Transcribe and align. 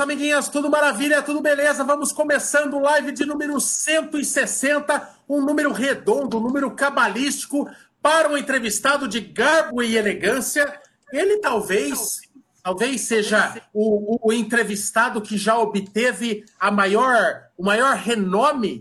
amiguinhas, 0.00 0.48
tudo 0.48 0.70
maravilha, 0.70 1.22
tudo 1.22 1.40
beleza? 1.40 1.84
Vamos 1.84 2.12
começando 2.12 2.78
live 2.78 3.12
de 3.12 3.24
número 3.24 3.60
160, 3.60 5.16
um 5.28 5.40
número 5.40 5.72
redondo, 5.72 6.38
um 6.38 6.40
número 6.40 6.70
cabalístico 6.72 7.68
para 8.02 8.28
um 8.28 8.36
entrevistado 8.36 9.08
de 9.08 9.20
garbo 9.20 9.82
e 9.82 9.96
elegância. 9.96 10.80
Ele 11.12 11.38
talvez, 11.38 12.20
talvez 12.62 13.02
seja 13.02 13.60
o, 13.72 14.28
o 14.28 14.32
entrevistado 14.32 15.20
que 15.20 15.36
já 15.36 15.58
obteve 15.58 16.44
a 16.58 16.70
maior, 16.70 17.44
o 17.56 17.64
maior 17.64 17.94
renome 17.96 18.80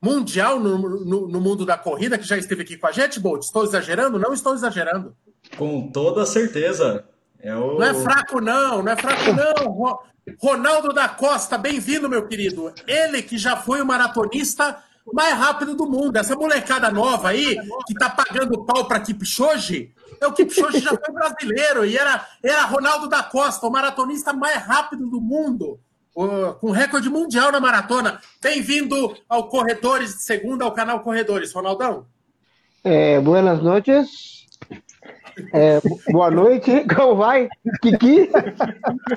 mundial 0.00 0.60
no, 0.60 0.78
no, 1.04 1.28
no 1.28 1.40
mundo 1.40 1.66
da 1.66 1.76
corrida, 1.76 2.18
que 2.18 2.26
já 2.26 2.36
esteve 2.36 2.62
aqui 2.62 2.76
com 2.76 2.86
a 2.86 2.92
gente, 2.92 3.20
Bolt. 3.20 3.42
Estou 3.42 3.64
exagerando? 3.64 4.18
Não 4.18 4.32
estou 4.32 4.54
exagerando. 4.54 5.14
Com 5.56 5.90
toda 5.90 6.24
certeza. 6.24 7.04
É 7.40 7.54
o... 7.54 7.78
Não 7.78 7.84
é 7.84 7.94
fraco, 7.94 8.40
não, 8.40 8.82
não 8.82 8.92
é 8.92 8.96
fraco, 8.96 9.32
não. 9.32 9.98
Ronaldo 10.40 10.92
da 10.92 11.08
Costa, 11.08 11.56
bem-vindo, 11.56 12.08
meu 12.08 12.26
querido. 12.26 12.72
Ele 12.86 13.22
que 13.22 13.38
já 13.38 13.56
foi 13.56 13.80
o 13.80 13.86
maratonista 13.86 14.82
mais 15.12 15.34
rápido 15.34 15.74
do 15.74 15.86
mundo. 15.86 16.16
Essa 16.16 16.36
molecada 16.36 16.90
nova 16.90 17.28
aí, 17.28 17.56
que 17.86 17.94
tá 17.94 18.10
pagando 18.10 18.64
pau 18.64 18.86
pra 18.86 19.00
Kipchoge, 19.00 19.94
é 20.20 20.26
o 20.26 20.32
Kipchoge 20.32 20.80
já 20.80 20.90
foi 20.90 21.14
brasileiro 21.14 21.84
e 21.84 21.96
era, 21.96 22.26
era 22.42 22.64
Ronaldo 22.64 23.08
da 23.08 23.22
Costa, 23.22 23.66
o 23.66 23.70
maratonista 23.70 24.32
mais 24.32 24.56
rápido 24.64 25.06
do 25.06 25.20
mundo, 25.20 25.78
com 26.60 26.70
recorde 26.72 27.08
mundial 27.08 27.52
na 27.52 27.60
maratona. 27.60 28.20
Bem-vindo 28.42 29.16
ao 29.28 29.48
Corredores 29.48 30.16
de 30.16 30.22
Segunda, 30.22 30.64
ao 30.64 30.72
canal 30.72 31.00
Corredores. 31.00 31.52
Ronaldão. 31.52 32.04
É, 32.84 33.20
buenas 33.20 33.62
noches. 33.62 34.37
É, 35.52 35.80
boa 36.10 36.30
noite, 36.30 36.84
como 36.94 37.16
vai? 37.16 37.48
Kiki? 37.80 38.30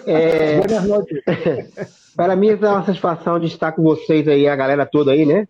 É, 0.05 0.61
Boa 0.67 0.81
noite. 0.81 1.23
Para 2.15 2.35
mim 2.35 2.49
é 2.49 2.55
uma 2.55 2.83
satisfação 2.83 3.39
de 3.39 3.47
estar 3.47 3.71
com 3.71 3.81
vocês 3.81 4.27
aí, 4.27 4.47
a 4.47 4.55
galera 4.55 4.85
toda 4.85 5.11
aí, 5.11 5.25
né? 5.25 5.47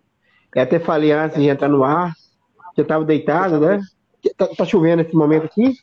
Eu 0.56 0.62
até 0.62 0.80
falei 0.80 1.12
antes 1.12 1.38
de 1.38 1.48
entrar 1.48 1.68
no 1.68 1.84
ar, 1.84 2.14
que 2.76 2.82
eu 2.82 2.84
estava 2.84 3.04
deitado, 3.04 3.60
né? 3.60 3.82
Tá, 4.38 4.48
tá, 4.48 4.66
chovendo 4.66 5.04
nesse 5.04 5.16
momento 5.16 5.46
aqui. 5.46 5.74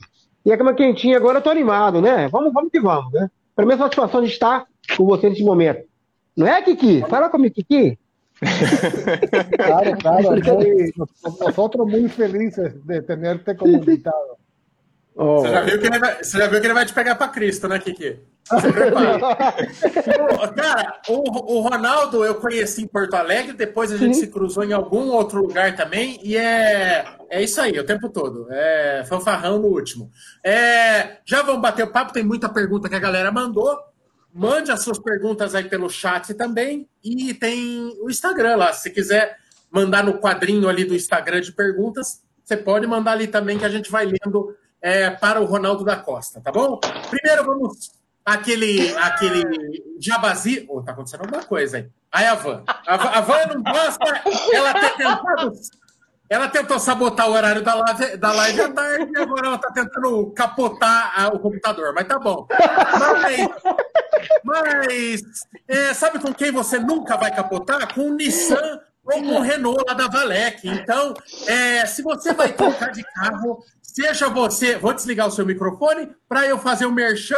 E 0.44 0.52
a 0.52 0.56
cama 0.56 0.74
quentinha 0.74 1.16
agora 1.16 1.38
eu 1.38 1.42
tô 1.42 1.50
animado, 1.50 2.00
né? 2.00 2.28
Vamos, 2.28 2.52
vamos 2.52 2.70
que 2.70 2.80
vamos, 2.80 3.12
né? 3.12 3.28
Para 3.56 3.66
mim 3.66 3.72
é 3.72 3.74
uma 3.74 3.84
satisfação 3.84 4.22
de 4.22 4.28
estar 4.28 4.66
com 4.96 5.04
você 5.04 5.28
nesse 5.28 5.42
momento. 5.42 5.82
Não 6.36 6.46
é, 6.46 6.62
Kiki? 6.62 7.04
Fala 7.08 7.28
comigo, 7.28 7.54
Kiki. 7.54 7.98
claro, 9.56 9.98
claro, 9.98 10.28
nosotros 11.40 11.88
muy 11.88 12.08
felices 12.08 12.74
de 12.84 13.02
tenerte 13.02 13.56
como 13.56 13.72
invitado. 13.72 14.37
Oh. 15.20 15.40
Você, 15.40 15.50
já 15.50 15.62
viu 15.62 15.80
que 15.80 15.86
ele 15.88 15.98
vai, 15.98 16.22
você 16.22 16.38
já 16.38 16.46
viu 16.46 16.60
que 16.60 16.66
ele 16.68 16.74
vai 16.74 16.86
te 16.86 16.94
pegar 16.94 17.16
para 17.16 17.26
Cristo, 17.26 17.66
né, 17.66 17.80
Kiki? 17.80 18.20
Cara, 20.54 21.00
o, 21.08 21.56
o, 21.56 21.60
Ronaldo 21.60 22.24
eu 22.24 22.36
conheci 22.36 22.84
em 22.84 22.86
Porto 22.86 23.14
Alegre, 23.14 23.52
depois 23.52 23.90
a 23.90 23.96
gente 23.96 24.14
Sim. 24.14 24.20
se 24.20 24.26
cruzou 24.28 24.62
em 24.62 24.72
algum 24.72 25.08
outro 25.08 25.40
lugar 25.40 25.74
também, 25.74 26.20
e 26.22 26.36
é, 26.36 27.04
é 27.28 27.42
isso 27.42 27.60
aí, 27.60 27.76
o 27.80 27.84
tempo 27.84 28.08
todo. 28.08 28.46
É 28.48 29.04
fanfarrão 29.08 29.58
no 29.58 29.66
último. 29.66 30.08
É, 30.44 31.16
já 31.26 31.42
vamos 31.42 31.62
bater 31.62 31.82
o 31.82 31.90
papo, 31.90 32.12
tem 32.12 32.22
muita 32.22 32.48
pergunta 32.48 32.88
que 32.88 32.94
a 32.94 33.00
galera 33.00 33.32
mandou. 33.32 33.76
Mande 34.32 34.70
as 34.70 34.84
suas 34.84 35.00
perguntas 35.00 35.52
aí 35.52 35.64
pelo 35.64 35.90
chat 35.90 36.32
também. 36.34 36.88
E 37.02 37.34
tem 37.34 37.92
o 38.00 38.08
Instagram 38.08 38.54
lá. 38.54 38.72
Se 38.72 38.88
quiser 38.88 39.36
mandar 39.68 40.04
no 40.04 40.20
quadrinho 40.20 40.68
ali 40.68 40.84
do 40.84 40.94
Instagram 40.94 41.40
de 41.40 41.50
perguntas, 41.50 42.22
você 42.44 42.56
pode 42.56 42.86
mandar 42.86 43.10
ali 43.12 43.26
também 43.26 43.58
que 43.58 43.64
a 43.64 43.68
gente 43.68 43.90
vai 43.90 44.06
lendo 44.06 44.54
é, 44.80 45.10
para 45.10 45.40
o 45.40 45.44
Ronaldo 45.44 45.84
da 45.84 45.96
Costa, 45.96 46.40
tá 46.40 46.52
bom? 46.52 46.78
Primeiro 47.10 47.44
vamos 47.44 47.90
aquele 48.24 48.94
aquele 48.96 49.82
jabazi. 49.98 50.66
Oh, 50.68 50.82
tá 50.82 50.92
acontecendo 50.92 51.22
alguma 51.22 51.42
coisa 51.42 51.78
aí. 51.78 51.88
Aí 52.12 52.26
a 52.26 52.34
Van. 52.34 52.62
A, 52.66 53.18
a 53.18 53.20
Van 53.20 53.46
não 53.46 53.62
gosta, 53.62 54.22
ela 54.52 54.74
tentado. 54.74 55.52
Ela 56.30 56.46
tentou 56.46 56.78
sabotar 56.78 57.26
o 57.28 57.32
horário 57.32 57.62
da 57.62 57.74
live, 57.74 58.16
da 58.18 58.32
live 58.32 58.60
à 58.60 58.70
tarde 58.70 59.10
e 59.14 59.18
agora 59.18 59.46
ela 59.46 59.56
está 59.56 59.70
tentando 59.72 60.30
capotar 60.32 61.12
a, 61.18 61.28
o 61.28 61.38
computador, 61.38 61.94
mas 61.94 62.06
tá 62.06 62.18
bom. 62.18 62.46
Mas, 63.00 63.48
mas 64.44 65.22
é, 65.66 65.94
sabe 65.94 66.18
com 66.18 66.34
quem 66.34 66.52
você 66.52 66.78
nunca 66.78 67.16
vai 67.16 67.34
capotar? 67.34 67.94
Com 67.94 68.10
o 68.10 68.14
Nissan 68.14 68.78
ou 69.04 69.22
com 69.22 69.36
o 69.36 69.40
Renault 69.40 69.82
lá 69.88 69.94
da 69.94 70.06
Valec. 70.06 70.68
Então, 70.68 71.14
é, 71.46 71.86
se 71.86 72.02
você 72.02 72.34
vai 72.34 72.52
trocar 72.52 72.92
de 72.92 73.02
carro, 73.02 73.64
Seja 73.98 74.28
você. 74.28 74.76
Vou 74.76 74.94
desligar 74.94 75.26
o 75.26 75.30
seu 75.32 75.44
microfone 75.44 76.14
para 76.28 76.46
eu 76.46 76.56
fazer 76.56 76.86
o 76.86 76.90
um 76.90 76.92
merchan 76.92 77.34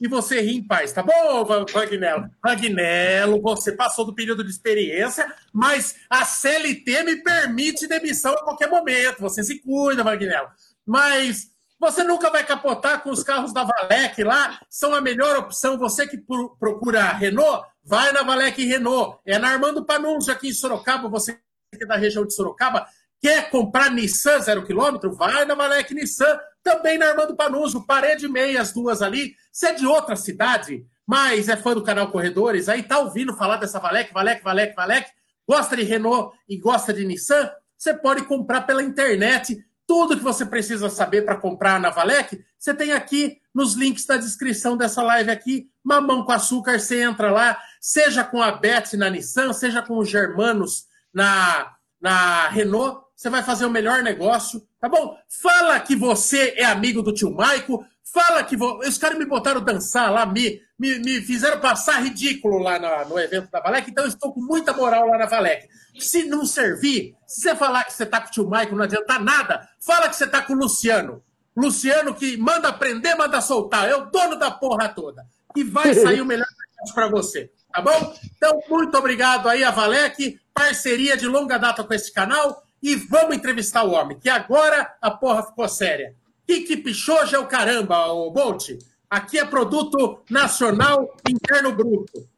e 0.00 0.06
você 0.06 0.40
rir 0.40 0.58
em 0.58 0.62
paz, 0.62 0.92
tá 0.92 1.02
bom, 1.02 1.44
Vagnello? 1.44 2.30
Vagnello, 2.40 3.42
você 3.42 3.72
passou 3.72 4.04
do 4.04 4.14
período 4.14 4.44
de 4.44 4.50
experiência, 4.50 5.26
mas 5.52 5.96
a 6.08 6.24
CLT 6.24 7.02
me 7.02 7.16
permite 7.16 7.88
demissão 7.88 8.32
a 8.32 8.44
qualquer 8.44 8.70
momento. 8.70 9.22
Você 9.22 9.42
se 9.42 9.58
cuida, 9.58 10.04
Vagnello. 10.04 10.50
Mas 10.86 11.50
você 11.80 12.04
nunca 12.04 12.30
vai 12.30 12.46
capotar 12.46 13.02
com 13.02 13.10
os 13.10 13.24
carros 13.24 13.52
da 13.52 13.64
Valec 13.64 14.22
lá, 14.22 14.60
são 14.70 14.94
a 14.94 15.00
melhor 15.00 15.36
opção. 15.36 15.76
Você 15.78 16.06
que 16.06 16.18
procura 16.60 17.12
Renault, 17.12 17.66
vai 17.82 18.12
na 18.12 18.22
Valec 18.22 18.64
Renault. 18.64 19.18
É 19.26 19.36
na 19.36 19.48
Armando 19.48 19.84
Panunzio 19.84 20.32
aqui 20.32 20.50
em 20.50 20.52
Sorocaba, 20.52 21.08
você 21.08 21.40
que 21.76 21.82
é 21.82 21.86
da 21.86 21.96
região 21.96 22.24
de 22.24 22.32
Sorocaba, 22.32 22.86
Quer 23.24 23.48
comprar 23.48 23.90
Nissan 23.90 24.38
zero 24.42 24.66
quilômetro? 24.66 25.14
Vai 25.14 25.46
na 25.46 25.56
Malek 25.56 25.94
Nissan, 25.94 26.38
também 26.62 26.98
na 26.98 27.06
Armando 27.06 27.34
Panuso, 27.34 27.86
parede 27.86 28.28
meia, 28.28 28.60
as 28.60 28.70
duas 28.70 29.00
ali. 29.00 29.34
Se 29.50 29.68
é 29.68 29.72
de 29.72 29.86
outra 29.86 30.14
cidade, 30.14 30.84
mas 31.06 31.48
é 31.48 31.56
fã 31.56 31.72
do 31.72 31.82
canal 31.82 32.10
Corredores, 32.10 32.68
aí 32.68 32.82
tá 32.82 32.98
ouvindo 32.98 33.34
falar 33.34 33.56
dessa 33.56 33.80
Valec, 33.80 34.12
Valec, 34.12 34.44
Valec, 34.44 34.76
Valec, 34.76 35.10
gosta 35.48 35.74
de 35.74 35.84
Renault 35.84 36.36
e 36.46 36.58
gosta 36.58 36.92
de 36.92 37.02
Nissan, 37.02 37.50
você 37.78 37.94
pode 37.94 38.24
comprar 38.24 38.66
pela 38.66 38.82
internet. 38.82 39.56
Tudo 39.86 40.18
que 40.18 40.22
você 40.22 40.44
precisa 40.44 40.90
saber 40.90 41.22
para 41.22 41.36
comprar 41.38 41.80
na 41.80 41.88
Valec, 41.88 42.44
você 42.58 42.74
tem 42.74 42.92
aqui 42.92 43.38
nos 43.54 43.72
links 43.72 44.04
da 44.04 44.18
descrição 44.18 44.76
dessa 44.76 45.02
live 45.02 45.30
aqui. 45.30 45.70
Mamão 45.82 46.26
com 46.26 46.32
açúcar, 46.32 46.78
você 46.78 47.00
entra 47.00 47.32
lá, 47.32 47.58
seja 47.80 48.22
com 48.22 48.42
a 48.42 48.52
Beth 48.52 48.92
na 48.98 49.08
Nissan, 49.08 49.54
seja 49.54 49.80
com 49.80 49.96
os 49.96 50.10
Germanos 50.10 50.84
na, 51.10 51.72
na 51.98 52.48
Renault, 52.48 53.03
você 53.24 53.30
vai 53.30 53.42
fazer 53.42 53.64
o 53.64 53.70
melhor 53.70 54.02
negócio, 54.02 54.62
tá 54.78 54.86
bom? 54.86 55.16
Fala 55.42 55.80
que 55.80 55.96
você 55.96 56.52
é 56.58 56.64
amigo 56.66 57.00
do 57.00 57.14
tio 57.14 57.34
Maico, 57.34 57.82
fala 58.04 58.44
que 58.44 58.54
vo... 58.54 58.80
os 58.80 58.98
caras 58.98 59.16
me 59.16 59.24
botaram 59.24 59.62
dançar 59.62 60.12
lá, 60.12 60.26
me, 60.26 60.60
me, 60.78 60.98
me 60.98 61.22
fizeram 61.22 61.58
passar 61.58 62.04
ridículo 62.04 62.58
lá 62.58 62.78
no, 62.78 63.14
no 63.14 63.18
evento 63.18 63.50
da 63.50 63.60
Valec, 63.60 63.90
então 63.90 64.04
eu 64.04 64.08
estou 64.08 64.30
com 64.30 64.42
muita 64.42 64.74
moral 64.74 65.06
lá 65.08 65.16
na 65.16 65.24
Valec. 65.24 65.66
Se 65.98 66.24
não 66.24 66.44
servir, 66.44 67.16
se 67.26 67.40
você 67.40 67.56
falar 67.56 67.84
que 67.84 67.94
você 67.94 68.04
tá 68.04 68.20
com 68.20 68.28
o 68.28 68.30
tio 68.30 68.46
Maico, 68.46 68.76
não 68.76 68.84
adianta 68.84 69.18
nada, 69.18 69.66
fala 69.80 70.10
que 70.10 70.16
você 70.16 70.26
tá 70.26 70.42
com 70.42 70.52
o 70.52 70.58
Luciano. 70.58 71.24
Luciano 71.56 72.14
que 72.14 72.36
manda 72.36 72.70
prender, 72.74 73.16
manda 73.16 73.40
soltar, 73.40 73.88
é 73.88 73.96
o 73.96 74.04
dono 74.10 74.36
da 74.36 74.50
porra 74.50 74.90
toda. 74.90 75.24
E 75.56 75.64
vai 75.64 75.94
sair 75.96 76.20
o 76.20 76.26
melhor 76.26 76.46
negócio 76.46 76.94
para 76.94 77.08
você, 77.08 77.50
tá 77.72 77.80
bom? 77.80 78.14
Então, 78.36 78.60
muito 78.68 78.98
obrigado 78.98 79.48
aí 79.48 79.64
a 79.64 79.70
Valec, 79.70 80.38
parceria 80.52 81.16
de 81.16 81.26
longa 81.26 81.56
data 81.56 81.82
com 81.82 81.94
esse 81.94 82.12
canal 82.12 82.62
e 82.84 82.96
vamos 82.96 83.34
entrevistar 83.34 83.82
o 83.82 83.92
homem, 83.92 84.18
que 84.18 84.28
agora 84.28 84.94
a 85.00 85.10
porra 85.10 85.42
ficou 85.42 85.66
séria. 85.66 86.14
Kiki 86.46 86.76
Pichoja 86.76 87.38
é 87.38 87.40
o 87.40 87.46
caramba, 87.46 88.12
o 88.12 88.30
Bolt. 88.30 88.72
Aqui 89.08 89.38
é 89.38 89.44
produto 89.46 90.20
nacional 90.28 91.16
interno 91.26 91.72
bruto. 91.72 92.28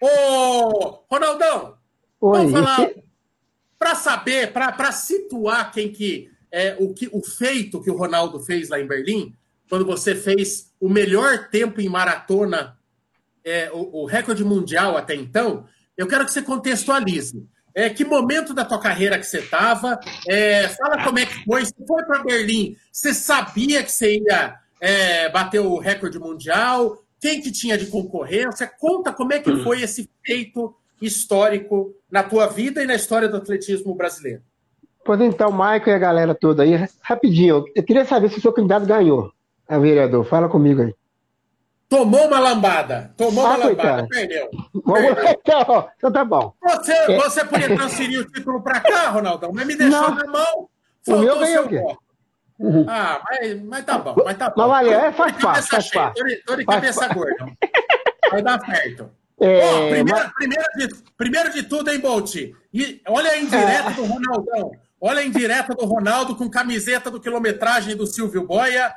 Ô, 0.00 1.04
Ronaldão, 1.08 1.76
Oi. 2.20 2.38
vamos 2.38 2.52
falar 2.52 2.90
para 3.78 3.94
saber, 3.94 4.52
para 4.52 4.90
situar 4.90 5.70
quem 5.70 5.92
que 5.92 6.28
é 6.50 6.76
o 6.80 6.92
que 6.92 7.08
o 7.12 7.22
feito 7.22 7.80
que 7.80 7.90
o 7.90 7.96
Ronaldo 7.96 8.40
fez 8.40 8.68
lá 8.68 8.80
em 8.80 8.86
Berlim, 8.88 9.32
quando 9.68 9.86
você 9.86 10.16
fez 10.16 10.72
o 10.80 10.88
melhor 10.88 11.48
tempo 11.48 11.80
em 11.80 11.88
maratona, 11.88 12.76
é, 13.44 13.70
o, 13.72 14.02
o 14.02 14.04
recorde 14.04 14.44
mundial 14.44 14.96
até 14.96 15.14
então, 15.14 15.64
eu 15.96 16.08
quero 16.08 16.24
que 16.24 16.32
você 16.32 16.42
contextualize. 16.42 17.48
É, 17.74 17.88
que 17.88 18.04
momento 18.04 18.52
da 18.52 18.64
tua 18.64 18.78
carreira 18.78 19.18
que 19.18 19.24
você 19.24 19.38
estava? 19.38 19.98
É, 20.28 20.68
fala 20.68 21.02
como 21.04 21.18
é 21.18 21.26
que 21.26 21.44
foi. 21.44 21.64
Você 21.64 21.74
foi 21.86 22.04
para 22.04 22.22
Berlim, 22.22 22.76
você 22.90 23.14
sabia 23.14 23.82
que 23.82 23.90
você 23.90 24.18
ia 24.18 24.54
é, 24.80 25.28
bater 25.30 25.60
o 25.60 25.78
recorde 25.78 26.18
mundial? 26.18 26.98
Quem 27.20 27.40
que 27.40 27.52
tinha 27.52 27.78
de 27.78 27.86
concorrência? 27.86 28.70
Conta 28.78 29.12
como 29.12 29.32
é 29.32 29.38
que 29.38 29.62
foi 29.62 29.80
esse 29.80 30.10
feito 30.24 30.74
histórico 31.00 31.94
na 32.10 32.22
tua 32.22 32.46
vida 32.46 32.82
e 32.82 32.86
na 32.86 32.94
história 32.94 33.28
do 33.28 33.36
atletismo 33.36 33.94
brasileiro. 33.94 34.42
Pois 35.04 35.20
então, 35.20 35.50
Maicon 35.50 35.90
e 35.90 35.94
a 35.94 35.98
galera 35.98 36.34
toda 36.34 36.62
aí, 36.62 36.88
rapidinho, 37.00 37.64
eu 37.74 37.82
queria 37.82 38.04
saber 38.04 38.30
se 38.30 38.38
o 38.38 38.40
seu 38.40 38.52
candidato 38.52 38.86
ganhou, 38.86 39.32
a 39.66 39.78
vereador. 39.78 40.24
Fala 40.24 40.48
comigo 40.48 40.82
aí. 40.82 40.94
Tomou 41.92 42.26
uma 42.26 42.40
lambada. 42.40 43.12
Tomou 43.18 43.44
ah, 43.44 43.50
uma 43.50 43.66
lambada. 43.66 44.08
Perdeu. 44.08 44.48
perdeu. 44.48 44.62
Então, 45.44 45.88
então 45.98 46.10
tá 46.10 46.24
bom. 46.24 46.54
Você, 46.62 46.92
é. 46.92 47.16
você 47.18 47.44
podia 47.44 47.76
transferir 47.76 48.20
o 48.20 48.24
título 48.24 48.62
para 48.62 48.80
cá, 48.80 49.10
Ronaldão, 49.10 49.52
mas 49.52 49.66
me 49.66 49.76
deixou 49.76 50.00
Não. 50.00 50.14
na 50.14 50.24
mão. 50.24 50.68
O 51.06 51.16
meu 51.18 51.38
ganhou 51.38 51.66
o 51.66 51.68
quê? 51.68 51.82
Uhum. 52.58 52.86
Ah, 52.88 53.20
mas, 53.22 53.62
mas 53.62 53.84
tá 53.84 53.98
bom, 53.98 54.14
mas 54.24 54.38
tá 54.38 54.48
bom. 54.48 54.68
Mas 54.68 54.70
olha, 54.70 54.94
é, 54.94 55.12
faz 55.12 55.36
parte, 55.36 55.68
faz 55.68 55.90
parte. 55.90 56.42
Tô 56.46 56.56
de, 56.56 56.64
cabeça 56.64 57.08
gorda. 57.08 57.46
Vai 58.30 58.42
dar 58.42 58.58
certo. 58.64 59.10
É, 59.38 59.90
primeiro, 59.90 60.18
mas... 60.18 60.32
primeiro, 60.32 60.64
de, 60.78 60.88
primeiro 61.18 61.52
de 61.52 61.62
tudo, 61.64 61.90
hein, 61.90 62.00
Bolt? 62.00 62.36
E 62.36 63.02
olha 63.06 63.32
a 63.32 63.38
indireta 63.38 63.90
é... 63.90 63.92
do 63.92 64.04
Ronaldão. 64.06 64.70
Olha 64.98 65.20
a 65.20 65.24
indireta 65.26 65.74
do 65.74 65.84
Ronaldo 65.84 66.36
com 66.36 66.48
camiseta 66.48 67.10
do 67.10 67.20
quilometragem 67.20 67.94
do 67.94 68.06
Silvio 68.06 68.46
Boia. 68.46 68.94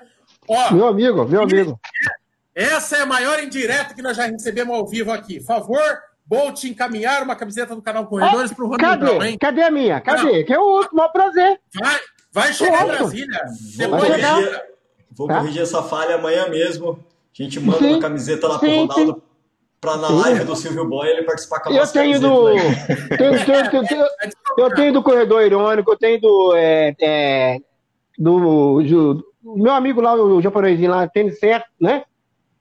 Ó, 0.47 0.71
meu 0.71 0.87
amigo, 0.87 1.25
meu 1.25 1.43
amigo. 1.43 1.77
Essa 2.55 2.97
é 2.97 3.01
a 3.01 3.05
maior 3.05 3.43
indireta 3.43 3.93
que 3.93 4.01
nós 4.01 4.15
já 4.15 4.25
recebemos 4.25 4.73
ao 4.73 4.87
vivo 4.87 5.11
aqui. 5.11 5.41
Favor, 5.41 5.81
Bolt 6.25 6.63
encaminhar 6.63 7.21
uma 7.21 7.35
camiseta 7.35 7.75
do 7.75 7.81
canal 7.81 8.07
Corredores 8.07 8.53
para 8.53 8.63
o 8.63 8.69
Ronaldo. 8.69 9.05
Cadê? 9.05 9.27
hein? 9.27 9.37
Cadê 9.37 9.61
a 9.61 9.69
minha? 9.71 9.99
Cadê? 9.99 10.39
Não. 10.39 10.45
Que 10.45 10.53
é 10.53 10.59
o 10.59 10.63
último, 10.63 10.97
maior 10.97 11.09
prazer. 11.09 11.59
Vai, 11.73 11.99
vai 12.31 12.53
chegar 12.53 12.83
em 12.83 12.87
Brasília. 12.87 13.41
Vou, 13.77 13.99
corrigir, 13.99 14.61
vou 15.11 15.27
tá? 15.27 15.39
corrigir 15.39 15.61
essa 15.61 15.83
falha 15.83 16.15
amanhã 16.15 16.47
mesmo. 16.47 16.97
A 17.37 17.43
gente 17.43 17.59
manda 17.59 17.79
sim, 17.79 17.91
uma 17.91 17.99
camiseta 17.99 18.47
lá 18.47 18.57
para 18.57 18.69
o 18.69 18.85
Ronaldo 18.85 19.23
para 19.85 19.97
na 19.97 20.09
live 20.09 20.43
do 20.45 20.55
Silvio 20.55 20.87
Boy 20.87 21.07
ele 21.07 21.23
participar 21.23 21.59
com 21.59 21.69
a 21.69 21.73
Eu 21.73 21.85
tenho 21.91 22.19
do. 22.19 22.55
tenho, 23.17 23.45
tenho, 23.45 23.87
tenho, 23.87 24.05
eu 24.57 24.73
tenho 24.73 24.93
do 24.93 25.03
Corredor 25.03 25.43
Irônico, 25.43 25.91
eu 25.91 25.97
tenho 25.97 26.19
do. 26.19 26.53
É, 26.55 26.95
é, 26.99 27.57
do, 28.17 28.81
do, 28.81 29.23
meu 29.43 29.73
amigo 29.73 30.01
lá, 30.01 30.15
o 30.15 30.41
japonesinho 30.41 30.89
lá, 30.89 31.07
tênis 31.07 31.37
certo, 31.37 31.67
né? 31.79 32.03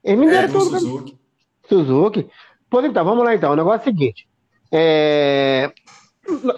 Ele 0.05 0.17
me 0.17 0.27
é, 0.27 0.47
tudo. 0.47 0.79
Suzuki. 0.79 1.19
Suzuki. 1.67 2.29
Pois 2.69 2.85
então, 2.85 3.03
vamos 3.03 3.25
lá 3.25 3.33
então. 3.35 3.51
O 3.51 3.55
negócio 3.55 3.79
é 3.79 3.81
o 3.81 3.83
seguinte. 3.83 4.27
É... 4.71 5.71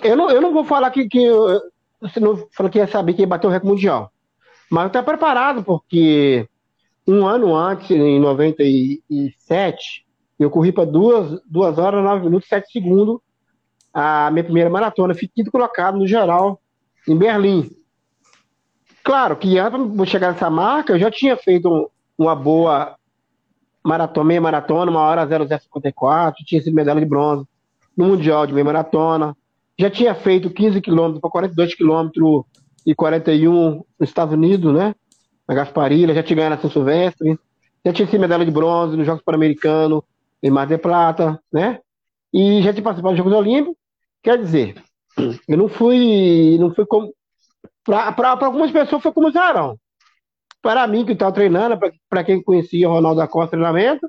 Eu, 0.03 0.15
não, 0.15 0.29
eu 0.29 0.41
não 0.41 0.53
vou 0.53 0.63
falar 0.63 0.91
que, 0.91 1.07
que 1.07 1.27
você 1.99 2.19
não 2.19 2.47
falou 2.51 2.71
que 2.71 2.77
ia 2.77 2.87
saber 2.87 3.13
que 3.13 3.21
ia 3.21 3.27
bater 3.27 3.47
o 3.47 3.49
recorde 3.49 3.73
mundial. 3.73 4.11
Mas 4.69 4.83
eu 4.83 4.87
estou 4.87 5.03
preparado, 5.03 5.63
porque 5.63 6.47
um 7.07 7.25
ano 7.25 7.55
antes, 7.55 7.89
em 7.89 8.19
97, 8.19 10.05
eu 10.37 10.49
corri 10.49 10.71
para 10.71 10.85
duas, 10.85 11.41
duas 11.45 11.77
horas, 11.77 12.03
nove 12.03 12.25
minutos, 12.25 12.49
sete 12.49 12.71
segundos 12.71 13.19
a 13.93 14.29
minha 14.29 14.43
primeira 14.43 14.69
maratona. 14.69 15.13
Fiquei 15.13 15.43
quinto 15.43 15.51
colocado 15.51 15.97
no 15.97 16.05
geral 16.05 16.61
em 17.07 17.17
Berlim. 17.17 17.69
Claro 19.03 19.37
que 19.37 19.57
antes 19.57 19.97
de 19.97 20.05
chegar 20.05 20.33
nessa 20.33 20.49
marca, 20.49 20.93
eu 20.93 20.99
já 20.99 21.09
tinha 21.09 21.37
feito 21.37 21.89
uma 22.17 22.35
boa 22.35 22.96
maratona, 23.87 24.27
meia 24.27 24.41
maratona, 24.41 24.91
uma 24.91 25.01
hora 25.01 25.25
0054, 25.25 26.43
tinha 26.45 26.61
sido 26.61 26.73
medalha 26.73 26.99
de 26.99 27.05
bronze 27.05 27.45
no 27.95 28.05
Mundial 28.05 28.45
de 28.45 28.53
meia 28.53 28.65
maratona. 28.65 29.35
Já 29.79 29.89
tinha 29.89 30.13
feito 30.13 30.49
15 30.49 30.81
quilômetros 30.81 31.21
para 31.21 31.29
42 31.29 31.75
quilômetros 31.75 32.43
e 32.85 32.93
41 32.93 33.83
nos 33.99 34.09
Estados 34.09 34.33
Unidos, 34.33 34.73
né? 34.73 34.93
Na 35.47 35.55
Gasparilha, 35.55 36.13
já 36.13 36.21
tinha 36.21 36.35
ganhado 36.35 36.55
na 36.55 36.61
São 36.61 36.69
Silvestre. 36.69 37.39
Já 37.85 37.93
tinha 37.93 38.07
sido 38.07 38.19
medalha 38.19 38.45
de 38.45 38.51
bronze 38.51 38.97
nos 38.97 39.05
Jogos 39.05 39.23
Pan-Americanos, 39.23 40.01
em 40.43 40.49
Mar 40.49 40.67
de 40.67 40.77
Plata, 40.77 41.39
né? 41.51 41.79
E 42.33 42.61
já 42.61 42.73
tinha 42.73 42.83
participado 42.83 43.15
dos 43.15 43.23
Jogos 43.23 43.33
Olímpicos. 43.33 43.77
Quer 44.21 44.37
dizer, 44.37 44.75
eu 45.47 45.57
não 45.57 45.69
fui, 45.69 46.57
não 46.59 46.73
fui 46.73 46.85
como 46.85 47.13
para 47.83 48.45
algumas 48.45 48.71
pessoas 48.71 49.01
foi 49.01 49.13
como 49.13 49.31
Zarão. 49.31 49.77
Para 50.67 50.85
mim, 50.85 51.05
que 51.05 51.13
estava 51.13 51.31
treinando, 51.31 51.79
para 52.09 52.25
quem 52.25 52.43
conhecia 52.43 52.89
o 52.89 52.91
Ronaldo 52.91 53.21
da 53.21 53.27
Costa 53.29 53.51
treinamento, 53.51 54.05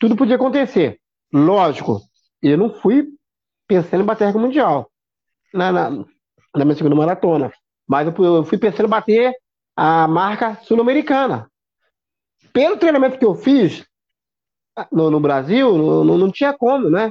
tudo 0.00 0.16
podia 0.16 0.36
acontecer. 0.36 0.98
Lógico, 1.30 2.00
eu 2.42 2.56
não 2.56 2.72
fui 2.72 3.06
pensando 3.68 4.00
em 4.00 4.06
bater 4.06 4.24
recorde 4.24 4.46
mundial 4.46 4.90
na, 5.52 5.70
na, 5.70 5.90
na, 5.90 6.64
minha 6.64 6.74
segunda 6.74 6.96
maratona. 6.96 7.52
Mas 7.86 8.06
eu, 8.08 8.24
eu 8.24 8.44
fui 8.44 8.56
pensando 8.56 8.86
em 8.86 8.88
bater 8.88 9.34
a 9.76 10.08
marca 10.08 10.54
sul-americana. 10.62 11.50
Pelo 12.50 12.78
treinamento 12.78 13.18
que 13.18 13.26
eu 13.26 13.34
fiz 13.34 13.84
no, 14.90 15.10
no 15.10 15.20
Brasil, 15.20 15.76
não, 15.76 16.16
não 16.16 16.32
tinha 16.32 16.54
como, 16.54 16.88
né? 16.88 17.10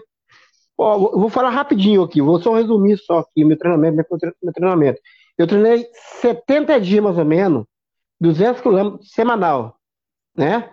Ó, 0.76 0.98
vou 0.98 1.30
falar 1.30 1.52
rapidinho 1.52 2.02
aqui, 2.02 2.24
vou 2.24 2.42
só 2.42 2.56
resumir 2.56 2.98
só 2.98 3.20
aqui 3.20 3.46
meu 3.46 3.56
treinamento, 3.56 4.04
meu 4.42 4.52
treinamento. 4.52 5.00
Eu 5.38 5.46
treinei 5.46 5.86
70 6.22 6.82
dias 6.82 7.04
mais 7.04 7.20
ou 7.20 7.26
menos, 7.26 7.69
200 8.20 8.62
quilômetros 8.62 9.12
semanal, 9.12 9.78
né? 10.36 10.70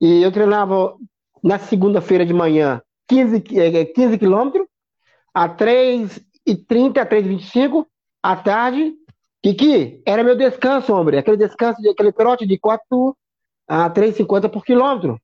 E 0.00 0.22
eu 0.22 0.32
treinava 0.32 0.96
na 1.42 1.58
segunda-feira 1.58 2.24
de 2.24 2.32
manhã 2.32 2.82
15, 3.08 3.40
15 3.40 4.18
quilômetros, 4.18 4.66
a 5.34 5.48
3h30, 5.48 6.98
a 6.98 7.06
3h25, 7.06 7.86
à 8.22 8.36
tarde. 8.36 8.94
Kiki, 9.42 10.02
era 10.04 10.22
meu 10.22 10.36
descanso, 10.36 10.92
homem. 10.92 11.18
Aquele 11.18 11.36
descanso, 11.36 11.80
aquele 11.88 12.12
trote 12.12 12.46
de 12.46 12.58
4 12.58 13.16
a 13.66 13.88
3,50 13.90 14.48
por 14.48 14.64
quilômetro. 14.64 15.20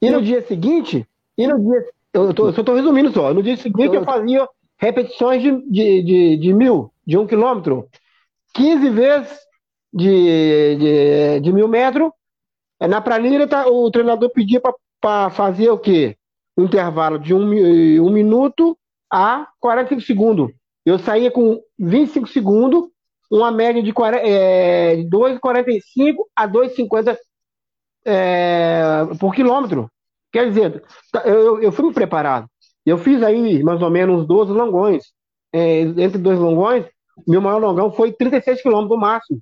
E 0.00 0.10
no 0.10 0.22
dia 0.22 0.42
seguinte, 0.42 1.06
e 1.36 1.46
no 1.46 1.58
dia. 1.58 1.84
Eu, 2.12 2.32
tô, 2.32 2.46
eu 2.46 2.52
só 2.52 2.60
estou 2.60 2.74
resumindo 2.74 3.12
só. 3.12 3.34
No 3.34 3.42
dia 3.42 3.56
seguinte 3.56 3.94
eu 3.94 4.04
fazia 4.04 4.48
repetições 4.78 5.42
de, 5.42 5.50
de, 5.70 6.02
de, 6.02 6.36
de 6.36 6.52
mil, 6.54 6.92
de 7.06 7.18
um 7.18 7.26
quilômetro. 7.26 7.88
15 8.54 8.90
vezes 8.90 9.38
de, 9.92 10.76
de, 10.76 11.40
de 11.40 11.52
mil 11.52 11.68
metros. 11.68 12.10
É, 12.80 12.86
na 12.86 13.00
planilha, 13.00 13.46
tá, 13.46 13.66
o 13.68 13.90
treinador 13.90 14.30
pedia 14.30 14.60
para 15.00 15.30
fazer 15.30 15.70
o 15.70 15.78
quê? 15.78 16.16
Um 16.56 16.64
intervalo 16.64 17.18
de 17.18 17.34
um, 17.34 17.42
um 17.42 18.10
minuto 18.10 18.76
a 19.10 19.48
45 19.60 20.00
segundos. 20.02 20.50
Eu 20.84 20.98
saía 20.98 21.30
com 21.30 21.60
25 21.78 22.28
segundos, 22.28 22.88
uma 23.30 23.50
média 23.50 23.82
de 23.82 23.92
é, 24.22 24.96
2,45 25.04 26.16
a 26.34 26.48
2,50 26.48 27.16
é, 28.04 28.82
por 29.20 29.34
quilômetro. 29.34 29.90
Quer 30.32 30.48
dizer, 30.48 30.82
tá, 31.12 31.22
eu, 31.26 31.60
eu 31.60 31.72
fui 31.72 31.86
me 31.86 31.94
preparado. 31.94 32.48
Eu 32.84 32.96
fiz 32.98 33.22
aí 33.22 33.62
mais 33.62 33.82
ou 33.82 33.90
menos 33.90 34.26
12 34.26 34.52
longões. 34.52 35.04
É, 35.52 35.80
entre 35.80 36.18
dois 36.18 36.38
longões, 36.38 36.86
meu 37.26 37.40
maior 37.40 37.58
longão 37.58 37.90
foi 37.92 38.12
36 38.12 38.62
quilômetros 38.62 38.90
no 38.90 39.00
máximo. 39.00 39.40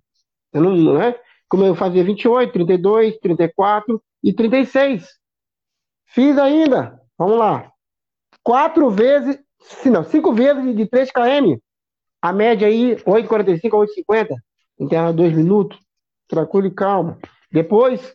Eu 0.52 0.62
não, 0.62 0.94
né? 0.94 1.14
Como 1.48 1.64
eu 1.64 1.75
fazia 1.75 2.02
28, 2.02 2.52
32, 2.52 3.19
34 3.19 4.02
e 4.22 4.32
36. 4.32 5.08
Fiz 6.06 6.38
ainda, 6.38 7.00
vamos 7.19 7.38
lá, 7.38 7.70
quatro 8.43 8.88
vezes, 8.90 9.38
não, 9.84 10.04
cinco 10.04 10.32
vezes 10.32 10.76
de 10.76 10.87
3 10.87 11.10
km. 11.10 11.58
A 12.22 12.32
média 12.32 12.66
aí, 12.69 12.97
8,45 12.97 13.75
a 13.75 14.14
8,50. 14.14 14.28
Intervalo 14.78 15.16
dois 15.16 15.32
minutos. 15.32 15.78
Tranquilo 16.28 16.66
e 16.66 16.75
calmo. 16.75 17.18
Depois, 17.52 18.14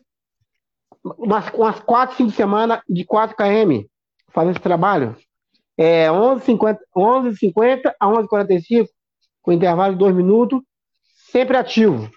umas, 1.04 1.48
umas 1.50 1.80
4, 1.80 2.16
5 2.16 2.30
semanas 2.30 2.80
de 2.88 3.04
4 3.04 3.36
km 3.36 3.84
fazendo 4.28 4.52
esse 4.52 4.60
trabalho. 4.60 5.16
É 5.76 6.08
11,50 6.08 6.78
11, 6.94 7.36
50 7.36 7.96
a 7.98 8.06
11,45 8.06 8.88
com 9.40 9.52
intervalo 9.52 9.94
de 9.94 9.98
dois 9.98 10.14
minutos, 10.14 10.60
sempre 11.30 11.56
ativo. 11.56 12.10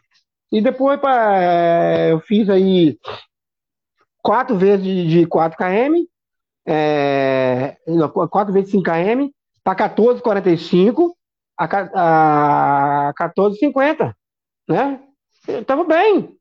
E 0.51 0.61
depois 0.61 0.99
pra, 0.99 1.43
é, 1.43 2.11
eu 2.11 2.19
fiz 2.19 2.49
aí 2.49 2.97
quatro 4.21 4.57
vezes 4.57 4.85
de, 4.85 5.25
4 5.27 5.57
km, 5.57 6.03
é, 6.67 7.77
não, 7.87 8.09
quatro 8.09 8.53
vezes 8.53 8.71
5 8.71 8.83
km, 8.83 9.29
para 9.63 9.89
14,45 9.89 11.11
a, 11.57 13.09
a 13.09 13.13
14,50, 13.13 14.13
né? 14.67 14.99
Eu 15.47 15.63
tava 15.63 15.83
bem. 15.83 16.35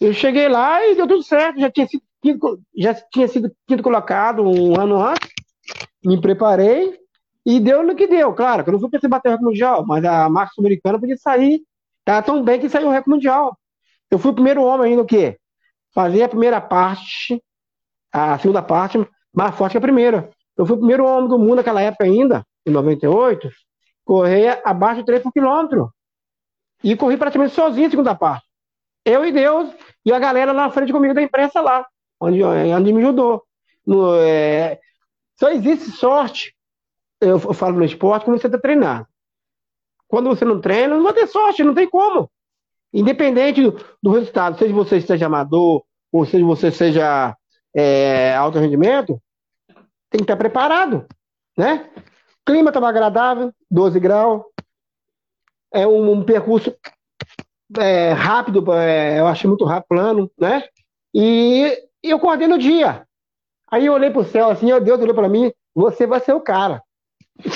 Eu 0.00 0.12
cheguei 0.12 0.48
lá 0.48 0.86
e 0.86 0.94
deu 0.94 1.06
tudo 1.06 1.22
certo, 1.22 1.60
já 1.60 1.70
tinha 1.70 1.86
sido 1.86 2.02
quinto, 2.22 2.60
já 2.76 2.94
tinha 2.94 3.28
sido 3.28 3.50
quinto 3.66 3.82
colocado 3.82 4.42
um 4.42 4.78
ano 4.78 5.00
antes, 5.00 5.30
me 6.04 6.20
preparei, 6.20 6.98
e 7.44 7.58
deu 7.58 7.82
no 7.82 7.94
que 7.94 8.06
deu, 8.06 8.34
claro, 8.34 8.62
que 8.62 8.68
eu 8.68 8.72
não 8.72 8.80
fui 8.80 8.90
pensar 8.90 9.08
bater 9.08 9.28
o 9.28 9.32
recorde 9.32 9.44
mundial, 9.46 9.86
mas 9.86 10.04
a 10.04 10.28
marca 10.28 10.52
americana 10.58 11.00
podia 11.00 11.16
sair. 11.16 11.62
Tá 12.08 12.22
tão 12.22 12.42
bem 12.42 12.58
que 12.58 12.70
saiu 12.70 12.88
o 12.88 12.90
recorde 12.90 13.10
mundial. 13.10 13.54
Eu 14.10 14.18
fui 14.18 14.30
o 14.30 14.34
primeiro 14.34 14.62
homem 14.62 14.92
ainda 14.92 15.02
o 15.02 15.04
quê? 15.04 15.38
Fazer 15.94 16.22
a 16.22 16.28
primeira 16.30 16.58
parte, 16.58 17.38
a 18.10 18.38
segunda 18.38 18.62
parte, 18.62 19.06
mais 19.30 19.54
forte 19.54 19.72
que 19.72 19.76
a 19.76 19.82
primeira. 19.82 20.30
Eu 20.56 20.64
fui 20.64 20.74
o 20.74 20.78
primeiro 20.78 21.04
homem 21.04 21.28
do 21.28 21.38
mundo 21.38 21.56
naquela 21.56 21.82
época 21.82 22.04
ainda, 22.04 22.46
em 22.64 22.70
98, 22.70 23.50
correr 24.06 24.58
abaixo 24.64 25.00
de 25.00 25.04
3 25.04 25.22
por 25.22 25.34
quilômetro. 25.34 25.92
E 26.82 26.96
corri 26.96 27.18
praticamente 27.18 27.54
sozinho 27.54 27.86
a 27.86 27.90
segunda 27.90 28.14
parte. 28.14 28.46
Eu 29.04 29.22
e 29.26 29.30
Deus, 29.30 29.70
e 30.02 30.10
a 30.10 30.18
galera 30.18 30.54
na 30.54 30.70
frente 30.70 30.90
comigo 30.90 31.12
da 31.12 31.20
imprensa 31.20 31.60
lá, 31.60 31.86
onde, 32.18 32.42
onde 32.42 32.90
me 32.90 33.02
ajudou. 33.02 33.44
No, 33.86 34.14
é... 34.14 34.80
Só 35.38 35.50
existe 35.50 35.90
sorte 35.90 36.56
eu 37.20 37.38
falo 37.52 37.76
no 37.76 37.84
esporte, 37.84 38.24
quando 38.24 38.40
você 38.40 38.46
está 38.46 38.58
treinando. 38.58 39.06
Quando 40.08 40.30
você 40.30 40.44
não 40.44 40.60
treina, 40.60 40.96
não 40.96 41.04
vai 41.04 41.12
ter 41.12 41.26
sorte, 41.26 41.62
não 41.62 41.74
tem 41.74 41.88
como. 41.88 42.30
Independente 42.92 43.62
do, 43.62 43.78
do 44.02 44.10
resultado, 44.10 44.58
seja 44.58 44.72
você 44.72 44.96
esteja 44.96 45.26
amador, 45.26 45.84
ou 46.10 46.24
seja 46.24 46.44
você 46.44 46.70
seja 46.70 47.36
é, 47.76 48.34
alto 48.34 48.58
rendimento, 48.58 49.20
tem 50.10 50.18
que 50.18 50.22
estar 50.22 50.36
preparado, 50.36 51.06
né? 51.56 51.90
O 51.96 52.50
clima 52.50 52.70
estava 52.70 52.88
agradável, 52.88 53.52
12 53.70 54.00
graus, 54.00 54.42
é 55.70 55.86
um, 55.86 56.12
um 56.12 56.24
percurso 56.24 56.74
é, 57.76 58.12
rápido, 58.12 58.72
é, 58.72 59.20
eu 59.20 59.26
achei 59.26 59.46
muito 59.46 59.66
rápido, 59.66 59.88
plano, 59.88 60.30
né? 60.38 60.64
E, 61.14 61.66
e 62.02 62.10
eu 62.10 62.16
acordei 62.16 62.48
no 62.48 62.58
dia. 62.58 63.06
Aí 63.70 63.84
eu 63.84 63.92
olhei 63.92 64.10
pro 64.10 64.24
céu 64.24 64.48
assim, 64.48 64.72
ó, 64.72 64.78
Deus 64.78 64.98
olhou 65.00 65.14
para 65.14 65.28
mim, 65.28 65.52
você 65.74 66.06
vai 66.06 66.20
ser 66.20 66.32
o 66.32 66.40
cara. 66.40 66.82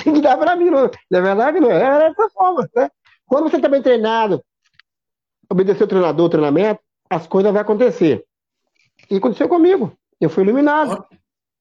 Tem 0.05 0.15
que 0.15 0.21
dar 0.21 0.37
para 0.37 0.57
mim, 0.57 0.71
não. 0.71 0.91
na 1.11 1.21
verdade, 1.21 1.61
não 1.61 1.71
é 1.71 2.09
dessa 2.09 2.29
forma, 2.31 2.69
né? 2.75 2.91
Quando 3.27 3.51
você 3.51 3.57
está 3.57 3.69
bem 3.69 3.83
treinado, 3.83 4.43
obedecer 5.51 5.85
o 5.85 5.89
treinador, 5.89 6.27
o 6.27 6.31
treinamento, 6.31 6.81
as 7.11 7.27
coisas 7.27 7.53
vão 7.53 7.61
acontecer. 7.61 8.25
E 9.11 9.17
aconteceu 9.17 9.49
comigo. 9.49 9.97
Eu 10.21 10.31
fui 10.31 10.45
iluminado. 10.45 11.05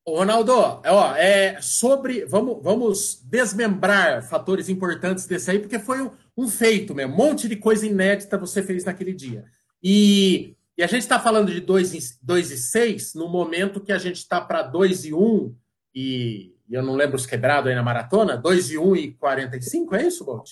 Ronaldo, 0.08 0.54
ó, 0.54 1.16
é 1.16 1.62
sobre. 1.62 2.26
Vamos, 2.26 2.62
vamos 2.64 3.22
desmembrar 3.24 4.28
fatores 4.28 4.70
importantes 4.70 5.26
desse 5.28 5.52
aí, 5.52 5.60
porque 5.60 5.80
foi 5.80 6.02
um, 6.02 6.12
um 6.38 6.48
feito 6.48 6.96
mesmo. 6.96 7.14
Um 7.14 7.18
monte 7.18 7.48
de 7.48 7.56
coisa 7.56 7.86
inédita 7.86 8.38
você 8.38 8.64
fez 8.64 8.84
naquele 8.84 9.14
dia. 9.14 9.46
E, 9.84 10.56
e 10.78 10.84
a 10.84 10.88
gente 10.88 11.02
está 11.02 11.20
falando 11.20 11.52
de 11.52 11.60
2 11.60 11.94
e, 11.94 12.00
2 12.22 12.52
e 12.52 12.58
6 12.58 13.14
no 13.16 13.30
momento 13.30 13.82
que 13.82 13.92
a 13.92 13.98
gente 13.98 14.18
está 14.18 14.42
para 14.42 14.64
2 14.64 15.06
e 15.06 15.14
1 15.14 15.56
e, 15.94 16.51
e, 16.72 16.76
eu 16.76 16.82
não 16.82 16.96
lembro 16.96 17.16
os 17.16 17.26
quebrados 17.26 17.70
aí 17.70 17.76
na 17.76 17.84
maratona, 17.84 18.38
2 18.38 18.72
e 18.72 18.78
1 18.78 18.96
e 18.96 19.12
45, 19.14 19.96
é 19.96 20.04
isso, 20.04 20.24
Bolt? 20.24 20.52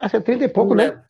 Acho 0.00 0.10
que 0.10 0.16
é 0.16 0.20
30 0.20 0.44
e 0.44 0.48
pouco, 0.48 0.74
não 0.74 0.76
né? 0.76 0.90
Lembro. 0.90 1.04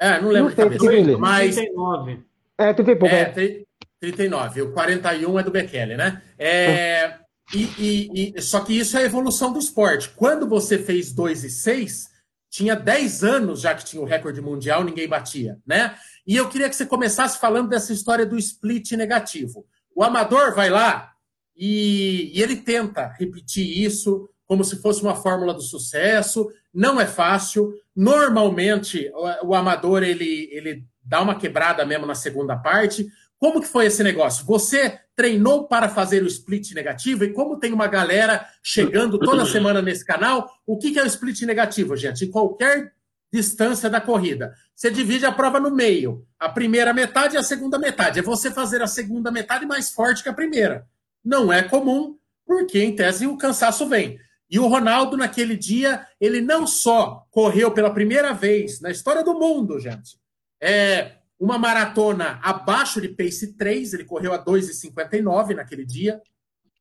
É, 0.00 0.20
não 0.20 0.28
lembro 0.28 0.54
não 0.56 0.70
de 0.70 0.78
cabeça. 0.78 1.18
Mas... 1.18 1.54
39. 1.56 2.24
É, 2.58 2.72
30 2.72 2.90
e 2.90 2.96
pouco. 2.96 3.14
É, 3.14 3.20
é. 3.20 3.64
39. 4.00 4.62
O 4.62 4.72
41 4.72 5.38
é 5.38 5.42
do 5.42 5.50
Bekele, 5.50 5.96
né? 5.96 6.22
É, 6.38 7.18
e, 7.54 7.62
e, 7.78 8.32
e, 8.36 8.42
só 8.42 8.60
que 8.60 8.78
isso 8.78 8.96
é 8.96 9.02
a 9.02 9.06
evolução 9.06 9.52
do 9.52 9.58
esporte. 9.58 10.10
Quando 10.10 10.46
você 10.46 10.78
fez 10.78 11.12
2 11.12 11.44
e 11.44 11.50
6, 11.50 12.10
tinha 12.50 12.76
10 12.76 13.24
anos 13.24 13.60
já 13.60 13.74
que 13.74 13.84
tinha 13.84 14.02
o 14.02 14.06
recorde 14.06 14.40
mundial, 14.40 14.84
ninguém 14.84 15.08
batia, 15.08 15.58
né? 15.66 15.96
E 16.26 16.36
eu 16.36 16.48
queria 16.48 16.68
que 16.68 16.76
você 16.76 16.86
começasse 16.86 17.40
falando 17.40 17.68
dessa 17.68 17.92
história 17.92 18.26
do 18.26 18.36
split 18.36 18.92
negativo. 18.92 19.66
O 19.94 20.04
amador 20.04 20.54
vai 20.54 20.70
lá 20.70 21.12
e, 21.58 22.30
e 22.32 22.40
ele 22.40 22.56
tenta 22.56 23.08
repetir 23.18 23.84
isso 23.84 24.28
como 24.46 24.64
se 24.64 24.80
fosse 24.80 25.02
uma 25.02 25.14
fórmula 25.14 25.52
do 25.52 25.60
sucesso. 25.60 26.48
Não 26.72 27.00
é 27.00 27.06
fácil. 27.06 27.74
Normalmente, 27.94 29.10
o, 29.12 29.48
o 29.48 29.54
amador 29.54 30.02
ele, 30.02 30.48
ele 30.52 30.84
dá 31.04 31.20
uma 31.20 31.34
quebrada 31.34 31.84
mesmo 31.84 32.06
na 32.06 32.14
segunda 32.14 32.56
parte. 32.56 33.06
Como 33.38 33.60
que 33.60 33.68
foi 33.68 33.86
esse 33.86 34.02
negócio? 34.02 34.44
Você 34.46 34.98
treinou 35.14 35.68
para 35.68 35.88
fazer 35.88 36.22
o 36.22 36.26
split 36.26 36.72
negativo? 36.72 37.24
E 37.24 37.32
como 37.32 37.58
tem 37.58 37.72
uma 37.72 37.86
galera 37.86 38.46
chegando 38.62 39.18
toda 39.18 39.46
semana 39.46 39.82
nesse 39.82 40.04
canal, 40.04 40.48
o 40.66 40.78
que 40.78 40.98
é 40.98 41.02
o 41.02 41.06
split 41.06 41.42
negativo, 41.42 41.96
gente? 41.96 42.24
Em 42.24 42.30
qualquer 42.30 42.92
distância 43.32 43.90
da 43.90 44.00
corrida. 44.00 44.54
Você 44.74 44.90
divide 44.90 45.26
a 45.26 45.32
prova 45.32 45.60
no 45.60 45.70
meio. 45.70 46.26
A 46.38 46.48
primeira 46.48 46.94
metade 46.94 47.34
e 47.34 47.38
a 47.38 47.42
segunda 47.42 47.78
metade. 47.78 48.18
É 48.18 48.22
você 48.22 48.50
fazer 48.50 48.82
a 48.82 48.86
segunda 48.86 49.30
metade 49.30 49.66
mais 49.66 49.90
forte 49.90 50.22
que 50.22 50.28
a 50.28 50.34
primeira. 50.34 50.86
Não 51.28 51.52
é 51.52 51.62
comum, 51.62 52.16
porque 52.46 52.82
em 52.82 52.96
tese 52.96 53.26
o 53.26 53.36
cansaço 53.36 53.86
vem. 53.86 54.18
E 54.50 54.58
o 54.58 54.66
Ronaldo, 54.66 55.14
naquele 55.14 55.58
dia, 55.58 56.06
ele 56.18 56.40
não 56.40 56.66
só 56.66 57.26
correu 57.30 57.70
pela 57.70 57.92
primeira 57.92 58.32
vez 58.32 58.80
na 58.80 58.90
história 58.90 59.22
do 59.22 59.34
mundo, 59.34 59.78
gente, 59.78 60.18
é, 60.58 61.16
uma 61.38 61.58
maratona 61.58 62.40
abaixo 62.42 62.98
de 62.98 63.10
pace 63.10 63.58
3, 63.58 63.92
ele 63.92 64.04
correu 64.06 64.32
a 64.32 64.42
2,59 64.42 65.54
naquele 65.54 65.84
dia, 65.84 66.18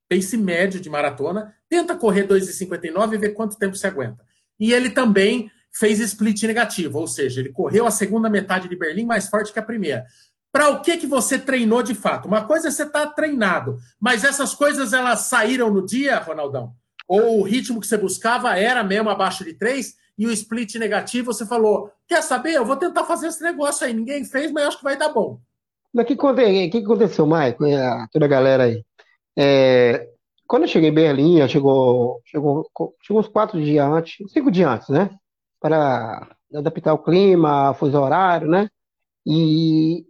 pace 0.07 0.37
médio 0.37 0.79
de 0.79 0.89
maratona. 0.89 1.53
Tenta 1.67 1.93
correr 1.93 2.25
2,59 2.25 3.15
e 3.15 3.17
ver 3.17 3.33
quanto 3.33 3.57
tempo 3.57 3.75
se 3.75 3.85
aguenta. 3.85 4.23
E 4.57 4.71
ele 4.71 4.89
também 4.89 5.51
fez 5.73 5.99
split 5.99 6.41
negativo, 6.43 6.99
ou 6.99 7.05
seja, 7.05 7.41
ele 7.41 7.51
correu 7.51 7.85
a 7.85 7.91
segunda 7.91 8.29
metade 8.29 8.69
de 8.69 8.77
Berlim 8.77 9.05
mais 9.05 9.27
forte 9.27 9.51
que 9.51 9.59
a 9.59 9.63
primeira. 9.63 10.05
Para 10.57 10.71
o 10.71 10.81
que 10.81 10.97
que 10.97 11.05
você 11.05 11.37
treinou 11.37 11.83
de 11.83 11.93
fato? 11.93 12.27
Uma 12.27 12.43
coisa 12.43 12.69
é 12.69 12.71
você 12.71 12.81
estar 12.81 13.05
tá 13.05 13.11
treinado, 13.11 13.77
mas 13.99 14.23
essas 14.23 14.55
coisas 14.55 14.91
elas 14.91 15.19
saíram 15.19 15.71
no 15.71 15.85
dia, 15.85 16.17
Ronaldão? 16.17 16.73
Ou 17.07 17.41
o 17.41 17.43
ritmo 17.43 17.79
que 17.79 17.85
você 17.85 17.95
buscava 17.95 18.57
era 18.57 18.83
mesmo 18.83 19.07
abaixo 19.07 19.45
de 19.45 19.53
3? 19.53 19.93
e 20.17 20.25
o 20.25 20.31
split 20.31 20.73
negativo, 20.77 21.31
você 21.31 21.45
falou: 21.45 21.91
quer 22.07 22.23
saber? 22.23 22.53
Eu 22.53 22.65
vou 22.65 22.75
tentar 22.75 23.03
fazer 23.03 23.27
esse 23.27 23.43
negócio 23.43 23.85
aí. 23.85 23.93
Ninguém 23.93 24.25
fez, 24.25 24.51
mas 24.51 24.65
acho 24.65 24.79
que 24.79 24.83
vai 24.83 24.97
dar 24.97 25.09
bom. 25.09 25.39
O 25.93 26.03
que, 26.03 26.15
que 26.15 26.77
aconteceu, 26.77 27.27
Maicon, 27.27 27.65
toda 28.11 28.25
a 28.25 28.27
galera 28.27 28.63
aí? 28.63 28.83
É, 29.37 30.07
quando 30.47 30.63
eu 30.63 30.67
cheguei 30.67 30.89
em 30.89 30.93
Berlim, 30.93 31.47
chegou, 31.47 32.19
chegou, 32.25 32.67
chegou 33.03 33.19
uns 33.19 33.27
quatro 33.27 33.63
dias 33.63 33.85
antes, 33.85 34.31
cinco 34.33 34.49
dias 34.49 34.71
antes, 34.71 34.89
né? 34.89 35.11
Para 35.61 36.35
adaptar 36.51 36.95
o 36.95 37.03
clima, 37.03 37.75
fuso 37.75 37.99
horário, 37.99 38.47
né? 38.47 38.67
E 39.23 40.03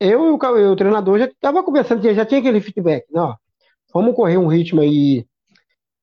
eu 0.00 0.26
e 0.26 0.30
o, 0.30 0.34
o, 0.72 0.76
treinador 0.76 1.18
já 1.18 1.26
estava 1.26 1.62
conversando, 1.62 2.02
já 2.02 2.26
tinha 2.26 2.40
aquele 2.40 2.60
feedback, 2.60 3.04
né? 3.12 3.20
Ó, 3.20 3.34
vamos 3.92 4.16
correr 4.16 4.38
um 4.38 4.48
ritmo 4.48 4.80
aí 4.80 5.26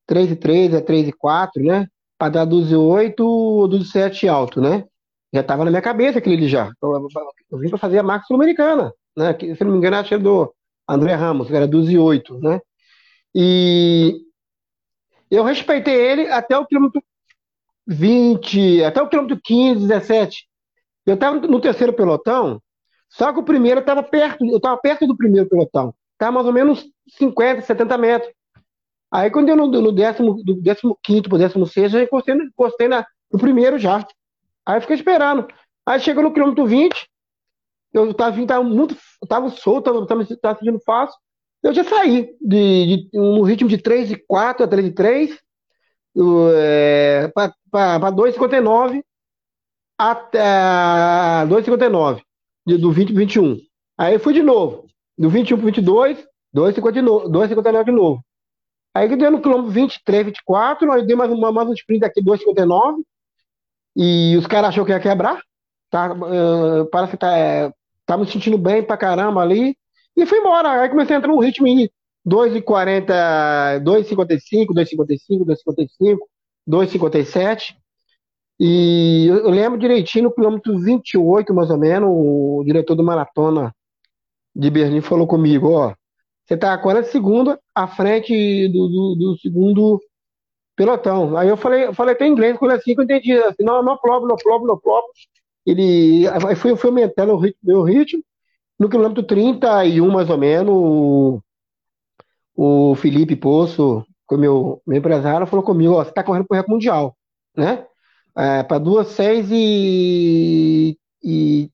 3 0.06 0.32
e 0.32 0.36
3 0.36 0.74
a 0.74 0.82
3 0.82 1.08
e 1.08 1.12
4, 1.12 1.62
né? 1.62 1.86
para 2.18 2.30
dar 2.30 2.46
12,8 2.46 3.20
ou 3.20 3.68
12,7 3.68 4.28
alto, 4.28 4.60
né? 4.60 4.84
Já 5.32 5.40
estava 5.40 5.64
na 5.64 5.70
minha 5.70 5.82
cabeça 5.82 6.18
aquele 6.18 6.48
já. 6.48 6.72
Eu, 6.82 7.08
eu, 7.50 7.58
vim 7.58 7.68
para 7.68 7.78
fazer 7.78 7.98
a 7.98 8.02
marca 8.02 8.26
sul-americana, 8.26 8.92
né? 9.16 9.32
Que, 9.34 9.54
se 9.54 9.62
não 9.62 9.70
me 9.72 9.78
engano, 9.78 10.02
que 10.02 10.14
é 10.14 10.18
do 10.18 10.52
André 10.88 11.14
Ramos, 11.14 11.46
que 11.46 11.54
era 11.54 11.68
12,8, 11.68 12.40
né? 12.42 12.60
E 13.34 14.20
eu 15.30 15.44
respeitei 15.44 15.94
ele 15.94 16.28
até 16.28 16.58
o 16.58 16.66
quilômetro 16.66 17.02
20, 17.86 18.82
até 18.82 19.00
o 19.00 19.08
quilômetro 19.08 19.38
15, 19.44 19.86
17. 19.86 20.48
Eu 21.06 21.14
estava 21.14 21.38
no 21.38 21.60
terceiro 21.60 21.92
pelotão, 21.92 22.60
só 23.08 23.32
que 23.32 23.38
o 23.38 23.44
primeiro 23.44 23.80
estava 23.80 24.02
perto, 24.02 24.44
eu 24.44 24.56
estava 24.56 24.76
perto 24.76 25.06
do 25.06 25.16
primeiro 25.16 25.48
pelotão. 25.48 25.94
Estava 26.12 26.32
mais 26.32 26.46
ou 26.46 26.52
menos 26.52 26.86
50, 27.16 27.62
70 27.62 27.98
metros. 27.98 28.32
Aí 29.10 29.30
quando 29.30 29.48
eu 29.48 29.56
no, 29.56 29.66
no 29.66 29.92
décimo, 29.92 30.42
do 30.44 30.60
décimo 30.60 30.98
quinto 31.02 31.28
pro 31.28 31.38
décimo 31.38 31.66
sexto, 31.66 31.96
eu 31.96 32.04
encostei, 32.04 32.34
encostei 32.34 32.88
na, 32.88 33.06
no 33.32 33.38
primeiro 33.38 33.78
já. 33.78 34.06
Aí 34.66 34.80
fiquei 34.80 34.96
esperando. 34.96 35.48
Aí 35.86 35.98
chegou 36.00 36.22
no 36.22 36.32
quilômetro 36.32 36.66
20, 36.66 37.08
eu 37.94 38.12
tava, 38.12 38.46
tava 38.46 38.62
muito, 38.62 38.94
tava 39.26 39.48
solto, 39.48 39.84
tava, 39.84 40.06
tava, 40.06 40.26
tava 40.36 40.58
sentindo 40.58 40.80
fácil. 40.80 41.18
Eu 41.62 41.72
já 41.72 41.82
saí 41.82 42.36
de, 42.40 43.08
de 43.10 43.18
um 43.18 43.42
ritmo 43.42 43.68
de 43.68 43.78
3 43.78 44.12
e 44.12 44.16
4 44.16 44.64
a 44.64 44.68
3 44.68 44.86
e 44.86 44.90
3 44.92 45.38
é, 46.54 47.32
para 47.34 48.12
2,59 48.12 49.02
até 49.96 50.40
2,59 51.46 52.22
do 52.76 52.92
20 52.92 53.12
para 53.12 53.20
21. 53.20 53.56
Aí 53.96 54.18
fui 54.18 54.34
de 54.34 54.42
novo, 54.42 54.86
do 55.16 55.30
21 55.30 55.56
para 55.56 55.66
22, 55.66 56.26
2,59 56.54 57.84
de 57.84 57.92
novo. 57.92 58.22
Aí 58.94 59.08
que 59.08 59.16
deu 59.16 59.30
no 59.30 59.40
quilômetro 59.40 59.70
23, 59.70 60.26
24, 60.26 60.92
aí 60.92 61.06
dei 61.06 61.14
mais, 61.14 61.30
uma, 61.30 61.52
mais 61.52 61.68
um 61.68 61.72
sprint 61.72 62.04
aqui, 62.04 62.22
2,59, 62.22 63.02
e 63.96 64.36
os 64.36 64.46
caras 64.46 64.70
achou 64.70 64.84
que 64.84 64.92
ia 64.92 65.00
quebrar, 65.00 65.40
tá, 65.90 66.12
uh, 66.12 66.86
parece 66.90 67.12
que 67.12 67.18
tá, 67.18 67.36
é, 67.36 67.72
tá 68.06 68.16
me 68.16 68.26
sentindo 68.26 68.58
bem 68.58 68.82
pra 68.82 68.96
caramba 68.96 69.40
ali, 69.40 69.76
e 70.16 70.26
fui 70.26 70.38
embora. 70.38 70.82
Aí 70.82 70.88
comecei 70.88 71.14
a 71.14 71.18
entrar 71.18 71.32
no 71.32 71.38
ritmo 71.38 71.66
em 71.66 71.88
2,40, 72.26 73.82
2,55, 73.84 74.66
2,55, 74.74 75.44
2,55, 75.44 76.18
2,57, 76.68 77.76
e 78.60 79.26
eu 79.28 79.50
lembro 79.50 79.78
direitinho, 79.78 80.24
no 80.24 80.34
quilômetro 80.34 80.78
28, 80.78 81.54
mais 81.54 81.70
ou 81.70 81.78
menos, 81.78 82.08
o 82.10 82.62
diretor 82.64 82.94
do 82.96 83.04
maratona 83.04 83.72
de 84.54 84.70
Berlim 84.70 85.00
falou 85.00 85.26
comigo, 85.26 85.70
ó, 85.70 85.94
você 86.44 86.54
está 86.54 86.76
40 86.76 87.08
segundos 87.10 87.56
à 87.74 87.86
frente 87.86 88.68
do, 88.68 88.88
do, 88.88 89.14
do, 89.14 89.38
segundo 89.38 90.00
pelotão. 90.74 91.36
Aí 91.36 91.48
eu 91.48 91.56
falei, 91.56 91.86
eu 91.86 91.94
falei 91.94 92.14
até 92.14 92.26
em 92.26 92.32
inglês, 92.32 92.56
quando 92.56 92.72
assim 92.72 92.94
que 92.94 93.00
eu 93.00 93.04
entendi. 93.04 93.32
Assim, 93.34 93.62
não, 93.62 93.82
não 93.82 93.98
problem, 93.98 94.28
não 94.28 94.36
problem, 94.36 94.66
não 94.66 94.78
problem. 94.78 95.10
Ele 95.66 96.26
aí 96.26 96.56
foi, 96.56 96.74
foi 96.74 96.90
aumentando 96.90 97.34
o 97.34 97.36
ritmo, 97.36 97.60
meu 97.62 97.82
ritmo. 97.82 98.22
No 98.78 98.88
quilômetro 98.88 99.22
31, 99.22 100.10
mais 100.10 100.30
ou 100.30 100.38
menos, 100.38 100.74
o, 100.74 101.42
o 102.56 102.94
Felipe 102.94 103.36
Poço, 103.36 104.04
que 104.28 104.34
é 104.34 104.38
meu, 104.38 104.80
meu 104.86 104.98
empresário, 104.98 105.46
falou 105.46 105.64
comigo, 105.64 105.94
ó, 105.94 106.02
você 106.02 106.10
está 106.10 106.22
correndo 106.22 106.46
para 106.46 106.54
o 106.54 106.56
recorde 106.56 106.72
mundial, 106.72 107.16
né? 107.56 107.86
É, 108.38 108.62
para 108.62 108.78
2, 108.78 109.08
6 109.08 109.48
e, 109.50 110.96
e 111.22 111.70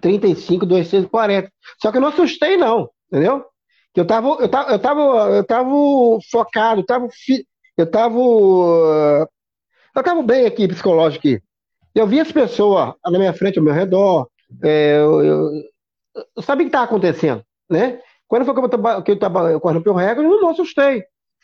35, 0.00 0.66
2, 0.66 0.88
6 0.88 1.04
e 1.04 1.08
40. 1.08 1.52
Só 1.80 1.90
que 1.90 1.98
eu 1.98 2.00
não 2.00 2.08
assustei, 2.08 2.56
não, 2.56 2.90
entendeu? 3.06 3.44
que 3.92 4.00
eu 4.00 4.06
tava, 4.06 4.28
eu 4.40 4.48
tava, 4.48 4.70
eu 4.72 4.78
tava, 4.78 5.02
eu 5.36 5.44
tava 5.44 5.70
focado, 6.30 6.80
eu 6.80 6.86
tava, 6.86 7.08
eu 7.76 7.90
tava, 7.90 8.18
eu 9.96 10.02
tava 10.02 10.22
bem 10.22 10.46
aqui, 10.46 10.68
psicológico 10.68 11.26
aqui. 11.26 11.42
Eu 11.94 12.06
vi 12.06 12.20
as 12.20 12.30
pessoas 12.30 12.94
na 13.04 13.18
minha 13.18 13.32
frente, 13.32 13.58
ao 13.58 13.64
meu 13.64 13.74
redor, 13.74 14.28
é, 14.62 14.96
eu, 14.96 15.24
eu, 15.24 15.50
eu, 16.36 16.42
sabia 16.42 16.64
o 16.64 16.66
que 16.66 16.68
estava 16.68 16.84
acontecendo, 16.84 17.44
né? 17.68 18.00
Quando 18.28 18.44
foi 18.44 18.54
que 18.54 18.60
eu 18.60 19.02
que 19.02 19.10
eu 19.10 19.18
tava 19.18 19.58
correndo 19.58 19.82
pelo 19.82 19.96
recorde, 19.96 20.30
eu 20.30 20.40
não 20.40 20.50
assustei, 20.50 21.02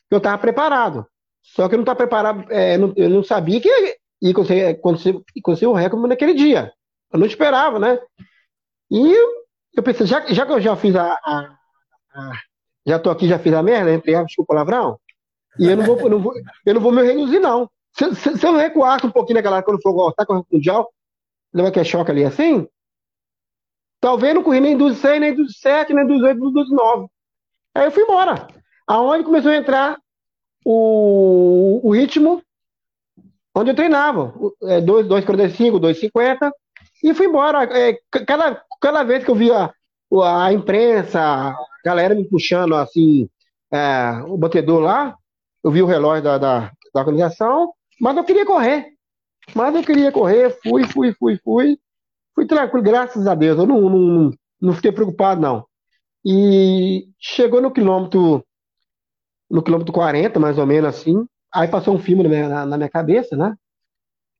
eu 0.09 0.19
estava 0.19 0.39
preparado. 0.39 1.05
Só 1.43 1.69
que 1.69 1.75
eu 1.75 1.79
não 1.79 1.83
estava 1.83 1.97
preparado, 1.97 2.45
é, 2.51 2.79
não, 2.79 2.93
eu 2.97 3.11
não 3.11 3.25
sabia 3.25 3.61
que 3.61 3.69
ia 4.23 4.35
conseguir, 4.35 4.75
conseguir, 4.77 5.25
conseguir 5.43 5.67
o 5.67 5.73
recorde 5.73 6.09
naquele 6.09 6.35
dia. 6.35 6.73
Eu 7.13 7.19
não 7.19 7.27
esperava, 7.27 7.79
né? 7.79 7.99
E 8.91 9.15
eu 9.75 9.83
pensei, 9.83 10.07
já, 10.07 10.25
já 10.27 10.47
que 10.47 10.53
eu 10.53 10.61
já 10.61 10.77
fiz 10.77 10.95
a, 10.97 11.13
a 11.13 11.57
já 12.87 12.99
tô 12.99 13.11
aqui, 13.11 13.29
já 13.29 13.39
fiz 13.39 13.53
a 13.53 13.63
merda, 13.63 13.93
entre 13.93 14.15
aspas, 14.15 14.29
desculpa 14.29 14.53
o 14.53 14.57
palavrão, 14.57 14.99
e 15.59 15.67
eu 15.67 15.77
não 15.77 15.85
vou, 15.85 16.09
não 16.09 16.21
vou, 16.21 16.33
eu 16.65 16.75
não 16.75 16.81
vou 16.81 16.93
me 16.93 17.03
reduzir, 17.03 17.41
não. 17.41 17.69
Se, 17.93 18.15
se, 18.15 18.39
se 18.39 18.47
eu 18.47 18.55
recuasse 18.55 19.07
um 19.07 19.11
pouquinho 19.11 19.37
naquela 19.37 19.63
quando 19.63 19.83
for 19.83 19.93
voltar 19.93 20.25
com 20.25 20.35
o 20.35 20.47
Mundial, 20.51 20.91
leva 21.53 21.71
que 21.71 21.81
é 21.81 21.85
choque 21.85 22.11
ali 22.11 22.25
assim, 22.25 22.69
talvez 24.01 24.35
não 24.35 24.43
corri 24.43 24.61
nem 24.61 24.77
dos 24.77 24.99
6, 24.99 25.21
nem 25.21 25.35
dos 25.35 25.59
7, 25.59 25.93
nem 25.93 26.07
dos 26.07 26.23
8, 26.23 26.39
nem 26.39 26.53
dos 26.53 26.71
9. 26.71 27.09
Aí 27.75 27.87
eu 27.87 27.91
fui 27.91 28.03
embora. 28.03 28.47
Aonde 28.87 29.25
começou 29.25 29.51
a 29.51 29.57
entrar 29.57 29.99
o, 30.65 31.81
o 31.83 31.91
ritmo 31.91 32.43
onde 33.57 33.71
eu 33.71 33.75
treinava. 33.75 34.35
2,45, 34.63 35.81
2,50, 35.81 36.53
e 37.03 37.15
fui 37.15 37.27
embora. 37.27 37.65
É, 37.65 37.99
cada, 38.27 38.63
cada 38.81 39.03
vez 39.03 39.25
que 39.25 39.31
eu 39.31 39.35
via 39.35 39.73
a, 40.23 40.45
a 40.45 40.53
imprensa, 40.53 41.21
a 41.21 41.57
galera 41.85 42.15
me 42.15 42.29
puxando 42.29 42.75
assim, 42.75 43.29
é, 43.73 44.23
o 44.27 44.37
batedor 44.37 44.81
lá, 44.81 45.17
eu 45.65 45.71
vi 45.71 45.83
o 45.83 45.87
relógio 45.87 46.23
da, 46.25 46.39
da, 46.39 46.73
da 46.95 47.01
organização, 47.01 47.73
mas 48.01 48.17
eu 48.17 48.25
queria 48.25 48.45
correr. 48.45 48.93
Mas 49.55 49.75
eu 49.75 49.83
queria 49.83 50.13
correr, 50.13 50.57
fui, 50.63 50.85
fui, 50.85 51.13
fui, 51.15 51.39
fui. 51.43 51.79
Fui 52.35 52.47
tranquilo, 52.47 52.85
graças 52.85 53.27
a 53.27 53.35
Deus. 53.35 53.59
Eu 53.59 53.67
não, 53.67 53.81
não, 53.89 54.31
não 54.61 54.75
fiquei 54.75 54.93
preocupado, 54.93 55.41
não. 55.41 55.65
E 56.23 57.09
chegou 57.19 57.63
no 57.63 57.71
quilômetro, 57.71 58.45
no 59.49 59.63
quilômetro 59.63 59.93
40, 59.93 60.39
mais 60.39 60.59
ou 60.59 60.67
menos 60.67 60.91
assim. 60.91 61.27
Aí 61.57 61.69
passou 61.69 61.95
um 61.95 61.99
filme 61.99 62.23
na 62.23 62.29
minha, 62.29 62.67
na 62.67 62.77
minha 62.77 62.91
cabeça, 62.91 63.35
né? 63.35 63.57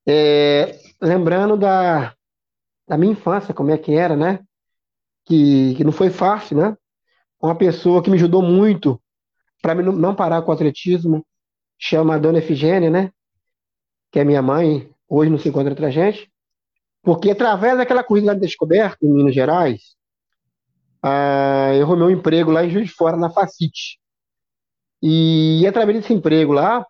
É, 0.07 0.79
lembrando 1.01 1.57
da, 1.57 2.13
da 2.87 2.95
minha 2.95 3.13
infância, 3.13 3.55
como 3.55 3.71
é 3.71 3.77
que 3.77 3.91
era, 3.93 4.15
né? 4.15 4.39
Que, 5.25 5.73
que 5.75 5.83
não 5.83 5.91
foi 5.91 6.11
fácil, 6.11 6.57
né? 6.57 6.77
Uma 7.41 7.55
pessoa 7.55 8.03
que 8.03 8.11
me 8.11 8.17
ajudou 8.17 8.43
muito 8.43 9.01
para 9.63 9.73
não 9.73 10.13
parar 10.13 10.43
com 10.43 10.51
o 10.51 10.53
atletismo, 10.53 11.25
chama 11.75 12.13
a 12.13 12.19
Dona 12.19 12.37
Efigênia, 12.37 12.91
né? 12.91 13.11
Que 14.11 14.19
é 14.19 14.23
minha 14.23 14.41
mãe, 14.43 14.87
hoje 15.09 15.31
não 15.31 15.39
se 15.39 15.49
encontra 15.49 15.71
entre 15.71 15.87
a 15.87 15.89
gente. 15.89 16.31
Porque 17.01 17.31
através 17.31 17.77
daquela 17.77 18.03
corrida 18.03 18.35
de 18.35 18.41
descoberta 18.41 19.03
em 19.03 19.11
Minas 19.11 19.33
Gerais, 19.33 19.95
ah, 21.01 21.71
eu 21.73 21.83
arrumei 21.83 22.09
um 22.09 22.19
emprego 22.19 22.51
lá 22.51 22.63
em 22.63 22.69
Juiz 22.69 22.89
de 22.89 22.93
Fora, 22.93 23.17
na 23.17 23.31
Facite. 23.31 23.99
E 25.01 25.65
através 25.67 25.97
desse 25.97 26.13
emprego 26.13 26.53
lá, 26.53 26.85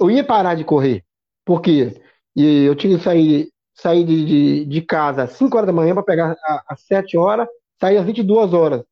eu 0.00 0.10
ia 0.10 0.24
parar 0.24 0.54
de 0.54 0.64
correr. 0.64 1.04
Por 1.44 1.60
quê? 1.60 2.00
E 2.34 2.64
eu 2.64 2.74
tinha 2.74 2.96
que 2.98 3.04
sair, 3.04 3.50
sair 3.74 4.04
de, 4.04 4.24
de, 4.24 4.64
de 4.64 4.82
casa 4.82 5.24
às 5.24 5.32
5 5.32 5.56
horas 5.56 5.66
da 5.66 5.72
manhã 5.72 5.94
para 5.94 6.02
pegar 6.02 6.36
às 6.68 6.82
7 6.82 7.16
horas, 7.16 7.48
sair 7.80 7.96
às 7.96 8.04
22 8.04 8.52
horas. 8.52 8.82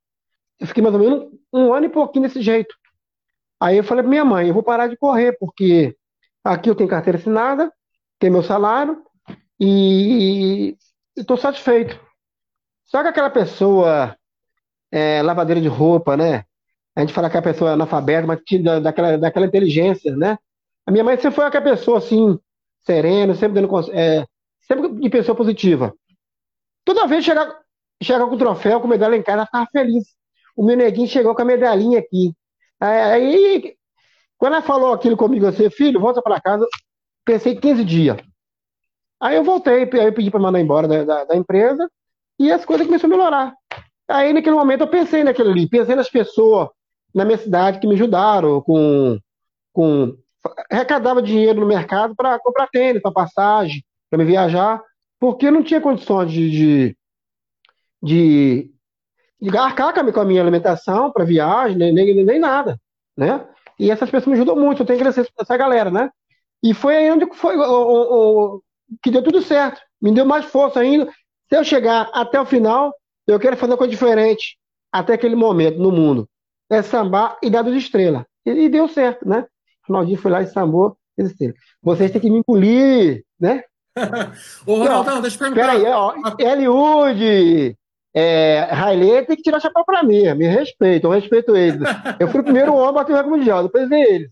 Eu 0.59 0.67
fiquei 0.67 0.83
mais 0.83 0.95
ou 0.95 1.01
menos 1.01 1.29
um 1.53 1.73
ano 1.73 1.87
e 1.87 1.91
pouquinho 1.91 2.27
desse 2.27 2.41
jeito. 2.41 2.75
Aí 3.61 3.77
eu 3.77 3.85
falei 3.85 4.03
para 4.03 4.11
minha 4.11 4.25
mãe, 4.25 4.49
eu 4.49 4.55
vou 4.55 4.63
parar 4.63 4.89
de 4.89 4.97
correr, 4.97 5.37
porque 5.39 5.97
aqui 6.43 6.69
eu 6.69 6.75
tenho 6.75 6.89
carteira 6.89 7.19
assinada, 7.19 7.73
tenho 8.19 8.33
meu 8.33 8.43
salário 8.43 9.03
e 9.61 10.77
estou 11.17 11.37
satisfeito. 11.37 11.99
Só 12.85 13.03
que 13.03 13.09
aquela 13.09 13.31
pessoa, 13.31 14.17
é, 14.93 15.23
lavadeira 15.23 15.61
de 15.61 15.69
roupa, 15.69 16.17
né? 16.17 16.45
A 16.95 17.01
gente 17.01 17.13
fala 17.13 17.29
que 17.31 17.37
a 17.37 17.43
pessoa 17.43 17.71
é 17.71 17.75
analfabeta, 17.75 18.27
mas 18.27 18.41
tinha 18.45 18.81
daquela, 18.81 19.19
daquela 19.19 19.47
inteligência, 19.47 20.17
né? 20.17 20.39
A 20.87 20.91
minha 20.91 21.05
mãe 21.05 21.17
sempre 21.17 21.33
foi 21.33 21.45
aquela 21.47 21.65
pessoa 21.65 21.99
assim, 21.99 22.39
serena, 22.83 23.35
sempre 23.35 23.61
dando 23.61 23.93
é, 23.93 24.27
sempre 24.61 24.89
de 25.01 25.09
pessoa 25.09 25.37
positiva. 25.37 25.95
Toda 26.85 27.07
vez 27.07 27.25
chega, 27.25 27.59
chega 28.03 28.27
com 28.27 28.35
o 28.35 28.39
troféu, 28.39 28.81
com 28.81 28.89
medalha 28.89 29.17
em 29.17 29.23
casa, 29.23 29.39
ela 29.39 29.47
ficava 29.47 29.69
feliz. 29.73 30.05
O 30.57 30.65
meu 30.65 30.77
neguinho 30.77 31.09
chegou 31.09 31.35
com 31.35 31.43
a 31.43 31.45
medalhinha 31.45 31.99
aqui. 31.99 32.33
Aí, 32.79 33.75
quando 34.37 34.55
ela 34.55 34.63
falou 34.63 34.93
aquilo 34.93 35.17
comigo, 35.17 35.47
assim, 35.47 35.71
filho, 35.71 36.01
volta 36.01 36.21
para 36.21 36.41
casa, 36.41 36.67
pensei 37.25 37.57
15 37.57 37.85
dias. 37.85 38.17
Aí 39.21 39.37
eu 39.37 39.45
voltei, 39.45 39.85
aí 39.85 40.07
eu 40.07 40.13
pedi 40.13 40.31
para 40.31 40.41
mandar 40.41 40.61
embora 40.61 40.87
da, 40.87 41.05
da, 41.05 41.25
da, 41.25 41.37
empresa 41.37 41.91
e 42.39 42.53
as 42.53 42.65
coisas 42.65 42.87
começaram 42.87 43.15
a 43.15 43.17
melhorar. 43.17 43.55
Aí 44.07 44.33
naquele 44.35 44.55
momento 44.55 44.83
eu 44.83 44.89
pensei 44.89 45.25
naquilo 45.25 45.51
ali, 45.51 45.69
pensei 45.69 45.95
nas 45.95 46.11
pessoas 46.11 46.69
na 47.15 47.25
minha 47.25 47.39
cidade 47.39 47.79
que 47.79 47.87
me 47.87 47.95
ajudaram 47.95 48.61
com, 48.61 49.19
com 49.73 50.15
arrecadava 50.71 51.23
dinheiro 51.23 51.61
no 51.61 51.67
mercado 51.67 52.15
para 52.15 52.39
comprar 52.39 52.69
tênis, 52.69 53.01
para 53.01 53.13
passagem, 53.13 53.83
para 54.11 54.19
me 54.19 54.25
viajar, 54.25 54.83
porque 55.19 55.51
não 55.51 55.63
tinha 55.63 55.81
condições 55.81 56.31
de, 56.31 56.51
de, 56.51 56.97
de, 58.03 58.71
de 59.41 59.57
arcar 59.57 59.95
com 59.95 60.21
a 60.21 60.25
minha 60.25 60.43
alimentação 60.43 61.11
para 61.11 61.25
viagem, 61.25 61.77
nem, 61.77 61.93
nem, 61.93 62.25
nem, 62.25 62.39
nada, 62.39 62.79
né? 63.17 63.47
E 63.79 63.91
essas 63.91 64.11
pessoas 64.11 64.29
me 64.29 64.35
ajudam 64.35 64.57
muito, 64.57 64.83
eu 64.83 64.87
tenho 64.87 64.99
que 64.99 65.03
agradecer 65.05 65.33
essa 65.39 65.57
galera, 65.57 65.91
né? 65.91 66.11
E 66.63 66.73
foi 66.73 66.97
aí 66.97 67.11
onde 67.11 67.27
foi 67.35 67.57
o, 67.57 67.63
o, 67.63 68.55
o, 68.57 68.63
que 69.03 69.11
deu 69.11 69.23
tudo 69.23 69.43
certo, 69.43 69.81
me 70.01 70.13
deu 70.13 70.25
mais 70.25 70.45
força 70.45 70.81
ainda. 70.81 71.11
Se 71.49 71.57
eu 71.57 71.65
chegar 71.65 72.11
até 72.13 72.41
o 72.41 72.47
final, 72.47 72.95
eu 73.27 73.39
quero 73.39 73.57
fazer 73.57 73.73
uma 73.73 73.79
coisa 73.79 73.91
diferente 73.91 74.59
até 74.93 75.15
aquele 75.15 75.35
momento 75.35 75.79
no 75.79 75.91
mundo. 75.91 76.29
É 76.71 76.83
sambar 76.83 77.39
e 77.43 77.51
dar 77.51 77.63
duas 77.63 77.77
estrelas. 77.77 78.25
E, 78.47 78.51
e 78.51 78.69
deu 78.69 78.89
certo, 78.89 79.29
né? 79.29 79.47
Ronaldinho 79.89 80.19
foi 80.19 80.31
lá 80.31 80.43
e 80.43 80.47
sambou. 80.47 80.97
Vocês 81.83 82.11
têm 82.11 82.21
que 82.21 82.31
me 82.31 82.39
engolir, 82.39 83.25
né? 83.39 83.63
Ô, 84.67 84.77
Ronaldão, 84.77 85.21
deixa 85.21 85.37
eu 85.37 85.39
perguntar. 85.39 85.79
Peraí, 85.79 85.85
ó, 85.87 86.15
Eliud, 86.39 87.77
é, 88.13 88.61
Railê 88.71 89.25
tem 89.25 89.37
que 89.37 89.43
tirar 89.43 89.61
chapéu 89.61 89.85
pra 89.85 90.03
mim, 90.03 90.33
me 90.35 90.47
respeito, 90.47 91.07
eu 91.07 91.11
respeito 91.11 91.57
eles. 91.57 91.81
Eu 92.19 92.29
fui 92.29 92.41
o 92.41 92.45
primeiro 92.45 92.75
homem 92.75 92.89
a 92.89 92.93
bater 92.93 93.13
o 93.13 93.17
recorde 93.17 93.39
mundial, 93.39 93.63
depois 93.63 93.91
eles. 93.91 94.31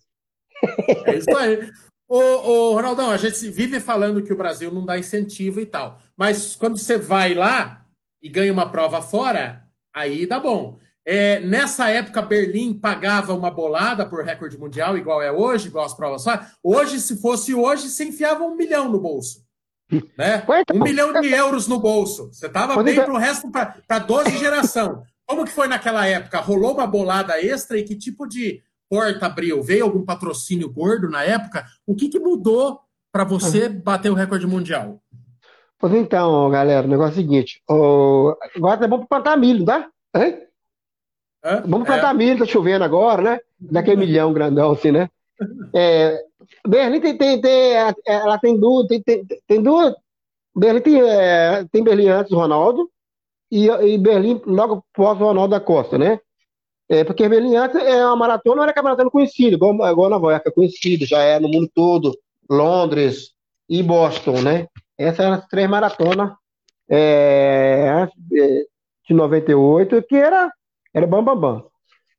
É 1.07 1.17
isso 1.17 1.37
aí. 1.37 1.69
Ô, 2.09 2.19
ô, 2.19 2.75
Ronaldão, 2.75 3.11
a 3.11 3.17
gente 3.17 3.49
vive 3.49 3.81
falando 3.81 4.23
que 4.23 4.33
o 4.33 4.37
Brasil 4.37 4.71
não 4.71 4.85
dá 4.85 4.99
incentivo 4.99 5.61
e 5.61 5.67
tal, 5.67 5.99
mas 6.17 6.55
quando 6.55 6.79
você 6.79 6.97
vai 6.97 7.35
lá 7.35 7.85
e 8.23 8.29
ganha 8.29 8.53
uma 8.53 8.71
prova 8.71 9.03
fora, 9.03 9.65
aí 9.93 10.27
dá 10.27 10.39
bom. 10.39 10.79
É, 11.05 11.41
nessa 11.41 11.89
época, 11.89 12.23
Berlim 12.23 12.75
pagava 12.75 13.35
uma 13.35 13.51
bolada 13.51 14.07
por 14.07 14.25
recorde 14.25 14.57
mundial, 14.57 14.97
igual 14.97 15.21
é 15.21 15.33
hoje, 15.33 15.69
igual 15.69 15.85
as 15.85 15.95
provas 15.95 16.23
só. 16.23 16.41
Hoje, 16.63 17.01
se 17.01 17.21
fosse 17.21 17.55
hoje, 17.55 17.89
você 17.89 18.05
enfiava 18.05 18.45
um 18.45 18.57
milhão 18.57 18.89
no 18.89 19.01
bolso. 19.01 19.43
Né? 20.17 20.43
Um 20.73 20.83
milhão 20.83 21.21
de 21.21 21.29
euros 21.29 21.69
no 21.69 21.79
bolso. 21.79 22.33
Você 22.33 22.47
estava 22.47 22.83
bem 22.83 22.95
para 22.95 23.13
o 23.13 23.19
resto, 23.19 23.51
para 23.51 23.99
12 23.99 24.39
geração. 24.39 25.03
Como 25.27 25.45
que 25.45 25.53
foi 25.53 25.69
naquela 25.69 26.07
época? 26.07 26.41
Rolou 26.41 26.73
uma 26.73 26.87
bolada 26.87 27.39
extra 27.39 27.77
e 27.77 27.85
que 27.85 27.95
tipo 27.95 28.27
de 28.27 28.63
porta 28.89 29.27
abriu? 29.27 29.63
Veio 29.63 29.85
algum 29.85 30.03
patrocínio 30.03 30.71
gordo 30.71 31.11
na 31.11 31.23
época? 31.25 31.67
O 31.87 31.95
que, 31.95 32.09
que 32.09 32.19
mudou 32.19 32.81
para 33.13 33.25
você 33.25 33.69
bater 33.69 34.11
o 34.11 34.15
recorde 34.15 34.47
mundial? 34.47 35.03
Pois 35.79 35.93
então, 35.95 36.49
galera, 36.49 36.87
o 36.87 36.91
negócio 36.91 37.11
é 37.11 37.13
o 37.13 37.23
seguinte. 37.23 37.63
O... 37.69 38.35
Agora 38.57 38.85
é 38.85 38.89
bom 38.89 38.99
para 38.99 39.09
plantar 39.09 39.37
milho, 39.37 39.65
tá? 39.65 39.91
Hein? 40.17 40.39
Vamos 41.67 41.87
plantar 41.87 42.15
é. 42.15 42.17
milho, 42.17 42.39
tá 42.39 42.47
chovendo 42.47 42.85
agora, 42.85 43.23
né? 43.23 43.41
Daquele 43.59 43.97
milhão 43.97 44.33
grandão, 44.33 44.73
assim, 44.73 44.93
né? 44.93 45.09
É, 45.75 46.23
Berlim 46.67 47.01
tem, 47.01 47.17
tem, 47.17 47.41
tem, 47.41 47.77
é, 47.77 47.95
ela 48.07 48.39
tem 48.39 48.59
duas, 48.59 48.87
tem, 48.87 49.03
tem, 49.03 49.27
tem 49.47 49.63
duas. 49.63 49.95
Berlim 50.55 50.81
tem, 50.81 51.03
é, 51.03 51.65
tem 51.73 51.83
Berlim 51.83 52.09
antes 52.09 52.31
do 52.31 52.39
Ronaldo 52.39 52.89
e, 53.51 53.69
e 53.69 53.99
Berlim 53.99 54.41
logo 54.47 54.85
pós 54.95 55.21
o 55.21 55.25
Ronaldo 55.25 55.51
da 55.51 55.61
Costa, 55.61 55.99
né? 55.99 56.21
É, 56.89 57.03
porque 57.05 57.29
Berlim 57.29 57.57
antes 57.57 57.81
é 57.81 58.05
uma 58.07 58.17
maratona, 58.17 58.57
não 58.57 58.63
era 58.63 58.73
que 58.73 58.79
a 58.79 58.83
maratona 58.83 59.11
conhecida, 59.11 59.57
igual, 59.57 59.75
igual 59.91 60.11
Nova 60.11 60.31
York 60.31 60.49
é 60.49 60.53
conhecida, 60.53 61.07
já 61.07 61.23
é 61.23 61.41
no 61.41 61.49
mundo 61.49 61.69
todo, 61.75 62.17
Londres 62.49 63.33
e 63.69 63.83
Boston, 63.83 64.43
né? 64.43 64.69
Essas 64.97 65.21
eram 65.21 65.35
as 65.35 65.47
três 65.49 65.69
maratonas 65.69 66.33
é, 66.89 68.07
de 68.31 69.15
98, 69.15 70.03
que 70.03 70.17
era 70.17 70.53
era 70.95 71.07
bam, 71.07 71.25
bam, 71.25 71.37
bam. 71.37 71.65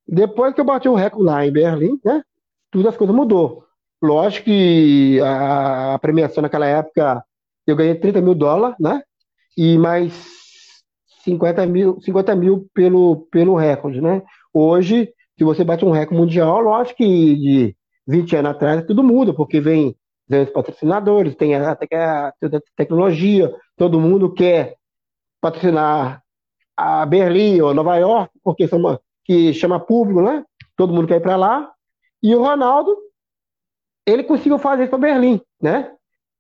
Depois 0.07 0.53
que 0.53 0.62
eu 0.62 0.65
bati 0.65 0.89
o 0.89 0.95
recorde 0.95 1.25
lá 1.25 1.45
em 1.45 1.51
Berlim, 1.51 1.99
né? 2.03 2.23
Tudo 2.71 2.89
as 2.89 2.97
coisas 2.97 3.15
mudou. 3.15 3.63
Lógico 4.01 4.45
que 4.45 5.19
a, 5.21 5.93
a 5.93 5.99
premiação 5.99 6.41
naquela 6.41 6.65
época 6.65 7.23
eu 7.65 7.75
ganhei 7.75 7.95
30 7.95 8.21
mil 8.21 8.36
dólares, 8.36 8.75
né? 8.79 9.01
E 9.57 9.77
mais 9.77 10.13
50 11.23 11.65
mil, 11.65 12.01
50 12.01 12.36
mil 12.36 12.67
pelo, 12.73 13.27
pelo 13.31 13.55
recorde, 13.55 14.01
né? 14.01 14.21
Hoje, 14.53 15.13
se 15.38 15.43
você 15.43 15.63
bate 15.63 15.86
um 15.86 15.91
recorde 15.91 16.19
mundial, 16.19 16.59
lógico 16.62 16.97
que 16.97 17.36
de 17.36 17.75
20 18.07 18.36
anos 18.36 18.51
atrás 18.51 18.86
tudo 18.86 19.03
muda, 19.03 19.33
porque 19.33 19.62
vem, 19.62 19.95
vem 20.27 20.43
os 20.43 20.49
patrocinadores, 20.49 21.36
tem 21.36 21.55
até 21.55 21.95
a, 21.95 22.27
a 22.27 22.33
tecnologia, 22.75 23.53
todo 23.77 23.99
mundo 23.99 24.33
quer 24.33 24.75
patrocinar 25.39 26.22
a 26.75 27.05
Berlim 27.05 27.62
ou 27.62 27.73
Nova 27.73 27.97
York, 27.97 28.31
porque 28.43 28.67
são 28.67 28.79
uma, 28.79 28.99
que 29.23 29.53
chama 29.53 29.79
público, 29.79 30.21
né? 30.21 30.43
Todo 30.75 30.93
mundo 30.93 31.07
quer 31.07 31.17
ir 31.17 31.21
para 31.21 31.36
lá. 31.36 31.71
E 32.21 32.36
o 32.36 32.41
Ronaldo, 32.41 32.95
ele 34.05 34.23
conseguiu 34.23 34.57
fazer 34.57 34.83
isso 34.83 34.89
para 34.89 34.99
Berlim, 34.99 35.41
né? 35.62 35.91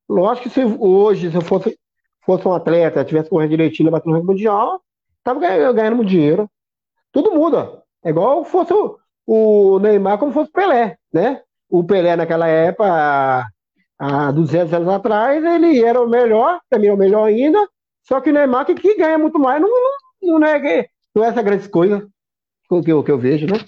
Lógico 0.07 0.49
que 0.49 0.53
se 0.53 0.63
hoje, 0.63 1.29
se 1.29 1.37
eu 1.37 1.41
fosse, 1.41 1.77
fosse 2.25 2.47
um 2.47 2.53
atleta, 2.53 3.05
tivesse 3.05 3.29
correndo 3.29 3.51
direitinho, 3.51 3.91
batendo 3.91 4.17
no 4.17 4.23
mundial, 4.23 4.81
tava 5.23 5.39
ganhando, 5.39 5.73
ganhando 5.73 6.05
dinheiro. 6.05 6.49
Tudo 7.11 7.33
muda. 7.33 7.83
É 8.03 8.09
igual 8.09 8.43
fosse 8.43 8.73
o, 8.73 8.97
o 9.25 9.79
Neymar 9.79 10.17
como 10.17 10.31
fosse 10.31 10.51
Pelé, 10.51 10.97
né? 11.13 11.41
O 11.69 11.83
Pelé 11.83 12.15
naquela 12.15 12.47
época, 12.47 13.47
há 13.97 14.31
200 14.31 14.73
anos 14.73 14.89
atrás, 14.89 15.43
ele 15.43 15.83
era 15.83 16.01
o 16.01 16.09
melhor, 16.09 16.59
também 16.69 16.89
é 16.89 16.93
o 16.93 16.97
melhor 16.97 17.25
ainda, 17.25 17.59
só 18.03 18.19
que 18.19 18.29
o 18.29 18.33
Neymar 18.33 18.65
que, 18.65 18.75
que 18.75 18.95
ganha 18.95 19.17
muito 19.17 19.39
mais, 19.39 19.61
não, 19.61 19.69
não, 19.69 19.91
não, 20.23 20.45
é, 20.45 20.87
não 21.13 21.23
é 21.23 21.27
essa 21.27 21.41
grande 21.41 21.69
coisa 21.69 22.07
que 22.67 22.91
eu, 22.91 23.03
que 23.03 23.11
eu 23.11 23.17
vejo, 23.17 23.45
né? 23.45 23.63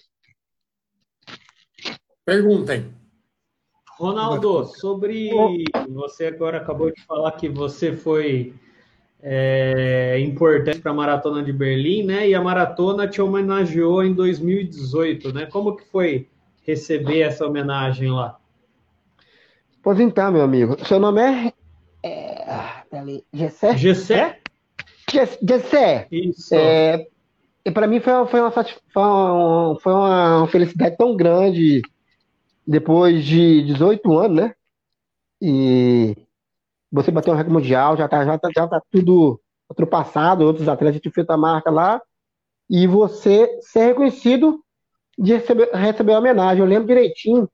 Perguntem. 2.26 2.94
Ronaldo, 3.98 4.66
sobre 4.66 5.32
você 5.90 6.26
agora 6.26 6.58
acabou 6.58 6.92
de 6.92 7.02
falar 7.04 7.32
que 7.34 7.48
você 7.48 7.96
foi 7.96 8.54
é, 9.22 10.20
importante 10.20 10.82
para 10.82 10.92
a 10.92 10.96
maratona 10.96 11.42
de 11.42 11.54
Berlim, 11.54 12.04
né? 12.04 12.28
E 12.28 12.36
a 12.36 12.42
maratona 12.42 13.08
te 13.08 13.22
homenageou 13.22 14.04
em 14.04 14.14
2018, 14.14 15.34
né? 15.34 15.46
Como 15.46 15.76
que 15.78 15.86
foi 15.86 16.28
receber 16.64 17.22
essa 17.22 17.46
homenagem 17.46 18.12
lá? 18.12 18.38
Pois 19.82 20.00
então, 20.00 20.32
meu 20.32 20.42
amigo, 20.42 20.84
seu 20.86 21.00
nome 21.00 21.22
é, 21.22 21.54
é 22.04 23.24
Gessé? 23.32 23.78
Gessé? 23.78 24.40
Isso. 26.12 26.54
É, 26.56 27.08
e 27.66 27.72
para 27.72 27.88
mim 27.88 28.00
foi, 28.00 28.14
uma, 28.14 28.28
foi, 28.28 28.42
uma, 28.42 29.80
foi 29.80 29.94
uma 29.94 30.48
felicidade 30.48 30.98
tão 30.98 31.16
grande 31.16 31.82
depois 32.66 33.24
de 33.24 33.64
18 33.64 34.18
anos, 34.18 34.38
né? 34.38 34.54
E 35.42 36.16
você 36.92 37.12
bateu 37.12 37.34
o 37.34 37.36
recorde 37.36 37.54
mundial, 37.54 37.98
já 37.98 38.08
tá, 38.08 38.26
já 38.26 38.38
tá, 38.38 38.50
já 38.56 38.68
tá 38.68 38.82
tudo 38.92 39.40
ultrapassado, 39.70 40.46
outros 40.46 40.68
atletas 40.68 41.02
tinham 41.02 41.14
feito 41.14 41.30
a 41.32 41.38
marca 41.38 41.70
lá, 41.70 42.02
e 42.70 42.88
você 42.88 43.60
ser 43.62 43.88
reconhecido 43.88 44.60
de 45.18 45.34
receber, 45.34 45.70
receber 45.74 46.14
a 46.14 46.20
homenagem. 46.20 46.62
Eu 46.62 46.68
lembro 46.68 46.88
direitinho, 46.88 47.50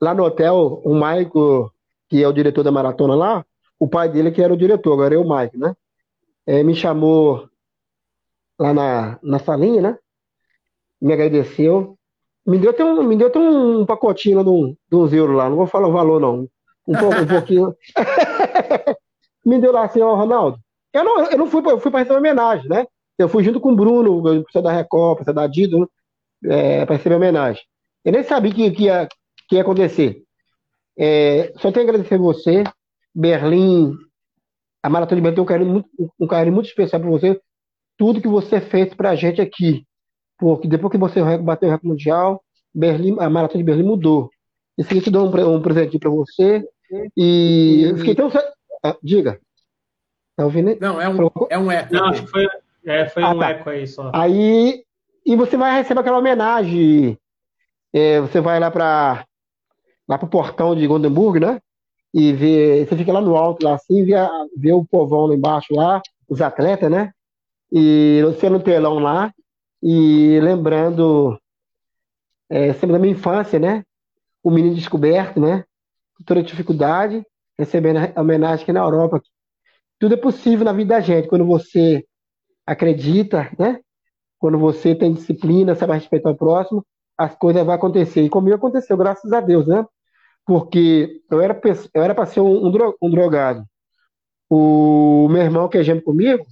lá 0.00 0.14
no 0.14 0.24
hotel, 0.24 0.80
o 0.84 0.94
Maico, 0.94 1.72
que 2.08 2.22
é 2.22 2.28
o 2.28 2.32
diretor 2.32 2.62
da 2.62 2.70
maratona 2.70 3.14
lá, 3.14 3.44
o 3.78 3.88
pai 3.88 4.08
dele 4.08 4.30
que 4.30 4.42
era 4.42 4.52
o 4.52 4.56
diretor, 4.56 4.92
agora 4.92 5.14
é 5.14 5.18
o 5.18 5.28
Mike, 5.28 5.58
né? 5.58 5.74
É, 6.46 6.62
me 6.62 6.74
chamou 6.74 7.48
lá 8.58 8.72
na, 8.74 9.18
na 9.22 9.38
salinha, 9.38 9.82
né? 9.82 9.98
Me 11.00 11.12
agradeceu. 11.12 11.96
Me 12.46 12.58
deu 12.58 12.70
até 12.70 12.84
um, 12.84 13.02
me 13.02 13.16
deu 13.16 13.28
até 13.28 13.38
um 13.38 13.86
pacotinho 13.86 14.42
de, 14.42 14.76
de 14.90 14.96
uns 14.96 15.12
euros 15.12 15.36
lá, 15.36 15.48
não 15.48 15.56
vou 15.56 15.66
falar 15.66 15.88
o 15.88 15.92
valor, 15.92 16.20
não. 16.20 16.48
Um, 16.86 16.98
pouco, 16.98 17.16
um 17.16 17.26
pouquinho. 17.26 17.76
me 19.46 19.60
deu 19.60 19.72
lá 19.72 19.84
assim, 19.84 20.00
ó, 20.00 20.14
Ronaldo. 20.14 20.58
Eu 20.92 21.04
não, 21.04 21.24
eu 21.26 21.38
não 21.38 21.46
fui, 21.46 21.62
eu 21.64 21.78
fui 21.80 21.90
para 21.90 22.00
receber 22.00 22.18
homenagem, 22.18 22.68
né? 22.68 22.86
Eu 23.16 23.28
fui 23.28 23.44
junto 23.44 23.60
com 23.60 23.72
o 23.72 23.76
Bruno, 23.76 24.44
pessoal 24.44 24.64
da 24.64 24.72
Record, 24.72 25.18
pessoal 25.18 25.34
da 25.34 25.46
Dido, 25.46 25.88
é, 26.44 26.84
para 26.84 26.96
receber 26.96 27.14
homenagem. 27.14 27.62
Eu 28.04 28.12
nem 28.12 28.22
sabia 28.24 28.52
que, 28.52 28.70
que, 28.72 28.84
ia, 28.84 29.08
que 29.48 29.54
ia 29.56 29.62
acontecer. 29.62 30.22
É, 30.98 31.52
só 31.56 31.70
tenho 31.70 31.86
a 31.86 31.88
agradecer 31.88 32.16
a 32.16 32.18
você, 32.18 32.64
Berlim, 33.14 33.94
a 34.82 34.90
Maratona 34.90 35.20
de 35.20 35.22
Berlim 35.22 35.34
tem 35.34 35.42
um 35.42 35.46
carinho 35.46 35.70
muito, 35.70 35.88
um 36.18 36.26
carinho 36.26 36.54
muito 36.54 36.66
especial 36.66 37.00
para 37.00 37.10
você. 37.10 37.40
Tudo 37.96 38.20
que 38.20 38.28
você 38.28 38.60
fez 38.60 38.92
para 38.94 39.10
a 39.10 39.14
gente 39.14 39.40
aqui. 39.40 39.86
Porque 40.38 40.66
depois 40.66 40.90
que 40.90 40.98
você 40.98 41.20
bateu 41.38 41.68
o 41.68 41.72
recorde 41.72 41.88
mundial, 41.88 42.42
Berlim, 42.74 43.16
a 43.20 43.30
Maratona 43.30 43.62
de 43.62 43.64
Berlim 43.64 43.84
mudou. 43.84 44.28
Isso 44.76 44.90
aqui 44.90 45.00
te 45.00 45.10
dou 45.10 45.26
um, 45.28 45.56
um 45.56 45.62
presente 45.62 45.98
para 45.98 46.10
você. 46.10 46.66
E 47.16 47.84
eu 47.90 47.96
fiquei 47.98 48.14
tão. 48.14 48.30
Ah, 48.82 48.96
diga. 49.02 49.38
Tá 50.36 50.44
ouvindo? 50.44 50.76
Não, 50.80 51.00
é 51.00 51.08
um, 51.08 51.30
é 51.48 51.58
um 51.58 51.70
eco. 51.70 51.94
Não, 51.94 52.06
acho 52.06 52.22
que 52.24 52.30
foi, 52.30 52.46
é, 52.86 53.08
foi 53.08 53.22
ah, 53.22 53.30
um 53.30 53.38
tá. 53.38 53.50
eco 53.50 53.70
aí 53.70 53.86
só. 53.86 54.10
Aí. 54.14 54.84
E 55.24 55.36
você 55.36 55.56
vai 55.56 55.76
receber 55.76 56.00
aquela 56.00 56.18
homenagem. 56.18 57.16
É, 57.92 58.20
você 58.20 58.40
vai 58.40 58.58
lá 58.58 58.70
para 58.70 59.24
lá 60.08 60.18
pro 60.18 60.26
portão 60.26 60.74
de 60.74 60.86
Gondenburg, 60.86 61.38
né? 61.38 61.60
E 62.14 62.32
vê, 62.32 62.84
você 62.84 62.96
fica 62.96 63.12
lá 63.12 63.20
no 63.20 63.36
alto, 63.36 63.64
lá 63.64 63.74
assim, 63.74 64.04
vê, 64.04 64.12
vê 64.56 64.72
o 64.72 64.84
povão 64.84 65.26
lá 65.26 65.34
embaixo, 65.34 65.74
lá, 65.74 66.02
os 66.28 66.40
atletas, 66.42 66.90
né? 66.90 67.12
E 67.70 68.20
você 68.24 68.50
no 68.50 68.60
telão 68.60 68.98
lá, 68.98 69.32
e 69.82 70.38
lembrando 70.40 71.38
é, 72.50 72.72
sempre 72.74 72.92
da 72.92 72.98
minha 72.98 73.14
infância, 73.14 73.58
né? 73.58 73.82
O 74.42 74.50
menino 74.50 74.74
descoberto, 74.74 75.40
né? 75.40 75.64
Toda 76.26 76.42
dificuldade, 76.42 77.24
recebendo 77.58 77.98
a 78.14 78.20
homenagem 78.20 78.62
aqui 78.62 78.72
na 78.72 78.80
Europa. 78.80 79.22
Tudo 79.98 80.14
é 80.14 80.18
possível 80.18 80.64
na 80.64 80.72
vida 80.72 80.94
da 80.94 81.00
gente, 81.00 81.28
quando 81.28 81.46
você 81.46 82.04
acredita, 82.66 83.50
né? 83.58 83.80
Quando 84.38 84.58
você 84.58 84.94
tem 84.94 85.12
disciplina, 85.12 85.74
sabe 85.74 85.94
respeitar 85.94 86.30
o 86.30 86.36
próximo, 86.36 86.84
as 87.16 87.34
coisas 87.36 87.64
vão 87.64 87.74
acontecer. 87.74 88.22
E 88.22 88.28
comigo 88.28 88.56
aconteceu, 88.56 88.96
graças 88.96 89.32
a 89.32 89.40
Deus, 89.40 89.66
né? 89.66 89.84
Porque 90.46 91.20
eu 91.30 91.40
era 91.40 91.60
eu 91.94 92.02
era 92.02 92.14
para 92.14 92.26
ser 92.26 92.40
um, 92.40 92.66
um, 93.00 93.10
drogado. 93.10 93.64
O 94.50 95.28
meu 95.30 95.42
irmão 95.42 95.68
que 95.68 95.78
é 95.78 95.82
gêmeo 95.82 96.02
comigo, 96.02 96.44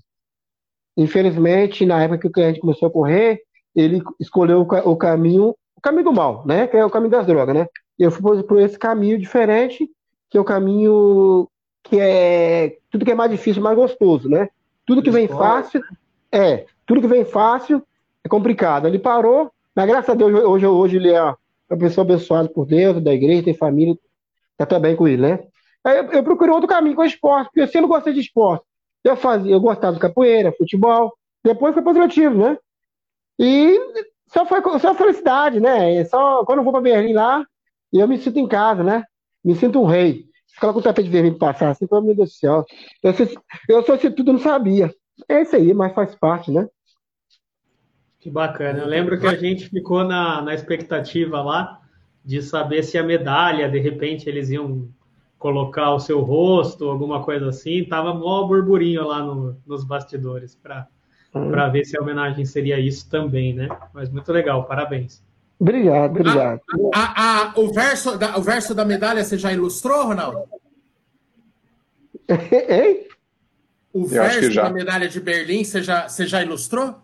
infelizmente, 0.96 1.84
na 1.84 2.02
época 2.02 2.30
que 2.32 2.40
a 2.40 2.48
gente 2.48 2.60
começou 2.60 2.88
a 2.88 2.92
correr, 2.92 3.40
ele 3.74 4.02
escolheu 4.18 4.60
o, 4.60 4.90
o 4.90 4.96
caminho, 4.96 5.54
o 5.76 5.80
caminho 5.80 6.04
do 6.04 6.12
mal, 6.12 6.46
né? 6.46 6.66
Que 6.66 6.76
é 6.76 6.84
o 6.84 6.90
caminho 6.90 7.10
das 7.10 7.26
drogas, 7.26 7.54
né? 7.54 7.66
Eu 7.98 8.10
fui 8.10 8.42
por 8.42 8.60
esse 8.60 8.78
caminho 8.78 9.18
diferente, 9.18 9.88
que 10.30 10.38
é 10.38 10.40
o 10.40 10.44
caminho 10.44 11.48
que 11.82 11.98
é 11.98 12.78
tudo 12.90 13.04
que 13.04 13.10
é 13.10 13.14
mais 13.14 13.30
difícil, 13.30 13.62
mais 13.62 13.76
gostoso, 13.76 14.28
né? 14.28 14.48
Tudo 14.86 15.02
que 15.02 15.10
vem 15.10 15.28
fácil, 15.28 15.82
é, 16.32 16.66
tudo 16.86 17.00
que 17.00 17.06
vem 17.06 17.24
fácil 17.24 17.82
é 18.24 18.28
complicado. 18.28 18.86
Ele 18.86 18.98
parou, 18.98 19.50
mas 19.74 19.86
graças 19.86 20.10
a 20.10 20.14
Deus, 20.14 20.32
hoje, 20.44 20.66
hoje 20.66 20.96
ele 20.96 21.10
é 21.10 21.34
uma 21.70 21.78
pessoa 21.78 22.04
abençoada 22.04 22.48
por 22.48 22.66
Deus, 22.66 23.02
da 23.02 23.12
igreja, 23.12 23.44
tem 23.44 23.54
família, 23.54 23.96
tá 24.56 24.78
bem 24.78 24.96
com 24.96 25.06
ele, 25.06 25.22
né? 25.22 25.38
Aí 25.84 25.98
eu, 25.98 26.04
eu 26.12 26.22
procurei 26.22 26.52
outro 26.52 26.68
caminho 26.68 26.96
com 26.96 27.02
o 27.02 27.06
esporte, 27.06 27.46
porque 27.46 27.60
eu 27.60 27.68
sempre 27.68 27.88
gostei 27.88 28.12
de 28.12 28.20
esporte. 28.20 28.64
Eu 29.02 29.16
fazia, 29.16 29.52
eu 29.52 29.60
gostava 29.60 29.94
de 29.94 30.00
capoeira, 30.00 30.52
futebol, 30.52 31.12
depois 31.42 31.72
foi 31.72 31.82
positivo, 31.82 32.36
né? 32.36 32.58
E 33.38 33.78
só 34.26 34.44
foi 34.44 34.60
só 34.78 34.94
felicidade, 34.94 35.60
né? 35.60 36.04
Só 36.04 36.44
quando 36.44 36.58
eu 36.58 36.64
vou 36.64 36.72
para 36.72 36.82
Berlim 36.82 37.14
lá, 37.14 37.44
eu 37.92 38.06
me 38.06 38.18
sinto 38.18 38.38
em 38.38 38.46
casa, 38.46 38.84
né? 38.84 39.04
Me 39.42 39.54
sinto 39.54 39.80
um 39.80 39.86
rei. 39.86 40.26
Ficar 40.52 40.72
com 40.72 40.80
o 40.80 40.82
tapete 40.82 41.08
vermelho 41.08 41.38
passar 41.38 41.70
assim, 41.70 41.86
meu 41.90 42.14
Deus 42.14 42.16
do 42.16 42.34
céu. 42.34 42.64
Eu, 43.02 43.14
eu 43.68 43.82
só 43.82 43.96
se 43.96 44.10
tudo 44.10 44.32
não 44.32 44.40
sabia. 44.40 44.92
É 45.28 45.42
isso 45.42 45.56
aí, 45.56 45.72
mas 45.72 45.94
faz 45.94 46.14
parte, 46.14 46.50
né? 46.50 46.68
Que 48.20 48.30
bacana. 48.30 48.80
Eu 48.80 48.86
lembro 48.86 49.18
que 49.18 49.26
a 49.26 49.34
gente 49.34 49.68
ficou 49.68 50.04
na, 50.04 50.42
na 50.42 50.54
expectativa 50.54 51.40
lá 51.42 51.80
de 52.24 52.42
saber 52.42 52.82
se 52.82 52.98
a 52.98 53.02
medalha, 53.02 53.68
de 53.68 53.78
repente, 53.78 54.28
eles 54.28 54.50
iam 54.50 54.88
colocar 55.38 55.94
o 55.94 55.98
seu 55.98 56.20
rosto, 56.20 56.88
alguma 56.88 57.22
coisa 57.24 57.48
assim. 57.48 57.84
Tava 57.84 58.12
mó 58.12 58.46
burburinho 58.46 59.06
lá 59.06 59.22
no, 59.24 59.56
nos 59.66 59.84
bastidores 59.84 60.54
para 60.54 60.86
hum. 61.34 61.50
para 61.50 61.68
ver 61.68 61.84
se 61.84 61.96
a 61.96 62.02
homenagem 62.02 62.44
seria 62.44 62.78
isso 62.78 63.08
também, 63.08 63.54
né? 63.54 63.68
Mas 63.92 64.10
muito 64.10 64.30
legal, 64.32 64.64
parabéns. 64.64 65.22
Obrigado, 65.58 66.10
obrigado. 66.10 66.60
A, 66.94 67.00
a, 67.00 67.42
a, 67.42 67.52
o, 67.56 67.72
verso 67.72 68.16
da, 68.16 68.36
o 68.38 68.42
verso 68.42 68.74
da 68.74 68.84
medalha 68.84 69.22
você 69.22 69.36
já 69.36 69.52
ilustrou, 69.52 70.06
Ronaldo? 70.06 70.44
Hein? 72.28 73.08
O 73.92 74.06
verso 74.06 74.54
da 74.54 74.70
medalha 74.70 75.08
de 75.08 75.20
Berlim 75.20 75.64
você 75.64 75.82
já, 75.82 76.08
você 76.08 76.26
já 76.26 76.42
ilustrou? 76.42 76.94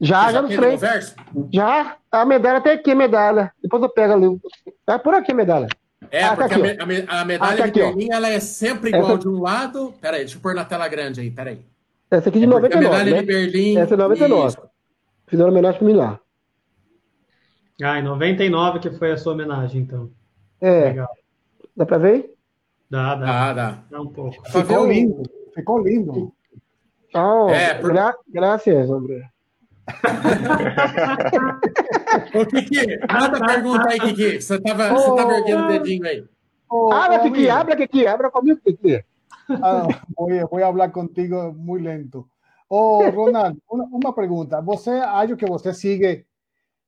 Já, 0.00 0.30
já, 0.30 0.32
já 0.32 0.42
no 0.42 1.48
Já, 1.52 1.96
a 2.10 2.24
medalha 2.24 2.60
tem 2.60 2.72
aqui, 2.72 2.92
a 2.92 2.94
medalha. 2.94 3.52
Depois 3.60 3.82
eu 3.82 3.88
pego 3.88 4.12
ali. 4.12 4.40
Tá 4.86 4.98
por 4.98 5.14
aqui 5.14 5.32
a 5.32 5.34
medalha. 5.34 5.68
É, 6.10 6.22
ah, 6.22 6.36
tá 6.36 6.48
porque 6.48 6.74
tá 6.74 6.84
aqui, 6.84 7.06
a, 7.08 7.20
a, 7.20 7.24
medalha 7.24 7.52
ah, 7.52 7.56
tá 7.56 7.66
de 7.66 7.72
Berlim, 7.72 8.08
ela 8.10 8.28
é 8.28 8.40
sempre 8.40 8.90
igual 8.90 9.12
Essa... 9.12 9.18
de 9.18 9.28
um 9.28 9.40
lado. 9.40 9.94
Peraí, 10.00 10.20
deixa 10.20 10.36
eu 10.36 10.40
pôr 10.40 10.54
na 10.54 10.64
tela 10.64 10.88
grande 10.88 11.20
aí, 11.20 11.30
peraí. 11.30 11.60
Essa 12.10 12.28
aqui 12.28 12.38
de 12.38 12.44
é 12.44 12.48
99, 12.48 12.86
A 12.86 12.90
medalha 12.90 13.10
né? 13.10 13.20
de 13.20 13.26
Berlim... 13.26 13.76
Essa 13.76 13.94
é 13.94 13.96
99. 13.96 14.48
Isso. 14.48 14.58
Fizeram 15.26 15.50
homenagem 15.50 15.78
para 15.78 15.88
mim 15.88 15.94
lá. 15.94 16.20
Ah, 17.82 17.98
em 17.98 18.02
99 18.02 18.78
que 18.78 18.90
foi 18.90 19.12
a 19.12 19.16
sua 19.16 19.34
homenagem, 19.34 19.82
então. 19.82 20.10
É. 20.60 20.84
Legal. 20.84 21.08
Dá 21.76 21.84
para 21.84 21.98
ver? 21.98 22.34
Dá, 22.90 23.14
dá. 23.14 23.48
Ah, 23.48 23.52
dá. 23.52 23.78
Dá 23.90 24.00
um 24.00 24.08
pouco. 24.08 24.36
Ficou 24.50 24.86
lindo. 24.86 25.22
Ficou 25.54 25.78
lindo. 25.82 26.32
Oh, 27.14 27.48
é, 27.50 27.74
por... 27.74 27.92
gra 27.92 28.14
graças, 28.28 28.90
André. 28.90 29.28
Ô, 32.34 32.46
Kiki, 32.46 32.98
manda 33.10 33.46
pergunta 33.46 33.88
aí, 33.88 33.98
Kiki. 34.00 34.40
Você 34.40 34.60
tava, 34.60 34.92
oh, 34.92 34.98
você 34.98 35.16
tava 35.16 35.32
erguendo 35.38 35.64
o 35.64 35.68
dedinho 35.68 36.06
aí. 36.06 36.24
Oh, 36.70 36.92
habla, 36.92 37.20
Kiki, 37.20 37.48
habla, 37.48 37.76
Kiki, 37.76 38.06
habla 38.06 38.30
comigo, 38.30 38.60
Kiki. 38.60 39.02
Ah, 39.62 39.88
voy, 40.16 40.40
voy, 40.50 40.62
a 40.62 40.66
hablar 40.66 40.92
contigo 40.92 41.54
muy 41.54 41.80
lento. 41.80 42.28
Oh, 42.68 43.10
Ronald, 43.10 43.58
una, 43.68 43.84
una, 43.90 44.14
pregunta. 44.14 44.60
Você, 44.60 44.90
acho 44.90 45.36
que 45.38 45.46
você 45.46 45.72
sigue, 45.72 46.26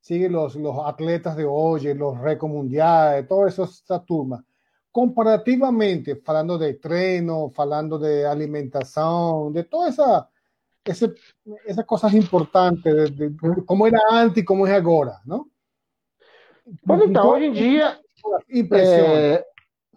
sigue 0.01 0.29
los, 0.29 0.57
los 0.57 0.77
atletas 0.85 1.37
de 1.37 1.47
hoy, 1.47 1.95
los 1.95 2.21
récords 2.21 2.55
mundiales, 2.55 3.27
todas 3.27 3.59
esas 3.59 4.05
turmas. 4.05 4.43
Comparativamente, 4.93 6.17
falando 6.17 6.59
de 6.59 6.75
treino, 6.75 7.49
falando 7.49 7.99
de 7.99 8.27
alimentación, 8.27 9.53
de 9.55 9.65
toda 9.65 9.89
esa 9.89 10.29
ese, 10.91 11.15
esas 11.67 11.85
cosas 11.85 12.13
importantes, 12.15 12.83
de, 12.93 13.11
de, 13.11 13.29
de, 13.31 13.65
cómo 13.65 13.87
era 13.87 14.01
antes 14.11 14.43
y 14.43 14.45
cómo 14.45 14.67
es 14.67 14.73
ahora, 14.73 15.21
¿no? 15.25 15.49
Pois 16.87 17.03
então, 17.03 17.29
hoje 17.29 17.47
em 17.47 17.53
dia. 17.53 17.99
É, 18.73 19.45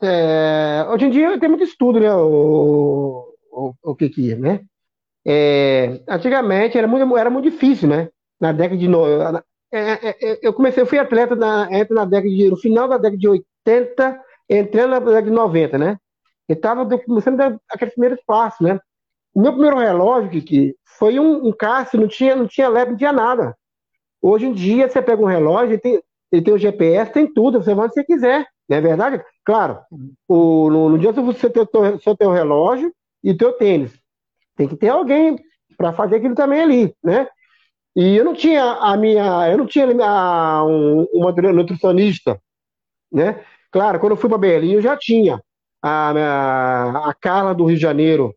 é, 0.02 0.86
hoje 0.90 1.06
em 1.06 1.10
dia 1.10 1.40
tem 1.40 1.50
muito 1.50 1.64
estudo, 1.64 2.00
né? 2.00 2.14
O, 2.14 3.36
o, 3.52 3.74
o 3.84 3.96
que 3.96 4.10
que 4.10 4.32
é, 4.32 4.36
né? 4.36 4.62
É, 5.26 6.02
antigamente 6.08 6.78
era 6.78 6.88
muito, 6.88 7.18
era 7.18 7.30
muito 7.30 7.50
difícil, 7.50 7.88
né? 7.90 8.10
Na 8.40 8.52
década 8.52 8.78
de. 8.78 8.88
Eu 10.42 10.54
comecei, 10.54 10.84
eu 10.84 10.88
fui 10.88 11.00
atleta 11.00 11.36
na, 11.36 11.68
entre 11.72 11.94
na 11.94 12.06
década 12.06 12.30
de, 12.30 12.50
no 12.50 12.58
final 12.58 12.88
da 12.88 12.98
década 12.98 13.18
de 13.18 13.28
80, 13.28 14.22
entrando 14.50 14.92
na 14.92 15.00
década 15.00 15.24
de 15.24 15.32
90, 15.32 15.78
né? 15.78 15.98
Eu 16.48 16.56
estava 16.56 16.86
começando 17.00 17.60
aqueles 17.70 17.94
primeiros 17.94 18.20
passos, 18.26 18.62
né? 18.62 18.80
O 19.34 19.42
meu 19.42 19.52
primeiro 19.52 19.78
relógio, 19.78 20.30
que, 20.30 20.42
que 20.42 20.76
foi 20.98 21.20
um, 21.20 21.48
um 21.48 21.52
Cássio, 21.52 22.00
não 22.00 22.08
tinha, 22.08 22.36
não 22.36 22.48
tinha 22.48 22.70
LED, 22.70 22.92
não 22.92 22.98
tinha 22.98 23.12
nada. 23.12 23.56
Hoje 24.22 24.46
em 24.46 24.54
dia, 24.54 24.88
você 24.88 25.02
pega 25.02 25.22
um 25.22 25.26
relógio, 25.26 25.74
ele 25.74 25.80
tem, 25.80 26.02
ele 26.32 26.42
tem 26.42 26.54
o 26.54 26.58
GPS, 26.58 27.12
tem 27.12 27.32
tudo, 27.32 27.62
você 27.62 27.74
vai 27.74 27.86
onde 27.86 27.94
você 27.94 28.04
quiser, 28.04 28.48
não 28.70 28.78
é 28.78 28.82
verdade? 28.82 29.24
Claro, 29.44 29.80
o, 30.28 30.70
no, 30.70 30.90
no 30.90 30.98
dia 30.98 31.12
você 31.12 31.50
ter 31.50 31.62
o 31.62 32.00
seu 32.00 32.16
teu 32.16 32.32
relógio 32.32 32.94
e 33.24 33.32
o 33.32 33.38
teu 33.38 33.54
tênis. 33.54 33.92
Tem 34.56 34.68
que 34.68 34.76
ter 34.76 34.90
alguém 34.90 35.38
para 35.78 35.94
fazer 35.94 36.18
aquilo 36.18 36.36
também 36.36 36.62
ali, 36.62 36.96
né? 37.04 37.28
E 37.96 38.16
eu 38.16 38.26
não 38.26 38.34
tinha 38.34 38.64
a 38.64 38.98
minha, 38.98 39.50
eu 39.52 39.58
não 39.58 39.66
tinha 39.66 39.86
a, 40.04 40.66
um, 40.66 41.04
uma 41.14 41.32
nutricionista, 41.32 42.40
né? 43.12 43.44
Claro, 43.72 44.00
quando 44.00 44.14
eu 44.14 44.18
fui 44.18 44.30
para 44.30 44.38
Berlim 44.38 44.74
eu 44.74 44.82
já 44.82 44.96
tinha 44.98 45.42
a, 45.82 46.12
a, 46.12 47.10
a 47.10 47.14
Carla 47.14 47.54
do 47.54 47.66
Rio 47.66 47.76
de 47.76 47.82
Janeiro, 47.82 48.34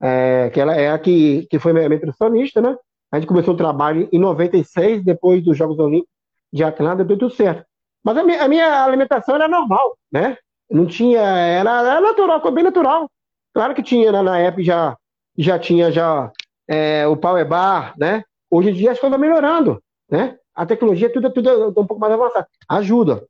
é, 0.00 0.50
que 0.50 0.60
ela 0.60 0.74
é 0.74 0.90
a 0.90 0.98
que, 0.98 1.46
que 1.50 1.58
foi 1.58 1.72
minha 1.72 1.88
nutricionista, 1.88 2.60
né? 2.60 2.76
A 3.12 3.16
gente 3.18 3.28
começou 3.28 3.54
o 3.54 3.56
trabalho 3.56 4.08
em 4.12 4.18
96, 4.18 5.04
depois 5.04 5.42
dos 5.44 5.56
Jogos 5.56 5.78
Olímpicos 5.78 6.14
de 6.52 6.64
Atlanta, 6.64 7.04
deu 7.04 7.18
tudo 7.18 7.34
certo. 7.34 7.64
Mas 8.02 8.16
a 8.16 8.24
minha, 8.24 8.42
a 8.42 8.48
minha 8.48 8.84
alimentação 8.84 9.34
era 9.34 9.48
normal, 9.48 9.96
né? 10.10 10.36
Não 10.70 10.86
tinha, 10.86 11.20
era, 11.20 11.80
era 11.80 12.00
natural, 12.00 12.40
bem 12.52 12.64
natural. 12.64 13.10
Claro 13.52 13.74
que 13.74 13.82
tinha, 13.82 14.12
né, 14.12 14.22
na 14.22 14.38
época 14.38 14.62
já, 14.62 14.96
já 15.36 15.58
tinha 15.58 15.90
já 15.90 16.30
é, 16.68 17.06
o 17.06 17.16
Power 17.16 17.46
Bar, 17.46 17.94
né? 17.98 18.22
Hoje 18.50 18.70
em 18.70 18.74
dia 18.74 18.92
as 18.92 18.98
coisas 18.98 19.16
estão 19.16 19.18
melhorando, 19.18 19.82
né? 20.08 20.38
A 20.54 20.64
tecnologia 20.64 21.12
tudo, 21.12 21.30
tudo 21.32 21.48
é 21.48 21.66
um 21.68 21.72
pouco 21.72 21.98
mais 21.98 22.12
avançada. 22.12 22.46
Ajuda. 22.68 23.24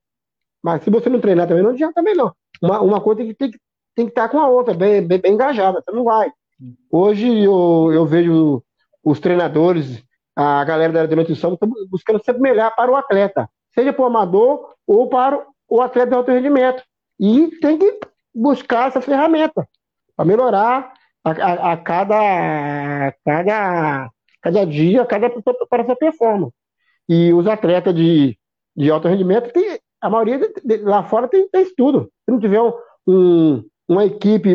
Mas 0.63 0.83
se 0.83 0.91
você 0.91 1.09
não 1.09 1.21
treinar 1.21 1.49
também, 1.49 1.63
não 1.63 1.71
adianta 1.71 1.95
também 1.95 2.15
não. 2.15 2.33
Uma, 2.63 2.81
uma 2.81 3.01
coisa 3.01 3.21
tem 3.23 3.29
que, 3.29 3.35
tem, 3.35 3.51
tem 3.95 4.07
que 4.07 4.13
estar 4.13 4.29
com 4.29 4.39
a 4.39 4.49
outra, 4.49 4.75
bem, 4.75 5.07
bem, 5.07 5.19
bem 5.19 5.33
engajada, 5.33 5.83
você 5.83 5.91
não 5.91 6.05
vai. 6.05 6.31
Hoje 6.91 7.27
eu, 7.45 7.91
eu 7.93 8.07
vejo 8.07 8.63
os 9.03 9.21
treinadores, 9.21 10.03
a 10.37 10.65
galera 10.65 11.07
da 11.07 11.17
nutrição, 11.17 11.59
buscando 11.89 12.23
sempre 12.25 12.43
melhor 12.43 12.75
para 12.75 12.91
o 12.91 12.97
atleta, 12.97 13.49
seja 13.75 13.93
para 13.93 14.03
o 14.03 14.07
amador 14.07 14.75
ou 14.87 15.09
para 15.09 15.45
o 15.69 15.81
atleta 15.81 16.11
de 16.11 16.17
alto 16.17 16.31
rendimento. 16.31 16.83
E 17.19 17.49
tem 17.61 17.79
que 17.79 18.01
buscar 18.35 18.89
essa 18.89 19.01
ferramenta 19.01 19.69
para 20.17 20.25
melhorar 20.25 20.93
a, 21.25 21.31
a, 21.31 21.73
a, 21.73 21.77
cada, 21.77 23.15
cada, 23.25 24.11
cada 24.41 24.67
dia, 24.67 25.05
cada 25.07 25.31
para 25.69 25.83
essa 25.83 25.97
performance. 25.97 26.55
E 27.09 27.33
os 27.33 27.47
atletas 27.47 27.95
de, 27.95 28.39
de 28.77 28.91
alto 28.91 29.09
rendimento, 29.09 29.53
tem, 29.53 29.79
a 30.01 30.09
maioria 30.09 30.39
de, 30.39 30.53
de, 30.65 30.77
lá 30.79 31.03
fora 31.05 31.29
tem, 31.29 31.49
tem 31.49 31.63
estudo. 31.63 32.11
Se 32.25 32.31
não 32.31 32.41
tiver 32.41 32.61
um, 32.61 32.73
um, 33.07 33.65
uma 33.91 34.05
equipe 34.05 34.55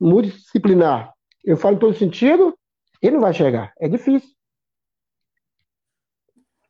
multidisciplinar, 0.00 1.14
eu 1.44 1.56
falo 1.56 1.76
em 1.76 1.78
todo 1.78 1.96
sentido, 1.96 2.52
ele 3.00 3.12
não 3.12 3.20
vai 3.20 3.32
chegar. 3.32 3.72
É 3.78 3.88
difícil. 3.88 4.28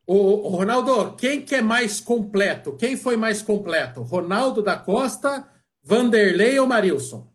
O, 0.06 0.48
Ronaldo, 0.48 1.14
quem 1.16 1.40
que 1.40 1.54
é 1.54 1.62
mais 1.62 1.98
completo? 1.98 2.76
Quem 2.76 2.98
foi 2.98 3.16
mais 3.16 3.40
completo? 3.40 4.02
Ronaldo 4.02 4.62
da 4.62 4.76
Costa, 4.76 5.48
Vanderlei 5.82 6.58
ou 6.58 6.66
Marilson? 6.66 7.32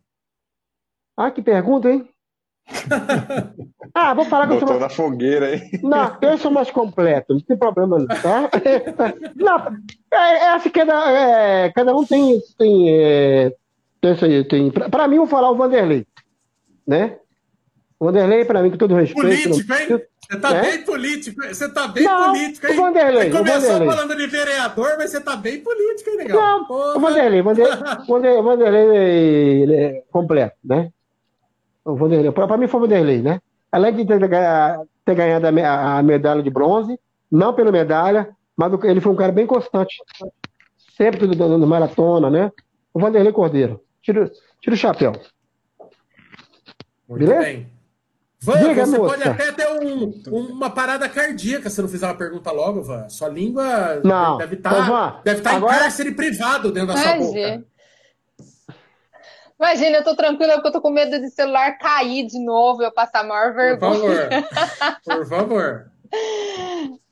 Ah, 1.16 1.32
que 1.32 1.42
pergunta, 1.42 1.90
hein? 1.90 2.08
ah, 3.94 4.14
vou 4.14 4.26
falar 4.26 4.46
que 4.46 4.54
eu 4.54 4.60
sou 4.60 4.68
mais... 4.68 4.80
na 4.80 4.88
fogueira, 4.90 5.56
hein? 5.56 5.70
Não, 5.82 6.18
eu 6.20 6.38
sou 6.38 6.52
mais 6.52 6.70
completo, 6.70 7.32
não 7.34 7.40
tem 7.40 7.56
problema 7.56 7.98
não, 7.98 8.06
tá? 8.06 8.50
não, 9.34 9.58
é, 10.12 10.34
é, 10.34 10.48
acho 10.50 10.64
que 10.64 10.80
cada, 10.80 11.10
é, 11.10 11.72
cada 11.72 11.96
um 11.96 12.04
tem, 12.04 12.40
tem, 12.58 13.52
é, 14.02 14.14
tem, 14.14 14.44
tem 14.44 14.70
para 14.70 15.08
mim, 15.08 15.18
vou 15.18 15.26
falar 15.26 15.50
o 15.50 15.56
Vanderlei, 15.56 16.06
né? 16.86 17.18
O 17.98 18.04
Vanderlei, 18.06 18.44
para 18.44 18.62
mim, 18.62 18.70
com 18.70 18.76
todo 18.76 18.94
respeito. 18.94 19.50
Político, 19.50 19.68
não... 19.68 19.78
hein? 19.78 20.02
Você 20.28 20.40
tá 20.40 20.56
é? 20.56 20.60
bem 20.60 20.84
político, 20.84 21.42
você 21.42 21.68
tá 21.68 21.88
bem 21.88 22.04
não, 22.04 22.32
político, 22.32 22.66
hein? 22.66 22.72
O 22.72 22.82
Vanderlei, 22.82 23.30
você 23.30 23.38
começou 23.38 23.60
Vanderlei. 23.60 23.88
falando 23.88 24.16
de 24.16 24.26
vereador, 24.26 24.94
mas 24.98 25.10
você 25.10 25.20
tá 25.20 25.36
bem 25.36 25.60
político, 25.60 26.10
hein, 26.10 26.16
legal? 26.16 26.40
Não, 26.40 26.64
Porra. 26.66 26.96
o 26.96 27.00
Vanderlei, 27.00 27.42
Vanderlei, 27.42 27.76
Vanderlei, 28.08 28.42
Vanderlei 28.42 29.76
é 29.76 30.02
completo, 30.10 30.56
né? 30.64 30.90
O 31.84 31.94
Vanderlei, 31.94 32.32
para 32.32 32.56
mim 32.56 32.66
foi 32.66 32.80
o 32.80 32.82
Vanderlei, 32.82 33.22
né? 33.22 33.40
Além 33.70 33.94
de 33.94 34.04
ter, 34.04 34.18
ter 35.04 35.14
ganhado 35.14 35.46
a, 35.46 36.02
medalha 36.02 36.42
de 36.42 36.50
bronze, 36.50 36.98
não 37.30 37.54
pela 37.54 37.70
medalha, 37.70 38.28
mas 38.56 38.72
ele 38.84 39.00
foi 39.00 39.12
um 39.12 39.16
cara 39.16 39.30
bem 39.30 39.46
constante. 39.46 39.94
Sempre 40.96 41.28
dando 41.28 41.66
maratona, 41.66 42.28
né? 42.28 42.50
O 42.92 42.98
Vanderlei 42.98 43.32
Cordeiro. 43.32 43.80
Tira, 44.06 44.30
tira 44.60 44.74
o 44.74 44.78
chapéu. 44.78 45.12
Muito 47.08 47.26
Beleza? 47.26 47.40
bem. 47.40 47.72
Van, 48.40 48.58
Diga, 48.58 48.86
você 48.86 48.98
moça. 48.98 49.16
pode 49.16 49.28
até 49.28 49.50
ter 49.50 49.66
um, 49.68 50.22
uma 50.30 50.70
parada 50.70 51.08
cardíaca 51.08 51.68
se 51.68 51.82
não 51.82 51.88
fizer 51.88 52.06
uma 52.06 52.14
pergunta 52.14 52.52
logo, 52.52 52.84
Van. 52.84 53.08
Sua 53.08 53.28
língua 53.28 54.00
não. 54.04 54.38
deve 54.38 54.54
estar 54.54 54.70
tá, 54.70 55.20
deve 55.24 55.40
tá 55.40 55.56
agora... 55.56 55.74
em 55.74 55.78
cárcere 55.80 56.14
privado 56.14 56.70
dentro 56.70 56.94
da 56.94 57.02
sua 57.02 57.16
boca. 57.16 57.64
Imagina, 59.58 59.96
eu 59.96 60.04
tô 60.04 60.14
tranquila 60.14 60.52
porque 60.54 60.68
eu 60.68 60.72
tô 60.72 60.80
com 60.80 60.90
medo 60.90 61.18
de 61.18 61.28
celular 61.30 61.76
cair 61.76 62.28
de 62.28 62.38
novo 62.38 62.82
e 62.82 62.84
eu 62.84 62.92
passar 62.92 63.24
maior 63.24 63.54
vergonha. 63.54 64.28
Por 65.02 65.02
favor. 65.02 65.02
Por 65.02 65.26
favor. 65.26 65.92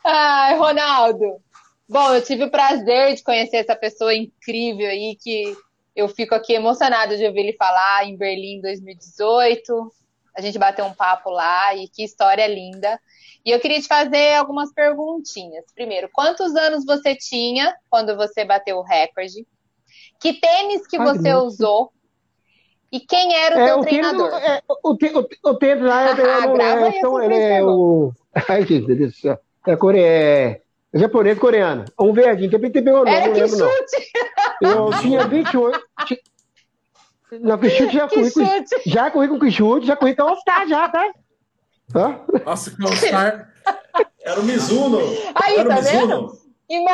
Ai, 0.05 0.57
Ronaldo. 0.57 1.41
Bom, 1.89 2.15
eu 2.15 2.23
tive 2.23 2.45
o 2.45 2.51
prazer 2.53 3.17
de 3.17 3.25
conhecer 3.25 3.57
essa 3.57 3.75
pessoa 3.75 4.15
incrível 4.15 4.87
aí 4.87 5.17
que 5.21 5.57
eu 5.95 6.09
fico 6.09 6.35
aqui 6.35 6.53
emocionada 6.55 7.17
de 7.17 7.25
ouvir 7.25 7.41
ele 7.41 7.53
falar 7.53 8.05
em 8.05 8.17
Berlim 8.17 8.61
2018. 8.61 9.93
A 10.37 10.41
gente 10.41 10.59
bateu 10.59 10.85
um 10.85 10.93
papo 10.93 11.31
lá 11.31 11.75
e 11.75 11.89
que 11.89 12.03
história 12.03 12.47
linda. 12.47 12.99
E 13.45 13.51
eu 13.51 13.61
queria 13.61 13.81
te 13.81 13.87
fazer 13.87 14.35
algumas 14.35 14.73
perguntinhas. 14.73 15.65
Primeiro, 15.75 16.09
quantos 16.13 16.57
anos 16.57 16.85
você 16.85 17.15
tinha 17.15 17.75
quando 17.89 18.17
você 18.17 18.45
bateu 18.45 18.79
o 18.79 18.83
recorde? 18.83 19.47
Que 20.19 20.33
tênis 20.33 20.87
que 20.87 20.97
Ai, 20.97 21.07
você 21.07 21.35
usou? 21.35 21.93
E 22.91 22.99
quem 23.01 23.37
era 23.37 23.57
o 23.57 23.61
é, 23.61 23.67
seu 23.67 23.79
o 23.79 23.83
treinador? 23.83 24.31
Tênis, 24.31 24.49
é, 24.49 24.63
o, 24.69 24.93
o, 24.93 25.51
o 25.51 25.55
tênis 25.57 25.85
lá 25.85 26.03
é, 26.03 26.11
ah, 26.43 26.47
não 26.47 26.87
é, 26.87 26.99
então, 26.99 27.23
ele 27.23 27.35
é 27.35 27.63
o. 27.63 28.13
Ai, 28.49 28.67
gente, 28.67 28.87
Deus 28.87 29.13
do 29.13 29.17
céu. 29.17 29.39
É, 29.67 29.77
core... 29.77 30.01
é 30.01 30.64
japonês 30.95 31.39
coreano. 31.39 31.85
Um 31.99 32.13
verdinho, 32.13 32.51
também 32.51 32.71
tem 32.71 32.83
pegou 32.83 33.03
o 33.03 33.05
nome, 33.05 33.21
não 33.21 33.33
lembro 33.33 33.49
chute. 33.49 34.13
não. 34.63 34.93
Eu 34.93 35.01
tinha 35.01 35.27
28. 35.27 35.81
Na 37.41 37.59
Quixute 37.59 37.95
já 37.95 38.09
corri 38.09 38.31
com. 38.31 38.41
Já 38.87 39.11
corri 39.11 39.29
com 39.29 39.41
Quixute, 39.41 39.87
já 39.87 39.97
corri 39.97 40.15
com 40.15 40.23
All-Star 40.23 40.69
já, 40.69 40.89
tá? 40.89 41.13
Hã? 41.95 42.21
Nossa, 42.45 42.71
com 42.71 42.87
All-Star. 42.87 43.51
Era 44.25 44.41
o 44.41 44.45
Mizuno. 44.45 44.99
Aí, 45.35 45.57
Era 45.57 45.75
tá 45.75 45.81
vendo? 45.81 46.45
Ima... 46.69 46.91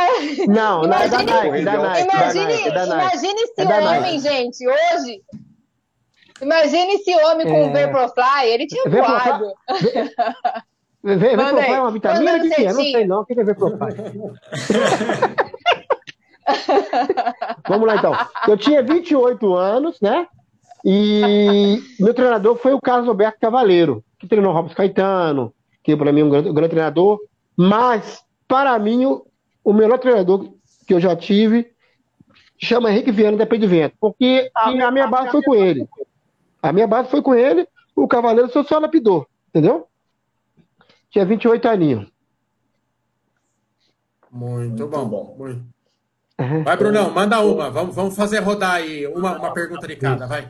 Não, 0.48 0.82
não, 0.82 0.94
é 0.94 1.08
da 1.08 1.22
Nike, 1.22 1.64
da 1.64 1.76
Nike. 1.76 2.08
Imagine, 2.08 2.52
é 2.52 2.84
imagine 2.84 3.42
esse 3.42 3.60
é 3.60 3.78
homem, 3.78 4.18
gente, 4.18 4.68
hoje. 4.68 5.22
Imagine 6.42 6.94
esse 6.94 7.14
homem 7.14 7.46
com 7.46 7.70
o 7.70 7.76
é... 7.76 7.86
Vaporfly, 7.86 8.48
ele 8.48 8.66
tinha 8.66 8.84
voado. 8.88 9.52
Vaporfly 11.02 11.72
é 11.72 11.80
uma 11.80 11.90
vitamina? 11.90 12.36
O 12.36 12.40
que, 12.42 12.50
que 12.50 12.62
é? 12.62 12.72
Não 12.72 12.82
sei 12.82 13.06
não, 13.06 13.20
o 13.20 13.24
que 13.24 13.40
é 13.40 13.44
Vaporfly? 13.44 13.94
Vamos 17.68 17.86
lá 17.86 17.96
então. 17.96 18.12
Eu 18.48 18.56
tinha 18.56 18.82
28 18.82 19.54
anos, 19.54 20.00
né? 20.00 20.26
E 20.84 21.82
meu 21.98 22.14
treinador 22.14 22.56
foi 22.56 22.72
o 22.72 22.80
Carlos 22.80 23.08
Alberto 23.08 23.38
Cavaleiro, 23.40 24.02
que 24.18 24.26
treinou 24.26 24.52
Robson 24.52 24.74
Caetano, 24.74 25.52
que 25.82 25.96
para 25.96 26.12
mim 26.12 26.20
é 26.20 26.24
um 26.24 26.30
grande, 26.30 26.48
um 26.50 26.54
grande, 26.54 26.70
treinador. 26.70 27.20
Mas, 27.56 28.22
para 28.48 28.78
mim, 28.78 29.04
o, 29.04 29.26
o, 29.62 29.72
melhor 29.72 29.98
treinador 29.98 30.52
que 30.86 30.94
eu 30.94 31.00
já 31.00 31.14
tive 31.14 31.70
chama 32.58 32.90
Henrique 32.90 33.12
Viana 33.12 33.36
da 33.36 33.46
Pé 33.46 33.56
de 33.56 33.66
Vento, 33.66 33.94
porque 34.00 34.50
a, 34.54 34.68
a 34.68 34.90
minha 34.90 35.06
base 35.06 35.30
foi 35.30 35.42
com 35.42 35.54
ele. 35.54 35.86
A 36.62 36.72
minha 36.72 36.86
base 36.86 37.10
foi 37.10 37.22
com 37.22 37.34
ele, 37.34 37.66
o 37.94 38.08
Cavaleiro 38.08 38.50
só, 38.50 38.62
só 38.64 38.78
lapidou, 38.78 39.26
entendeu? 39.48 39.86
Tinha 41.10 41.24
28 41.24 41.68
aninhos. 41.68 42.06
Muito, 44.30 44.68
Muito 44.68 44.86
bom. 44.86 45.08
bom. 45.08 45.34
Muito. 45.38 45.64
Vai, 46.64 46.76
Brunão, 46.76 47.10
manda 47.10 47.40
uma. 47.40 47.70
Vamos, 47.70 47.94
vamos 47.94 48.16
fazer 48.16 48.38
rodar 48.38 48.76
aí 48.76 49.06
uma, 49.06 49.36
uma 49.36 49.52
pergunta 49.52 49.86
de 49.86 49.96
cada, 49.96 50.26
vai. 50.26 50.48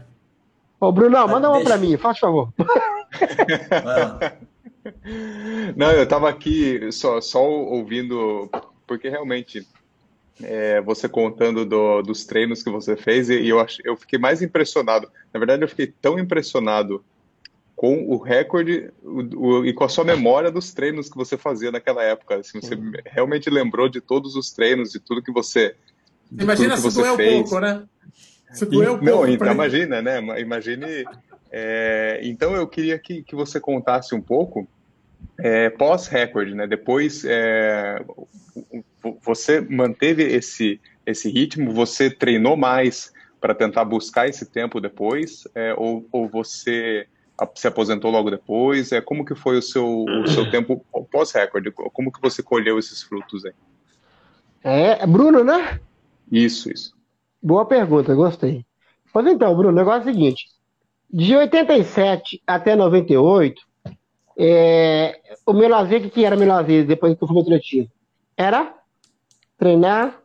Ô, 0.78 0.92
Brunão, 0.92 1.26
manda 1.26 1.50
uma 1.50 1.64
para 1.64 1.76
mim, 1.76 1.96
faz 1.96 2.18
favor. 2.18 2.52
Não, 5.76 5.90
eu 5.92 6.04
estava 6.04 6.28
aqui 6.28 6.90
só, 6.92 7.20
só 7.20 7.42
ouvindo, 7.42 8.48
porque 8.86 9.08
realmente 9.08 9.66
é, 10.42 10.80
você 10.80 11.08
contando 11.08 11.66
do, 11.66 12.02
dos 12.02 12.24
treinos 12.24 12.62
que 12.62 12.70
você 12.70 12.96
fez 12.96 13.28
e, 13.28 13.46
eu, 13.46 13.60
ach, 13.60 13.78
eu 13.84 13.96
fiquei 13.96 14.18
mais 14.18 14.40
impressionado. 14.42 15.10
Na 15.32 15.38
verdade, 15.38 15.62
eu 15.62 15.68
fiquei 15.68 15.86
tão 15.86 16.18
impressionado 16.18 17.04
com 17.80 18.04
o 18.06 18.18
recorde 18.18 18.92
o, 19.02 19.20
o, 19.38 19.64
e 19.64 19.72
com 19.72 19.84
a 19.84 19.88
sua 19.88 20.04
memória 20.04 20.50
dos 20.50 20.74
treinos 20.74 21.08
que 21.08 21.16
você 21.16 21.38
fazia 21.38 21.72
naquela 21.72 22.04
época. 22.04 22.36
Assim, 22.36 22.60
você 22.60 22.74
uhum. 22.74 22.92
realmente 23.06 23.48
lembrou 23.48 23.88
de 23.88 24.02
todos 24.02 24.36
os 24.36 24.50
treinos, 24.50 24.92
de 24.92 25.00
tudo 25.00 25.22
que 25.22 25.32
você. 25.32 25.74
Imagina 26.30 26.76
se 26.76 26.94
doeu 26.94 27.14
um 27.14 27.16
pouco, 27.16 27.58
né? 27.58 27.82
Se 28.52 28.66
doeu 28.66 28.96
um 28.96 28.98
pouco. 28.98 29.04
Não, 29.06 29.26
então, 29.26 29.50
imagina, 29.50 30.02
né? 30.02 30.20
Imagine. 30.38 31.06
É, 31.50 32.20
então 32.22 32.54
eu 32.54 32.66
queria 32.66 32.98
que, 32.98 33.22
que 33.22 33.34
você 33.34 33.58
contasse 33.58 34.14
um 34.14 34.20
pouco 34.20 34.68
é, 35.38 35.70
pós-recorde, 35.70 36.54
né? 36.54 36.66
Depois 36.66 37.24
é, 37.24 38.04
você 39.22 39.58
manteve 39.62 40.22
esse 40.22 40.78
esse 41.06 41.30
ritmo, 41.30 41.72
você 41.72 42.10
treinou 42.10 42.58
mais 42.58 43.10
para 43.40 43.54
tentar 43.54 43.86
buscar 43.86 44.28
esse 44.28 44.44
tempo 44.44 44.82
depois, 44.82 45.48
é, 45.54 45.72
ou, 45.78 46.06
ou 46.12 46.28
você 46.28 47.06
se 47.54 47.66
aposentou 47.66 48.10
logo 48.10 48.30
depois? 48.30 48.92
É, 48.92 49.00
como 49.00 49.24
que 49.24 49.34
foi 49.34 49.58
o 49.58 49.62
seu, 49.62 50.04
o 50.04 50.26
seu 50.26 50.48
tempo 50.50 50.84
pós-recorde? 51.10 51.70
Como 51.70 52.12
que 52.12 52.20
você 52.20 52.42
colheu 52.42 52.78
esses 52.78 53.02
frutos 53.02 53.44
aí? 53.44 53.52
É, 54.62 55.06
Bruno, 55.06 55.42
né? 55.42 55.80
Isso, 56.30 56.70
isso. 56.70 56.94
Boa 57.42 57.64
pergunta, 57.64 58.14
gostei. 58.14 58.64
Pois 59.12 59.26
então, 59.26 59.54
Bruno, 59.56 59.72
o 59.72 59.76
negócio 59.76 60.08
é 60.08 60.10
o 60.10 60.14
seguinte. 60.14 60.46
De 61.12 61.34
87 61.34 62.42
até 62.46 62.76
98, 62.76 63.60
é, 64.38 65.20
o 65.44 65.52
meu 65.52 65.68
lazer, 65.68 66.04
o 66.04 66.10
que 66.10 66.24
era 66.24 66.36
meu 66.36 66.46
lazer 66.46 66.86
depois 66.86 67.16
que 67.16 67.24
eu 67.24 67.28
fui 67.28 67.40
atletismo? 67.40 67.90
Era 68.36 68.74
treinar, 69.58 70.20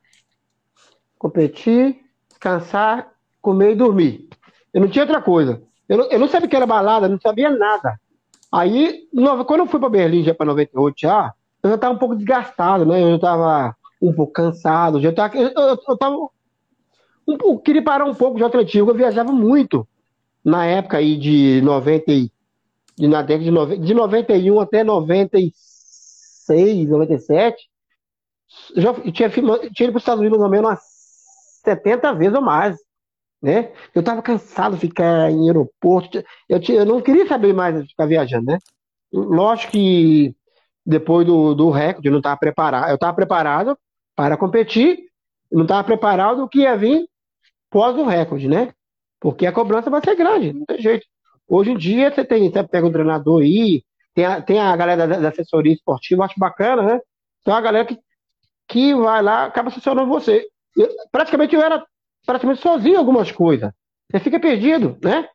competir, 1.18 2.00
descansar, 2.30 3.12
comer 3.42 3.72
e 3.72 3.76
dormir. 3.76 4.30
Eu 4.74 4.82
não 4.82 4.88
tinha 4.88 5.04
outra 5.04 5.22
coisa. 5.22 5.62
Eu 5.88 5.98
não, 5.98 6.12
eu 6.12 6.20
não 6.20 6.28
sabia 6.28 6.48
que 6.48 6.56
era 6.56 6.66
balada, 6.66 7.08
não 7.08 7.20
sabia 7.20 7.50
nada. 7.50 8.00
Aí, 8.52 9.08
quando 9.48 9.60
eu 9.60 9.68
fui 9.68 9.80
para 9.80 9.90
Berlim, 9.90 10.24
já 10.24 10.34
para 10.34 10.48
98 10.48 10.96
já, 10.98 11.34
eu 11.62 11.70
já 11.70 11.76
estava 11.76 11.94
um 11.94 11.98
pouco 11.98 12.16
desgastado, 12.16 12.86
né? 12.86 13.02
Eu 13.02 13.10
já 13.10 13.16
estava 13.16 13.76
um 14.02 14.14
pouco 14.14 14.34
cansado, 14.34 15.02
já 15.02 15.12
tava, 15.12 15.38
eu, 15.38 15.50
eu, 15.50 15.80
eu 15.88 15.98
tava 15.98 16.16
um 17.28 17.38
pouco, 17.38 17.64
queria 17.64 17.84
parar 17.84 18.06
um 18.06 18.14
pouco 18.14 18.38
de 18.38 18.44
atletismo, 18.44 18.90
eu 18.90 18.96
viajava 18.96 19.32
muito 19.32 19.88
na 20.44 20.66
época 20.66 20.98
aí 20.98 21.18
de 21.18 21.62
90 21.62 22.12
de, 22.98 23.08
na 23.08 23.22
década 23.22 23.44
de, 23.44 23.52
90, 23.52 23.82
de 23.82 23.94
91 23.94 24.60
até 24.60 24.84
96, 24.84 26.90
97, 26.90 27.70
eu 28.76 28.82
já 28.82 28.90
eu 28.92 29.12
tinha, 29.12 29.30
tinha 29.30 29.44
ido 29.44 29.74
para 29.74 29.98
os 29.98 30.04
Estados 30.04 30.22
Unidos 30.22 30.38
pelo 30.38 30.50
menos 30.50 30.70
umas 30.70 30.80
70 31.64 32.14
vezes 32.14 32.36
ou 32.36 32.42
mais 32.42 32.78
né? 33.46 33.72
Eu 33.94 34.00
estava 34.00 34.24
cansado 34.24 34.74
de 34.74 34.82
ficar 34.82 35.30
em 35.30 35.48
aeroporto, 35.48 36.24
eu, 36.50 36.60
eu 36.68 36.84
não 36.84 37.00
queria 37.00 37.28
saber 37.28 37.54
mais 37.54 37.80
de 37.80 37.88
ficar 37.88 38.08
viajando, 38.08 38.48
né? 38.48 38.58
Lógico 39.14 39.74
que 39.74 40.36
depois 40.84 41.28
do, 41.28 41.54
do 41.54 41.70
recorde, 41.70 42.08
eu 42.08 42.12
não 42.12 42.20
estava 42.20 42.38
preparado, 42.38 42.90
eu 42.90 42.96
estava 42.96 43.14
preparado 43.16 43.78
para 44.16 44.36
competir, 44.36 44.98
não 45.52 45.62
estava 45.62 45.84
preparado 45.84 46.44
o 46.44 46.50
que 46.50 46.62
ia 46.62 46.76
vir 46.76 47.08
pós 47.70 47.96
o 47.96 48.04
recorde, 48.04 48.48
né? 48.48 48.74
Porque 49.20 49.46
a 49.46 49.52
cobrança 49.52 49.92
vai 49.92 50.02
ser 50.04 50.16
grande, 50.16 50.52
não 50.52 50.66
tem 50.66 50.82
jeito. 50.82 51.06
Hoje 51.48 51.72
em 51.72 51.78
dia 51.78 52.12
você 52.12 52.26
tem, 52.26 52.52
você 52.52 52.64
pega 52.64 52.88
um 52.88 52.92
treinador 52.92 53.44
aí, 53.44 53.84
tem 54.16 54.26
a, 54.26 54.42
tem 54.42 54.60
a 54.60 54.76
galera 54.76 55.08
da, 55.08 55.20
da 55.20 55.30
assessoria 55.30 55.74
esportiva, 55.74 56.26
acho 56.26 56.40
bacana, 56.40 56.82
né? 56.82 57.00
Então 57.42 57.54
a 57.54 57.62
galera 57.62 57.86
que, 57.86 58.00
que 58.68 58.96
vai 58.96 59.22
lá, 59.22 59.46
acaba 59.46 59.70
assessorando 59.70 60.10
você. 60.10 60.48
Eu, 60.76 60.90
praticamente 61.12 61.54
eu 61.54 61.62
era 61.62 61.86
praticamente 62.26 62.62
sozinho 62.62 62.98
algumas 62.98 63.32
coisas. 63.32 63.72
Você 64.12 64.20
fica 64.20 64.40
perdido, 64.40 64.98
né? 65.04 65.28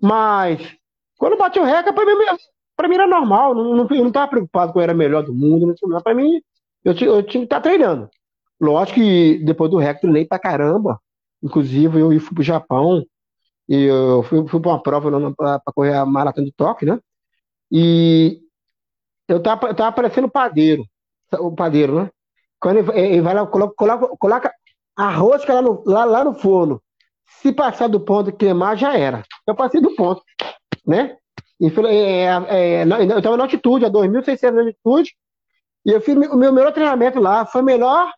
Mas 0.00 0.76
quando 1.16 1.36
bate 1.36 1.58
o 1.58 1.64
recorde, 1.64 1.92
para 1.92 2.04
mim, 2.04 2.38
pra 2.76 2.88
mim 2.88 2.94
era 2.94 3.06
normal. 3.06 3.54
Não, 3.54 3.74
não, 3.74 3.88
eu 3.90 4.00
não 4.00 4.08
estava 4.08 4.28
preocupado 4.28 4.72
com 4.72 4.80
era 4.80 4.94
melhor 4.94 5.22
do 5.22 5.34
mundo. 5.34 5.74
Para 6.02 6.14
mim, 6.14 6.40
eu, 6.84 6.92
eu 6.92 7.22
tinha 7.22 7.40
que 7.42 7.44
estar 7.44 7.56
tá 7.56 7.62
treinando. 7.62 8.08
Lógico 8.60 9.00
que 9.00 9.38
depois 9.44 9.70
do 9.70 9.78
recorde, 9.78 10.02
treinei 10.02 10.26
pra 10.26 10.38
caramba. 10.38 11.00
Inclusive, 11.42 12.00
eu 12.00 12.20
fui 12.20 12.34
pro 12.34 12.42
Japão. 12.42 13.04
E 13.68 13.84
eu 13.84 14.22
fui, 14.24 14.46
fui 14.46 14.60
para 14.60 14.72
uma 14.72 14.82
prova 14.82 15.34
para 15.34 15.60
correr 15.74 15.94
a 15.94 16.04
maratona 16.04 16.46
de 16.46 16.52
Tóquio, 16.52 16.86
né? 16.94 17.00
E 17.72 18.40
eu 19.28 19.42
tava, 19.42 19.68
eu 19.68 19.74
tava 19.74 19.92
parecendo 19.92 20.30
padeiro. 20.30 20.84
O 21.38 21.54
padeiro, 21.54 22.02
né? 22.02 22.10
Quando 22.60 22.78
ele, 22.78 23.00
ele 23.00 23.20
vai 23.22 23.34
lá, 23.34 23.46
coloca, 23.46 24.08
coloca 24.18 24.52
a 24.96 25.10
rosca 25.10 25.54
lá 25.54 25.62
no, 25.62 25.82
lá, 25.86 26.04
lá 26.04 26.24
no 26.24 26.34
forno. 26.34 26.82
Se 27.40 27.52
passar 27.52 27.88
do 27.88 28.00
ponto 28.00 28.32
queimar, 28.32 28.76
já 28.76 28.96
era. 28.96 29.22
Eu 29.46 29.54
passei 29.54 29.80
do 29.80 29.94
ponto, 29.94 30.22
né? 30.86 31.16
E, 31.60 31.66
é, 31.66 32.24
é, 32.48 32.84
eu 32.84 33.18
estava 33.18 33.36
na 33.36 33.44
altitude, 33.44 33.84
a 33.84 33.90
2.600 33.90 34.52
de 34.52 34.58
altitude, 34.60 35.16
e 35.86 35.90
eu 35.90 36.00
fiz 36.00 36.14
o 36.14 36.36
meu 36.36 36.52
melhor 36.52 36.72
treinamento 36.72 37.20
lá. 37.20 37.44
Foi 37.44 37.60
o 37.60 37.64
melhor 37.64 38.12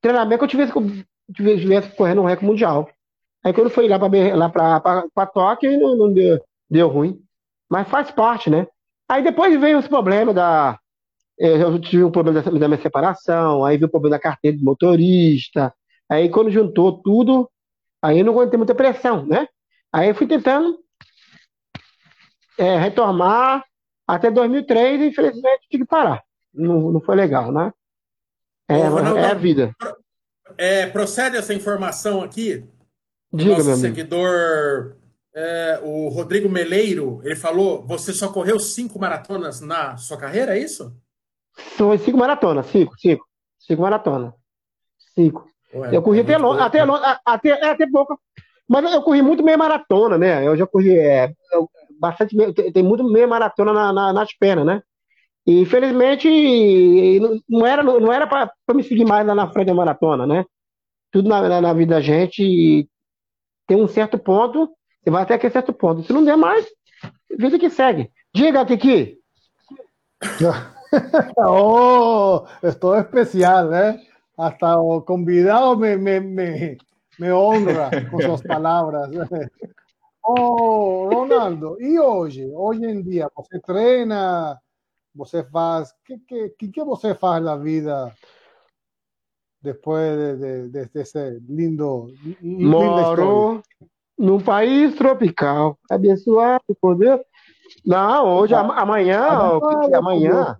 treinamento 0.00 0.38
que 0.38 0.44
eu 0.44 0.48
tivesse, 0.48 0.72
tivesse, 1.34 1.60
tivesse 1.60 1.96
correndo 1.96 2.22
um 2.22 2.26
recorde 2.26 2.46
mundial. 2.46 2.88
Aí 3.44 3.52
quando 3.52 3.70
foi 3.70 3.88
lá 3.88 3.98
para 3.98 4.34
lá 4.34 4.50
para 5.14 5.26
Tóquio, 5.26 5.78
não, 5.78 5.96
não 5.96 6.12
deu, 6.12 6.40
deu 6.68 6.88
ruim. 6.88 7.20
Mas 7.68 7.88
faz 7.88 8.10
parte, 8.10 8.50
né? 8.50 8.66
Aí 9.08 9.22
depois 9.22 9.58
veio 9.60 9.78
os 9.78 9.86
problemas 9.86 10.34
da, 10.34 10.78
eu 11.38 11.78
tive 11.78 12.04
um 12.04 12.10
problema 12.10 12.40
da, 12.40 12.68
minha 12.68 12.80
separação, 12.80 13.64
aí 13.64 13.76
veio 13.76 13.88
o 13.88 13.90
problema 13.90 14.16
da 14.16 14.22
carteira 14.22 14.56
de 14.56 14.64
motorista, 14.64 15.74
aí 16.08 16.28
quando 16.28 16.50
juntou 16.50 17.02
tudo, 17.02 17.50
aí 18.00 18.20
eu 18.20 18.24
não 18.24 18.32
aguentei 18.32 18.56
muita 18.56 18.74
pressão, 18.74 19.26
né? 19.26 19.46
Aí 19.92 20.08
eu 20.08 20.14
fui 20.14 20.26
tentando 20.26 20.78
é, 22.58 22.78
retomar 22.78 23.64
até 24.06 24.30
2003 24.30 25.00
e 25.00 25.06
infelizmente 25.08 25.68
tive 25.70 25.84
que 25.84 25.90
parar. 25.90 26.22
Não, 26.52 26.92
não 26.92 27.00
foi 27.00 27.16
legal, 27.16 27.52
né? 27.52 27.72
É, 28.68 28.90
Ô, 28.90 29.16
é 29.16 29.30
a 29.30 29.34
vida. 29.34 29.74
É, 30.56 30.86
procede 30.86 31.36
essa 31.36 31.52
informação 31.52 32.22
aqui? 32.22 32.64
Diga, 33.32 33.62
nosso 33.62 33.76
seguidor, 33.76 34.96
é, 35.34 35.80
o 35.82 36.08
Rodrigo 36.08 36.48
Meleiro, 36.48 37.20
ele 37.22 37.36
falou: 37.36 37.86
você 37.86 38.12
só 38.12 38.32
correu 38.32 38.58
cinco 38.58 38.98
maratonas 38.98 39.60
na 39.60 39.96
sua 39.96 40.16
carreira, 40.16 40.56
é 40.56 40.60
isso? 40.60 40.96
Foi 41.56 41.98
cinco 41.98 42.18
maratonas, 42.18 42.66
cinco, 42.66 42.94
cinco. 42.98 43.26
Cinco 43.58 43.82
maratonas. 43.82 44.32
Cinco. 45.14 45.48
Ué, 45.74 45.96
eu 45.96 46.02
corri 46.02 46.20
é 46.20 46.22
até, 46.22 46.38
longe, 46.38 46.60
até, 46.60 46.84
longe, 46.84 47.02
até, 47.24 47.48
é, 47.48 47.70
até 47.70 47.86
pouco. 47.86 48.18
Mas 48.68 48.92
eu 48.92 49.02
corri 49.02 49.22
muito 49.22 49.42
meia 49.42 49.56
maratona, 49.56 50.18
né? 50.18 50.46
Eu 50.46 50.56
já 50.56 50.66
corri 50.66 50.98
é, 50.98 51.32
eu, 51.52 51.68
bastante, 52.00 52.36
tem, 52.52 52.72
tem 52.72 52.82
muito 52.82 53.04
meia 53.04 53.26
maratona 53.26 53.72
na, 53.72 53.92
na, 53.92 54.12
nas 54.12 54.32
pernas, 54.36 54.66
né? 54.66 54.82
E 55.46 55.60
infelizmente 55.60 56.28
não 57.48 57.64
era, 57.64 57.82
não 57.82 58.12
era 58.12 58.26
para 58.26 58.50
me 58.74 58.82
seguir 58.82 59.04
mais 59.04 59.24
lá 59.26 59.34
na 59.34 59.48
frente 59.50 59.68
da 59.68 59.74
maratona, 59.74 60.26
né? 60.26 60.44
Tudo 61.12 61.28
na, 61.28 61.48
na, 61.48 61.60
na, 61.60 61.72
vida 61.72 61.94
da 61.94 62.00
gente 62.00 62.88
tem 63.66 63.80
um 63.80 63.86
certo 63.86 64.18
ponto, 64.18 64.68
você 65.02 65.10
vai 65.10 65.22
até 65.22 65.34
aquele 65.34 65.52
certo 65.52 65.72
ponto. 65.72 66.02
Se 66.02 66.12
não 66.12 66.24
der 66.24 66.36
mais, 66.36 66.66
vida 67.38 67.58
que 67.58 67.70
segue. 67.70 68.10
Diga, 68.34 68.66
Kiki. 68.66 69.18
oh, 71.36 72.46
es 72.62 72.78
todo 72.78 72.98
especial, 72.98 73.74
¿eh? 73.74 74.08
Hasta 74.36 74.76
convidado 75.06 75.76
me, 75.76 75.96
me, 75.96 76.20
me, 76.20 76.78
me 77.18 77.32
honra 77.32 77.90
con 78.10 78.20
sus 78.22 78.42
palabras. 78.46 79.10
Oh, 80.28 81.08
Ronaldo, 81.08 81.80
e 81.80 82.00
hoje? 82.00 82.50
Hoje 82.52 82.84
em 82.84 83.00
dia, 83.00 83.30
você 83.32 83.60
treina, 83.60 84.60
você 85.14 85.44
faz. 85.44 85.90
O 85.90 85.94
que, 86.04 86.48
que, 86.58 86.68
que 86.68 86.82
você 86.82 87.14
faz 87.14 87.44
na 87.44 87.56
vida 87.56 88.12
depois 89.62 90.16
de, 90.16 90.68
de, 90.68 90.88
de 90.88 91.00
esse 91.00 91.40
lindo. 91.48 92.08
Moro 92.42 93.62
num 94.18 94.40
país 94.40 94.94
tropical, 94.94 95.78
abençoado 95.90 96.64
por 96.80 96.96
Deus. 96.96 97.20
Não, 97.84 98.36
hoje, 98.36 98.54
amanhã, 98.54 99.58
amanhã, 99.94 100.56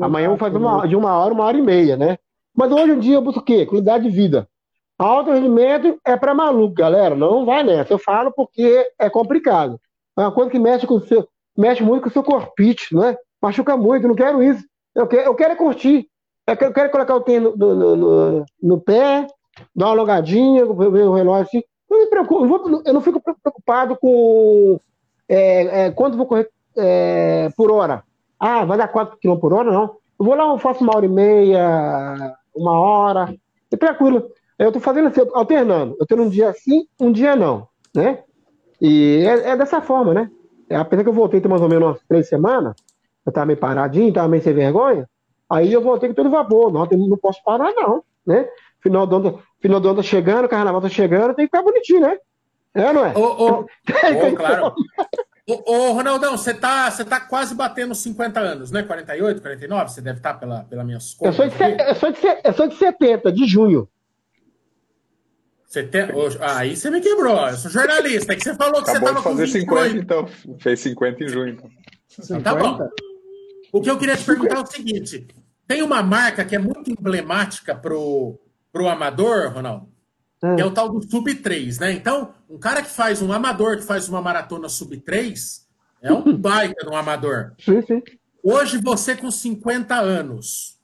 amanhã 0.00 0.26
eu 0.26 0.30
vou 0.30 0.38
fazer 0.38 0.56
uma, 0.56 0.86
de 0.86 0.96
uma 0.96 1.16
hora, 1.16 1.34
uma 1.34 1.44
hora 1.44 1.56
e 1.56 1.62
meia, 1.62 1.96
né? 1.96 2.18
Mas 2.54 2.72
hoje 2.72 2.92
em 2.92 2.98
dia 2.98 3.14
eu 3.16 3.22
busco 3.22 3.40
o 3.40 3.44
quê? 3.44 3.64
Qualidade 3.64 4.04
de 4.04 4.10
vida. 4.10 4.48
Alto 4.98 5.30
rendimento 5.30 5.98
é 6.04 6.16
para 6.16 6.34
maluco, 6.34 6.74
galera. 6.74 7.14
Não 7.14 7.44
vai 7.44 7.62
nessa. 7.62 7.92
Eu 7.92 7.98
falo 7.98 8.32
porque 8.32 8.90
é 8.98 9.08
complicado. 9.08 9.80
É 10.16 10.22
uma 10.22 10.32
coisa 10.32 10.50
que 10.50 10.58
mexe 10.58 10.86
com 10.86 10.94
o 10.94 11.00
seu, 11.00 11.28
mexe 11.56 11.82
muito 11.84 12.02
com 12.02 12.08
o 12.08 12.12
seu 12.12 12.22
corpite, 12.24 12.94
né? 12.94 13.16
Machuca 13.40 13.76
muito, 13.76 14.08
não 14.08 14.16
quero 14.16 14.42
isso. 14.42 14.64
Eu 14.94 15.06
quero, 15.06 15.22
eu 15.22 15.34
quero 15.36 15.52
é 15.52 15.56
curtir. 15.56 16.08
Eu 16.48 16.56
quero, 16.56 16.70
eu 16.70 16.74
quero 16.74 16.90
colocar 16.90 17.14
o 17.14 17.20
tênis 17.20 17.56
no, 17.56 17.74
no, 17.74 17.96
no, 17.96 18.44
no, 18.60 18.80
pé, 18.80 19.26
dar 19.76 19.86
uma 19.86 19.92
alongadinha, 19.92 20.66
ver 20.66 21.04
o 21.04 21.14
relógio 21.14 21.46
assim. 21.46 21.62
Não 21.88 22.00
me 22.00 22.06
preocupo, 22.06 22.82
eu 22.84 22.92
não 22.92 23.00
fico 23.00 23.20
preocupado 23.20 23.96
com 23.96 24.80
é, 25.28 25.86
é, 25.86 25.90
quanto 25.90 26.16
vou 26.16 26.26
correr 26.26 26.48
é, 26.76 27.48
por 27.56 27.70
hora? 27.70 28.02
Ah, 28.38 28.64
vai 28.64 28.78
dar 28.78 28.88
4 28.88 29.18
km 29.18 29.36
por 29.36 29.52
hora? 29.52 29.70
Não. 29.70 29.96
Eu 30.18 30.24
vou 30.24 30.34
lá, 30.34 30.48
eu 30.48 30.58
faço 30.58 30.82
uma 30.82 30.96
hora 30.96 31.06
e 31.06 31.08
meia, 31.08 32.34
uma 32.54 32.78
hora, 32.78 33.34
e 33.70 33.76
tranquilo. 33.76 34.30
Eu 34.58 34.72
tô 34.72 34.80
fazendo 34.80 35.08
assim, 35.08 35.20
alternando. 35.32 35.96
Eu 36.00 36.06
tenho 36.06 36.22
um 36.22 36.28
dia 36.28 36.52
sim, 36.52 36.86
um 37.00 37.12
dia 37.12 37.36
não, 37.36 37.68
né? 37.94 38.24
E 38.80 39.24
é, 39.24 39.50
é 39.50 39.56
dessa 39.56 39.80
forma, 39.80 40.12
né? 40.12 40.30
É, 40.68 40.76
apesar 40.76 41.02
que 41.02 41.08
eu 41.08 41.14
voltei 41.14 41.40
tem 41.40 41.50
mais 41.50 41.62
ou 41.62 41.68
menos 41.68 41.84
umas 41.84 42.00
três 42.08 42.28
semanas, 42.28 42.74
eu 43.24 43.32
tava 43.32 43.46
meio 43.46 43.58
paradinho, 43.58 44.12
tava 44.12 44.28
meio 44.28 44.42
sem 44.42 44.52
vergonha, 44.52 45.08
aí 45.48 45.72
eu 45.72 45.80
voltei 45.80 46.08
com 46.08 46.14
todo 46.14 46.30
vapor. 46.30 46.72
Não, 46.72 46.84
não 46.86 47.16
posso 47.16 47.42
parar, 47.44 47.72
não, 47.72 48.02
né? 48.26 48.48
Final 48.80 49.06
do 49.06 49.16
ano, 49.16 49.42
final 49.60 49.80
do 49.80 49.88
ano 49.88 49.96
tá 49.96 50.02
chegando, 50.02 50.48
carnaval 50.48 50.80
tá 50.80 50.88
chegando, 50.88 51.34
tem 51.34 51.46
que 51.46 51.56
ficar 51.56 51.62
bonitinho, 51.62 52.00
né? 52.00 52.18
É, 52.74 52.92
não 52.92 53.04
é? 53.04 53.12
Ô, 53.16 53.20
ô, 53.20 53.60
ô 53.60 53.66
claro. 54.36 54.74
Ô, 55.48 55.72
ô, 55.72 55.92
Ronaldão, 55.92 56.36
você 56.36 56.52
tá, 56.52 56.90
você 56.90 57.04
tá 57.04 57.18
quase 57.20 57.54
batendo 57.54 57.94
50 57.94 58.38
anos, 58.38 58.70
né? 58.70 58.82
48, 58.82 59.40
49? 59.40 59.90
Você 59.90 60.02
deve 60.02 60.18
estar 60.18 60.34
tá 60.34 60.38
pela, 60.38 60.64
pela 60.64 60.84
minhas 60.84 61.14
contas. 61.14 61.38
Eu 61.38 61.50
sou, 61.50 61.58
de, 61.58 61.82
eu, 61.82 61.94
sou 61.94 62.12
de, 62.12 62.40
eu 62.44 62.52
sou 62.52 62.68
de 62.68 62.74
70, 62.76 63.32
de 63.32 63.46
junho. 63.46 63.88
Ah, 66.40 66.58
aí 66.58 66.76
você 66.76 66.90
me 66.90 67.00
quebrou. 67.00 67.46
Eu 67.48 67.56
sou 67.56 67.70
jornalista. 67.70 68.32
É 68.32 68.36
que 68.36 68.44
você 68.44 68.54
falou 68.54 68.82
que 68.82 68.90
Acabou 68.90 69.08
você 69.08 69.18
estava 69.18 69.22
com 69.22 69.30
fazer 69.30 69.46
50, 69.48 69.96
então. 69.96 70.26
Fez 70.58 70.80
50 70.80 71.24
em 71.24 71.28
junho. 71.28 71.52
Então. 71.54 71.70
então 72.38 72.42
tá 72.42 72.54
bom. 72.54 72.88
O 73.72 73.80
que 73.80 73.90
eu 73.90 73.98
queria 73.98 74.16
te 74.16 74.24
perguntar 74.24 74.56
é 74.56 74.62
o 74.62 74.66
seguinte: 74.66 75.26
tem 75.66 75.82
uma 75.82 76.02
marca 76.02 76.44
que 76.44 76.56
é 76.56 76.58
muito 76.58 76.90
emblemática 76.90 77.74
pro, 77.74 78.38
pro 78.72 78.88
amador, 78.88 79.52
Ronaldo, 79.52 79.88
que 80.40 80.62
é 80.62 80.64
o 80.64 80.70
tal 80.70 80.88
do 80.88 81.02
Sub 81.02 81.34
3, 81.34 81.78
né? 81.80 81.92
Então, 81.92 82.32
um 82.48 82.58
cara 82.58 82.82
que 82.82 82.90
faz 82.90 83.20
um 83.20 83.32
amador, 83.32 83.76
que 83.76 83.82
faz 83.82 84.08
uma 84.08 84.22
maratona 84.22 84.68
Sub 84.68 84.96
3, 84.96 85.66
é 86.00 86.12
um 86.12 86.34
baita 86.36 86.84
de 86.84 86.90
um 86.90 86.96
amador. 86.96 87.54
Sim, 87.58 87.82
sim. 87.82 88.02
Hoje, 88.42 88.78
você 88.78 89.16
com 89.16 89.30
50 89.30 89.96
anos, 89.96 90.78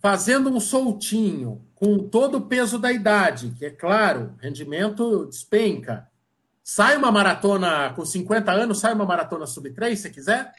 fazendo 0.00 0.50
um 0.50 0.60
soltinho, 0.60 1.62
com 1.74 1.98
todo 1.98 2.38
o 2.38 2.40
peso 2.42 2.78
da 2.78 2.92
idade, 2.92 3.54
que 3.56 3.64
é 3.64 3.70
claro, 3.70 4.34
rendimento 4.40 5.26
despenca. 5.26 6.06
Sai 6.62 6.96
uma 6.96 7.10
maratona 7.10 7.92
com 7.94 8.04
50 8.04 8.52
anos, 8.52 8.80
sai 8.80 8.92
uma 8.92 9.06
maratona 9.06 9.46
Sub 9.46 9.70
3, 9.70 9.98
se 9.98 10.10
quiser? 10.10 10.52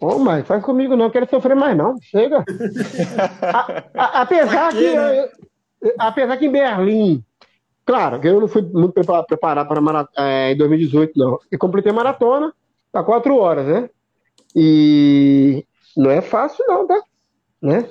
Ô, 0.00 0.16
oh, 0.16 0.18
mas 0.18 0.44
faz 0.44 0.64
comigo 0.64 0.96
não, 0.96 1.10
quero 1.10 1.30
sofrer 1.30 1.54
mais 1.54 1.76
não. 1.76 1.94
Chega. 2.02 2.44
a, 3.40 4.02
a, 4.02 4.22
apesar 4.22 4.72
que, 4.72 4.96
né? 4.96 5.20
eu, 5.20 5.28
apesar 5.98 6.36
que 6.36 6.46
em 6.46 6.52
Berlim, 6.52 7.24
claro, 7.84 8.20
eu 8.22 8.40
não 8.40 8.48
fui 8.48 8.62
muito 8.62 8.92
preparado 8.92 9.68
para 9.68 10.08
é, 10.16 10.52
em 10.52 10.56
2018, 10.56 11.12
não. 11.16 11.38
E 11.50 11.58
completei 11.58 11.92
a 11.92 11.94
maratona 11.94 12.52
a 12.92 13.02
quatro 13.02 13.36
horas, 13.36 13.66
né? 13.66 13.90
E 14.54 15.64
não 15.96 16.10
é 16.10 16.20
fácil 16.20 16.64
não, 16.68 16.86
tá? 16.86 17.02
Né? 17.60 17.88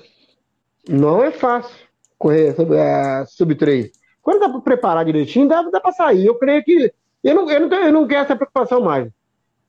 Não 0.87 1.23
é 1.23 1.31
fácil 1.31 1.75
correr 2.17 2.55
é, 2.59 3.25
sub 3.25 3.55
3. 3.55 3.91
Quando 4.21 4.39
dá 4.39 4.49
para 4.49 4.61
preparar 4.61 5.05
direitinho, 5.05 5.47
dá, 5.47 5.63
dá 5.63 5.79
para 5.79 5.91
sair. 5.91 6.25
Eu 6.25 6.35
creio 6.35 6.63
que. 6.63 6.93
Eu 7.23 7.35
não, 7.35 7.49
eu, 7.49 7.67
não, 7.67 7.77
eu 7.77 7.91
não 7.91 8.07
quero 8.07 8.23
essa 8.23 8.35
preocupação 8.35 8.81
mais. 8.81 9.09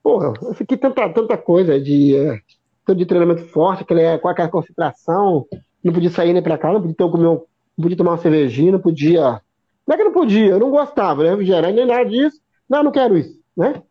Porra, 0.01 0.33
eu 0.41 0.53
fiquei 0.53 0.77
tanta, 0.77 1.09
tanta 1.09 1.37
coisa 1.37 1.79
de, 1.79 2.15
é, 2.15 2.93
de 2.93 3.05
treinamento 3.05 3.45
forte, 3.47 3.85
que 3.85 3.93
é, 3.93 4.17
com 4.17 4.27
aquela 4.27 4.49
concentração, 4.49 5.45
não 5.83 5.93
podia 5.93 6.09
sair 6.09 6.33
nem 6.33 6.43
para 6.43 6.57
cá, 6.57 6.71
não 6.71 6.81
podia, 6.81 6.95
ter, 6.95 7.09
comer, 7.09 7.23
não 7.23 7.43
podia 7.81 7.97
tomar 7.97 8.11
uma 8.11 8.17
cervejinha, 8.17 8.73
não 8.73 8.79
podia. 8.79 9.41
Não 9.85 9.95
é 9.95 9.97
que 9.97 10.03
não 10.03 10.13
podia, 10.13 10.51
eu 10.51 10.59
não 10.59 10.71
gostava, 10.71 11.23
né? 11.23 11.31
Refrigerante 11.31 11.75
nem 11.75 11.85
nada 11.85 12.05
disso. 12.05 12.39
Não, 12.69 12.83
não 12.83 12.91
quero 12.91 13.17
isso, 13.17 13.39
né? 13.55 13.81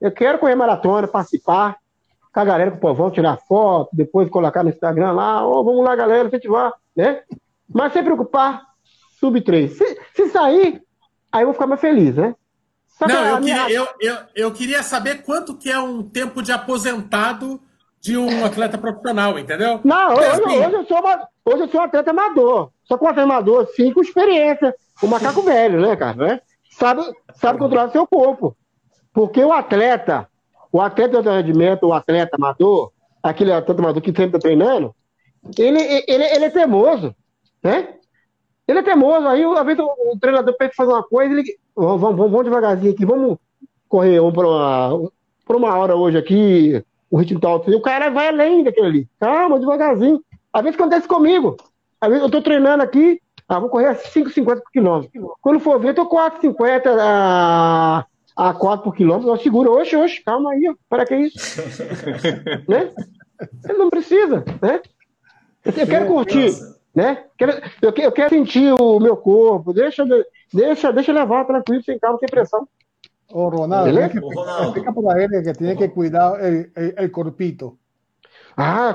Eu 0.00 0.10
quero 0.10 0.38
correr 0.38 0.54
maratona, 0.54 1.06
participar, 1.06 1.76
com 2.32 2.40
a 2.40 2.44
galera, 2.44 2.70
com 2.70 2.78
o 2.78 2.80
povão, 2.80 3.10
tirar 3.10 3.36
foto, 3.36 3.90
depois 3.92 4.28
colocar 4.30 4.62
no 4.62 4.70
Instagram 4.70 5.12
lá, 5.12 5.46
ó, 5.46 5.60
oh, 5.60 5.64
vamos 5.64 5.84
lá, 5.84 5.94
galera, 5.94 6.26
incentivar, 6.26 6.72
né? 6.96 7.22
Mas 7.72 7.92
sem 7.92 8.02
preocupar, 8.02 8.62
sub 9.20 9.40
3. 9.40 9.70
Se, 9.70 10.00
se 10.14 10.28
sair, 10.30 10.82
aí 11.30 11.42
eu 11.42 11.46
vou 11.46 11.54
ficar 11.54 11.66
mais 11.66 11.80
feliz, 11.80 12.16
né? 12.16 12.34
Não, 13.00 13.26
eu 13.26 13.40
queria, 13.40 13.70
eu, 13.70 13.88
eu, 14.00 14.16
eu 14.34 14.52
queria 14.52 14.82
saber 14.82 15.22
quanto 15.22 15.56
que 15.56 15.70
é 15.70 15.78
um 15.78 16.02
tempo 16.02 16.42
de 16.42 16.52
aposentado 16.52 17.60
de 18.00 18.16
um 18.16 18.44
atleta 18.44 18.78
profissional, 18.78 19.38
entendeu? 19.38 19.80
Não, 19.84 20.14
hoje, 20.14 20.26
assim... 20.26 20.58
hoje, 20.58 20.74
eu, 20.74 20.86
sou 20.86 21.02
hoje 21.44 21.62
eu 21.62 21.68
sou 21.68 21.80
um 21.80 21.84
atleta 21.84 22.10
amador. 22.10 22.70
Só 22.84 22.96
que 22.96 23.04
um 23.04 23.08
atleta 23.08 23.28
amador, 23.28 23.66
sim, 23.74 23.92
com 23.92 24.00
experiência. 24.00 24.74
O 25.02 25.06
macaco 25.06 25.42
velho, 25.42 25.80
né, 25.80 25.96
cara? 25.96 26.16
Né? 26.16 26.40
Sabe, 26.70 27.02
sabe 27.34 27.58
controlar 27.58 27.90
seu 27.90 28.06
corpo. 28.06 28.56
Porque 29.12 29.44
o 29.44 29.52
atleta, 29.52 30.28
o 30.72 30.80
atleta 30.80 31.22
de 31.22 31.28
rendimento, 31.28 31.86
o 31.86 31.92
atleta 31.92 32.36
amador, 32.36 32.92
aquele 33.22 33.52
atleta 33.52 33.80
amador 33.80 34.02
que 34.02 34.10
sempre 34.10 34.26
está 34.26 34.38
treinando, 34.38 34.94
ele, 35.58 35.80
ele, 36.08 36.24
ele 36.24 36.44
é 36.44 36.50
teimoso, 36.50 37.14
né? 37.62 37.94
Ele 38.66 38.78
é 38.78 38.82
teimoso, 38.82 39.26
aí 39.26 39.44
às 39.44 39.66
vezes 39.66 39.82
o, 39.82 40.12
o 40.14 40.18
treinador 40.18 40.56
pede 40.56 40.74
fazer 40.74 40.92
uma 40.92 41.02
coisa, 41.02 41.34
ele 41.34 41.58
vamos, 41.74 42.00
vamos, 42.00 42.16
vamos 42.16 42.44
devagarzinho 42.44 42.92
aqui, 42.92 43.04
vamos 43.04 43.38
correr 43.88 44.20
um 44.20 44.32
por, 44.32 44.46
uma, 44.46 45.10
por 45.44 45.56
uma 45.56 45.76
hora 45.76 45.96
hoje 45.96 46.16
aqui, 46.16 46.82
o 47.10 47.18
ritmo 47.18 47.40
tá 47.40 47.48
alto. 47.48 47.70
E 47.70 47.74
o 47.74 47.82
cara 47.82 48.08
vai 48.08 48.28
além 48.28 48.64
daquele 48.64 48.86
ali. 48.86 49.08
Calma, 49.20 49.60
devagarzinho. 49.60 50.22
Às 50.52 50.62
vezes 50.62 50.78
acontece 50.78 51.08
comigo. 51.08 51.56
Às 52.00 52.08
vezes 52.08 52.24
eu 52.24 52.30
tô 52.30 52.42
treinando 52.42 52.82
aqui, 52.82 53.20
ah, 53.48 53.58
vou 53.58 53.68
correr 53.68 53.86
a 53.86 53.94
5,50 53.94 54.44
por 54.44 54.70
quilômetro. 54.70 55.36
Quando 55.40 55.60
for 55.60 55.78
ver, 55.80 55.90
eu 55.90 55.94
tô 55.94 56.08
4,50 56.08 56.96
a, 57.00 58.06
a 58.36 58.54
4 58.54 58.84
por 58.84 58.94
quilômetro. 58.94 59.30
Eu 59.30 59.36
seguro, 59.36 59.72
oxe, 59.72 59.96
oxe, 59.96 60.22
calma 60.22 60.52
aí, 60.52 60.74
para 60.88 61.06
que 61.06 61.16
isso? 61.16 61.60
né? 62.68 62.92
Ele 63.68 63.78
não 63.78 63.90
precisa, 63.90 64.44
né? 64.60 64.80
Eu 65.64 65.86
quero 65.86 66.06
curtir. 66.06 66.50
Nossa 66.50 66.82
né? 66.94 67.24
Eu, 67.80 67.92
eu 67.96 68.12
quero 68.12 68.30
sentir 68.30 68.72
o 68.78 69.00
meu 69.00 69.16
corpo, 69.16 69.72
deixa, 69.72 70.04
deixa, 70.52 70.92
deixa 70.92 71.12
levar 71.12 71.44
tranquilo, 71.46 71.82
sem 71.82 71.98
calma, 71.98 72.18
sem 72.18 72.28
pressão. 72.28 72.68
Ô, 73.32 73.48
Ronaldo, 73.48 73.86
Beleza? 73.86 74.10
Que, 74.10 74.18
explica 74.18 74.92
para 74.92 75.22
ele 75.22 75.42
que 75.42 75.52
tem 75.54 75.76
que 75.76 75.88
cuidar 75.88 76.34
o 76.34 77.10
corpito. 77.10 77.78
Ah, 78.56 78.94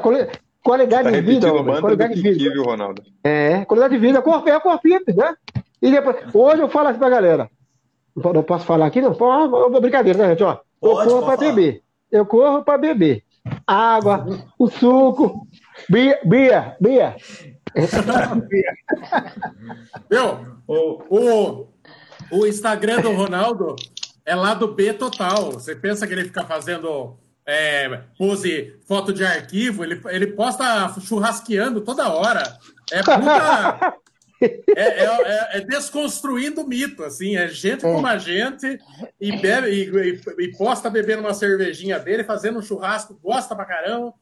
qualidade 0.67 1.03
tá 1.03 1.11
de 1.11 1.21
vida. 1.21 1.49
Qualidade 1.79 2.15
de 2.15 2.21
vida. 2.21 2.51
Viu, 2.51 2.63
Ronaldo? 2.63 3.01
É, 3.23 3.63
qualidade 3.65 3.93
de 3.93 3.99
vida, 3.99 4.21
corpo, 4.21 4.49
é 4.49 4.59
corpinho, 4.59 4.99
né? 5.15 5.33
E 5.81 5.89
depois, 5.89 6.17
hoje 6.33 6.61
eu 6.61 6.67
falo 6.69 6.89
assim 6.89 6.99
pra 6.99 7.09
galera. 7.09 7.49
Não 8.15 8.43
posso 8.43 8.65
falar 8.65 8.87
aqui, 8.87 8.99
não? 8.99 9.13
Pô, 9.13 9.69
brincadeira, 9.79 10.19
né, 10.19 10.29
gente? 10.29 10.43
Ó, 10.43 10.57
eu 10.81 11.05
corro 11.05 11.25
para 11.25 11.37
beber. 11.37 11.83
Eu 12.11 12.25
corro 12.25 12.63
para 12.63 12.77
beber. 12.77 13.23
Água, 13.65 14.25
o 14.59 14.69
suco. 14.69 15.47
Bia, 15.87 16.19
Bia, 16.25 16.75
Bia. 16.81 17.15
Meu, 20.09 20.39
o, 20.67 21.03
o, 21.09 21.67
o 22.31 22.45
Instagram 22.45 22.99
do 23.01 23.13
Ronaldo 23.13 23.75
é 24.25 24.35
lá 24.35 24.53
do 24.53 24.73
B 24.73 24.91
total. 24.93 25.51
Você 25.51 25.73
pensa 25.75 26.07
que 26.07 26.13
ele 26.13 26.25
fica 26.25 26.43
fazendo 26.43 27.17
é, 27.47 28.03
pose, 28.17 28.77
foto 28.85 29.13
de 29.13 29.23
arquivo, 29.23 29.81
ele, 29.81 30.01
ele 30.07 30.27
posta 30.27 30.93
churrasqueando 30.99 31.79
toda 31.79 32.09
hora. 32.09 32.43
É 32.91 33.01
puta. 33.01 33.97
É, 34.39 34.43
é, 34.75 35.03
é, 35.03 35.57
é, 35.57 35.61
desconstruindo 35.61 36.61
o 36.61 36.67
mito, 36.67 37.03
assim, 37.03 37.35
é 37.35 37.47
gente 37.47 37.81
como 37.81 38.05
a 38.05 38.19
gente 38.19 38.77
e, 39.19 39.35
bebe, 39.35 39.67
e, 39.67 39.89
e, 39.89 40.43
e 40.43 40.55
posta 40.55 40.91
bebendo 40.91 41.23
uma 41.23 41.33
cervejinha 41.33 41.97
dele, 41.97 42.23
fazendo 42.23 42.59
um 42.59 42.61
churrasco, 42.61 43.19
gosta 43.19 43.55
pra 43.55 43.65
caramba 43.65 44.13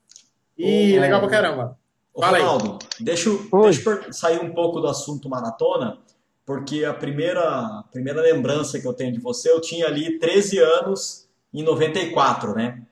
e 0.58 0.98
legal 0.98 1.20
pra 1.20 1.30
caramba. 1.30 1.78
Ô, 2.14 2.26
Ronaldo, 2.26 2.80
deixa, 2.98 3.30
deixa 3.62 3.90
eu 3.90 4.14
sair 4.14 4.40
um 4.40 4.54
pouco 4.54 4.80
do 4.80 4.88
assunto 4.88 5.28
maratona, 5.28 5.98
porque 6.46 6.86
a 6.86 6.94
primeira, 6.94 7.84
primeira 7.92 8.22
lembrança 8.22 8.80
que 8.80 8.88
eu 8.88 8.94
tenho 8.94 9.12
de 9.12 9.20
você, 9.20 9.52
eu 9.52 9.60
tinha 9.60 9.86
ali 9.86 10.18
13 10.18 10.60
anos 10.60 11.28
em 11.54 11.62
94, 11.62 12.56
né? 12.56 12.85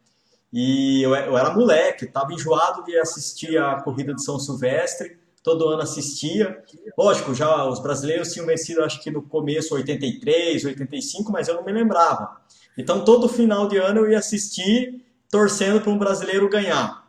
E 0.54 1.02
eu, 1.02 1.16
eu 1.16 1.36
era 1.36 1.52
moleque, 1.52 2.06
estava 2.06 2.32
enjoado 2.32 2.84
de 2.84 2.96
assistir 2.96 3.58
a 3.58 3.82
corrida 3.82 4.14
de 4.14 4.24
São 4.24 4.38
Silvestre, 4.38 5.18
todo 5.42 5.68
ano 5.68 5.82
assistia. 5.82 6.64
Lógico, 6.96 7.34
já 7.34 7.66
os 7.66 7.80
brasileiros 7.80 8.32
tinham 8.32 8.46
vencido, 8.46 8.84
acho 8.84 9.02
que 9.02 9.10
no 9.10 9.24
começo 9.24 9.74
83, 9.74 10.64
85, 10.64 11.32
mas 11.32 11.48
eu 11.48 11.56
não 11.56 11.66
me 11.66 11.72
lembrava. 11.72 12.38
Então 12.78 13.04
todo 13.04 13.28
final 13.28 13.68
de 13.68 13.78
ano 13.78 14.02
eu 14.02 14.12
ia 14.12 14.20
assistir 14.20 15.04
torcendo 15.32 15.82
para 15.82 15.92
um 15.92 15.98
brasileiro 15.98 16.48
ganhar. 16.48 17.04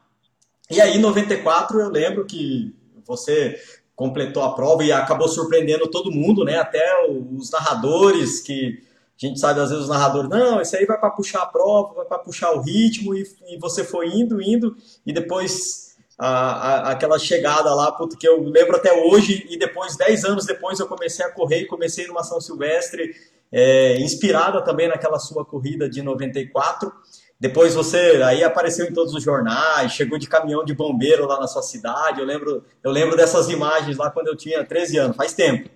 E 0.70 0.80
aí, 0.80 0.96
em 0.96 1.00
94, 1.00 1.78
eu 1.78 1.90
lembro 1.90 2.24
que 2.24 2.74
você 3.06 3.60
completou 3.94 4.42
a 4.42 4.54
prova 4.54 4.82
e 4.82 4.90
acabou 4.90 5.28
surpreendendo 5.28 5.86
todo 5.86 6.10
mundo, 6.10 6.42
né? 6.42 6.56
Até 6.56 6.82
os 7.06 7.50
narradores, 7.50 8.40
que 8.40 8.82
a 9.22 9.26
gente 9.26 9.38
sabe 9.38 9.60
às 9.60 9.70
vezes 9.70 9.84
os 9.84 9.90
narradores, 9.90 10.28
não, 10.28 10.60
esse 10.60 10.76
aí 10.76 10.84
vai 10.84 10.98
para 10.98 11.10
puxar 11.10 11.42
a 11.42 11.46
prova, 11.46 11.94
vai 11.94 12.04
para 12.04 12.18
puxar 12.18 12.52
o 12.52 12.60
ritmo, 12.60 13.14
e, 13.14 13.24
e, 13.48 13.58
você 13.58 13.84
foi 13.84 14.08
indo, 14.08 14.42
indo, 14.42 14.76
e 15.06 15.12
depois 15.12 15.96
a, 16.18 16.28
a, 16.28 16.90
aquela 16.90 17.18
chegada 17.18 17.72
lá, 17.74 17.92
puto, 17.92 18.16
que 18.16 18.26
eu 18.26 18.42
lembro 18.42 18.76
até 18.76 18.92
hoje, 18.92 19.46
e 19.48 19.56
depois, 19.56 19.96
10 19.96 20.24
anos 20.24 20.46
depois, 20.46 20.80
eu 20.80 20.86
comecei 20.86 21.24
a 21.24 21.30
correr, 21.30 21.66
comecei 21.66 22.06
numa 22.06 22.24
São 22.24 22.40
Silvestre, 22.40 23.14
é, 23.52 24.00
inspirada 24.00 24.60
também 24.62 24.88
naquela 24.88 25.18
sua 25.18 25.44
corrida 25.44 25.88
de 25.88 26.02
94. 26.02 26.92
Depois 27.38 27.74
você 27.74 28.22
aí 28.24 28.42
apareceu 28.42 28.86
em 28.86 28.92
todos 28.92 29.14
os 29.14 29.22
jornais, 29.22 29.92
chegou 29.92 30.18
de 30.18 30.28
caminhão 30.28 30.64
de 30.64 30.74
bombeiro 30.74 31.26
lá 31.26 31.38
na 31.38 31.46
sua 31.46 31.62
cidade. 31.62 32.20
Eu 32.20 32.26
lembro, 32.26 32.64
eu 32.82 32.90
lembro 32.90 33.16
dessas 33.16 33.48
imagens 33.48 33.96
lá 33.96 34.10
quando 34.10 34.28
eu 34.28 34.36
tinha 34.36 34.64
13 34.64 34.98
anos, 34.98 35.16
faz 35.16 35.34
tempo. 35.34 35.68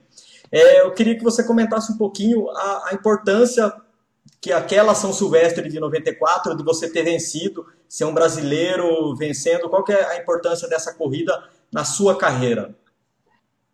É, 0.50 0.80
eu 0.80 0.92
queria 0.92 1.16
que 1.16 1.24
você 1.24 1.44
comentasse 1.44 1.92
um 1.92 1.96
pouquinho 1.98 2.48
a, 2.50 2.88
a, 2.90 2.94
importância 2.94 3.72
que 4.40 4.52
aquela 4.52 4.94
São 4.94 5.12
Silvestre 5.12 5.68
de 5.68 5.80
94, 5.80 6.56
de 6.56 6.62
você 6.62 6.90
ter 6.90 7.02
vencido, 7.02 7.66
ser 7.88 8.04
um 8.04 8.14
brasileiro 8.14 9.14
vencendo, 9.16 9.68
qual 9.68 9.84
que 9.84 9.92
é 9.92 10.12
a 10.12 10.18
importância 10.18 10.68
dessa 10.68 10.94
corrida 10.94 11.32
na 11.72 11.84
sua 11.84 12.16
carreira? 12.16 12.74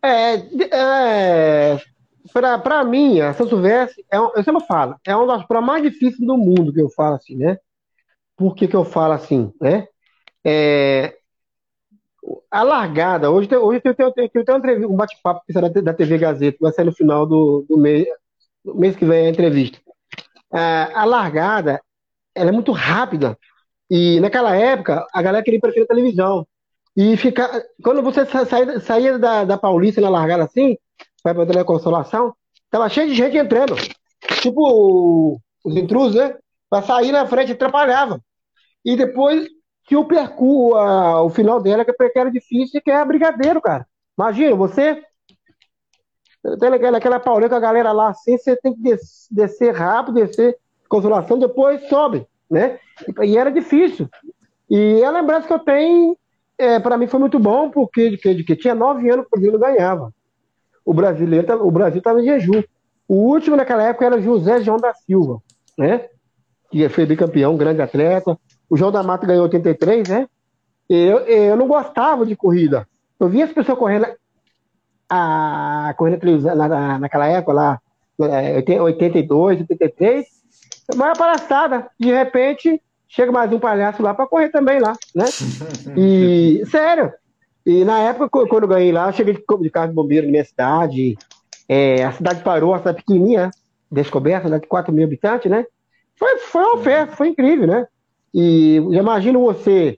É, 0.03 0.35
é 0.71 1.81
para 2.33 2.85
mim, 2.85 3.21
a 3.21 3.33
São 3.35 3.49
Silvestre, 3.49 4.05
é, 4.11 4.17
eu 4.17 4.43
sempre 4.43 4.67
falo, 4.67 4.97
é 5.07 5.15
uma 5.15 5.27
das 5.27 5.47
provas 5.47 5.67
mais 5.67 5.83
difíceis 5.83 6.27
do 6.27 6.37
mundo 6.37 6.73
que 6.73 6.81
eu 6.81 6.89
falo 6.89 7.17
assim, 7.17 7.37
né? 7.37 7.59
Por 8.37 8.55
que, 8.55 8.67
que 8.67 8.75
eu 8.75 8.85
falo 8.85 9.13
assim, 9.13 9.53
né? 9.61 9.87
É, 10.45 11.17
a 12.51 12.63
largada, 12.63 13.31
hoje, 13.31 13.55
hoje 13.57 13.81
eu 13.85 13.95
tenho, 13.95 14.31
eu 14.35 14.45
tenho 14.45 14.91
um 14.91 14.97
bate-papo 14.97 15.43
da 15.83 15.95
TV 15.95 16.19
Gazeta, 16.19 16.59
vai 16.61 16.73
sair 16.73 16.85
no 16.85 16.95
final 16.95 17.27
do, 17.27 17.67
do 17.69 17.77
mês, 17.77 18.07
mês 18.65 18.97
que 18.97 19.05
vem 19.05 19.27
a 19.27 19.31
entrevista. 19.31 19.79
A, 20.51 21.03
a 21.03 21.05
largada, 21.05 21.81
ela 22.35 22.51
é 22.51 22.53
muito 22.53 22.73
rápida, 22.73 23.37
e 23.91 24.19
naquela 24.21 24.57
época, 24.57 25.07
a 25.13 25.23
galera 25.23 25.45
queria 25.45 25.61
preferir 25.61 25.85
a 25.85 25.89
televisão. 25.89 26.47
E 26.97 27.17
ficar, 27.17 27.51
quando 27.83 28.03
você 28.03 28.25
saía, 28.25 28.81
saía 28.81 29.19
da, 29.19 29.45
da 29.45 29.59
Paulista 29.59 30.01
na 30.01 30.09
largada 30.09 30.45
assim, 30.45 30.77
vai 31.23 31.35
pra 31.35 31.47
Teleconsolação, 31.47 32.35
tava 32.71 32.89
cheio 32.89 33.09
de 33.09 33.15
gente 33.15 33.37
entrando. 33.37 33.75
Tipo 34.41 35.41
os 35.65 35.77
intrusos, 35.77 36.15
né? 36.15 36.37
Pra 36.71 36.83
sair 36.83 37.13
na 37.13 37.27
frente, 37.27 37.53
atrapalhava. 37.53 38.21
E 38.85 38.97
depois 38.97 39.49
que 39.85 39.97
o 39.97 40.05
percurso, 40.05 40.79
o 41.25 41.31
final 41.31 41.61
dela, 41.61 41.85
que 41.85 41.91
é 41.91 42.11
era 42.17 42.31
difícil, 42.31 42.81
que 42.83 42.91
é 42.91 43.05
brigadeiro, 43.05 43.61
cara. 43.61 43.87
Imagina, 44.17 44.55
você 44.55 45.03
naquela 46.91 47.19
pauleira 47.19 47.49
com 47.49 47.57
a 47.57 47.61
galera 47.61 47.93
lá 47.93 48.11
assim, 48.11 48.37
você 48.37 48.55
tem 48.57 48.75
que 48.75 48.97
descer 49.31 49.75
rápido, 49.75 50.15
descer 50.15 50.57
consolação, 50.89 51.39
depois 51.39 51.89
sobe, 51.89 52.27
né? 52.51 52.79
E 53.23 53.37
era 53.37 53.51
difícil. 53.51 54.09
E 54.69 55.03
a 55.03 55.11
lembrança 55.11 55.47
que 55.47 55.53
eu 55.53 55.59
tenho, 55.59 56.17
é, 56.59 56.79
para 56.79 56.97
mim 56.97 57.07
foi 57.07 57.21
muito 57.21 57.39
bom, 57.39 57.71
porque 57.71 58.11
de 58.11 58.19
que, 58.19 58.35
de 58.35 58.45
que 58.45 58.57
tinha 58.57 58.75
nove 58.75 59.09
anos 59.11 59.27
que 59.27 59.37
o 59.37 59.41
Brasil 59.41 59.59
ganhava. 59.59 60.13
O 60.85 60.93
brasileiro, 60.93 61.67
o 61.67 61.71
Brasil 61.71 61.99
estava 61.99 62.21
em 62.21 62.25
jejum. 62.25 62.63
O 63.09 63.15
último 63.15 63.57
naquela 63.57 63.83
época 63.83 64.07
era 64.07 64.21
José 64.21 64.63
João 64.63 64.79
da 64.79 64.95
Silva, 64.95 65.43
né? 65.79 66.09
Que 66.71 66.89
foi 66.89 67.07
bicampeão, 67.07 67.57
grande 67.57 67.83
atleta. 67.83 68.39
O 68.69 68.77
João 68.77 68.93
da 68.93 69.03
Mata 69.03 69.27
ganhou 69.27 69.45
83, 69.45 70.09
né? 70.09 70.29
Eu, 70.89 71.19
eu 71.21 71.57
não 71.57 71.67
gostava 71.67 72.27
de 72.27 72.37
corrida. 72.37 72.87
Eu 73.19 73.29
via 73.29 73.45
as 73.45 73.53
pessoas 73.53 73.79
correndo 73.79 74.07
a 75.09 75.95
correndo 75.97 76.41
na, 76.57 76.99
naquela 76.99 77.27
época 77.27 77.53
lá, 77.53 77.81
82, 78.19 79.61
83, 79.61 80.27
uma 80.95 81.13
palhaçada. 81.13 81.89
De 81.99 82.13
repente, 82.13 82.81
chega 83.09 83.33
mais 83.33 83.53
um 83.53 83.59
palhaço 83.59 84.03
lá 84.03 84.13
para 84.15 84.27
correr 84.27 84.51
também 84.51 84.81
lá, 84.81 84.93
né? 85.15 85.25
E, 85.97 86.63
sério. 86.67 87.13
E 87.65 87.85
na 87.85 88.01
época, 88.01 88.47
quando 88.47 88.65
eu 88.65 88.69
ganhei 88.69 88.93
lá, 88.93 89.09
eu 89.09 89.13
cheguei 89.13 89.35
de 89.35 89.71
carro 89.71 89.89
de 89.89 89.95
bombeiro 89.95 90.27
na 90.27 90.33
minha 90.33 90.45
cidade. 90.45 91.17
É, 91.67 92.05
a 92.05 92.13
cidade 92.13 92.43
parou, 92.43 92.75
a 92.75 92.79
cidade 92.79 92.99
pequenininha, 92.99 93.51
descoberta, 93.91 94.49
né, 94.49 94.59
de 94.59 94.67
4 94.67 94.93
mil 94.93 95.07
habitantes, 95.07 95.51
né? 95.51 95.65
Foi, 96.17 96.39
foi 96.39 96.63
uma 96.63 96.79
festa, 96.79 97.17
foi 97.17 97.29
incrível, 97.29 97.67
né? 97.67 97.87
E 98.35 98.77
imagino 98.77 99.41
você 99.41 99.97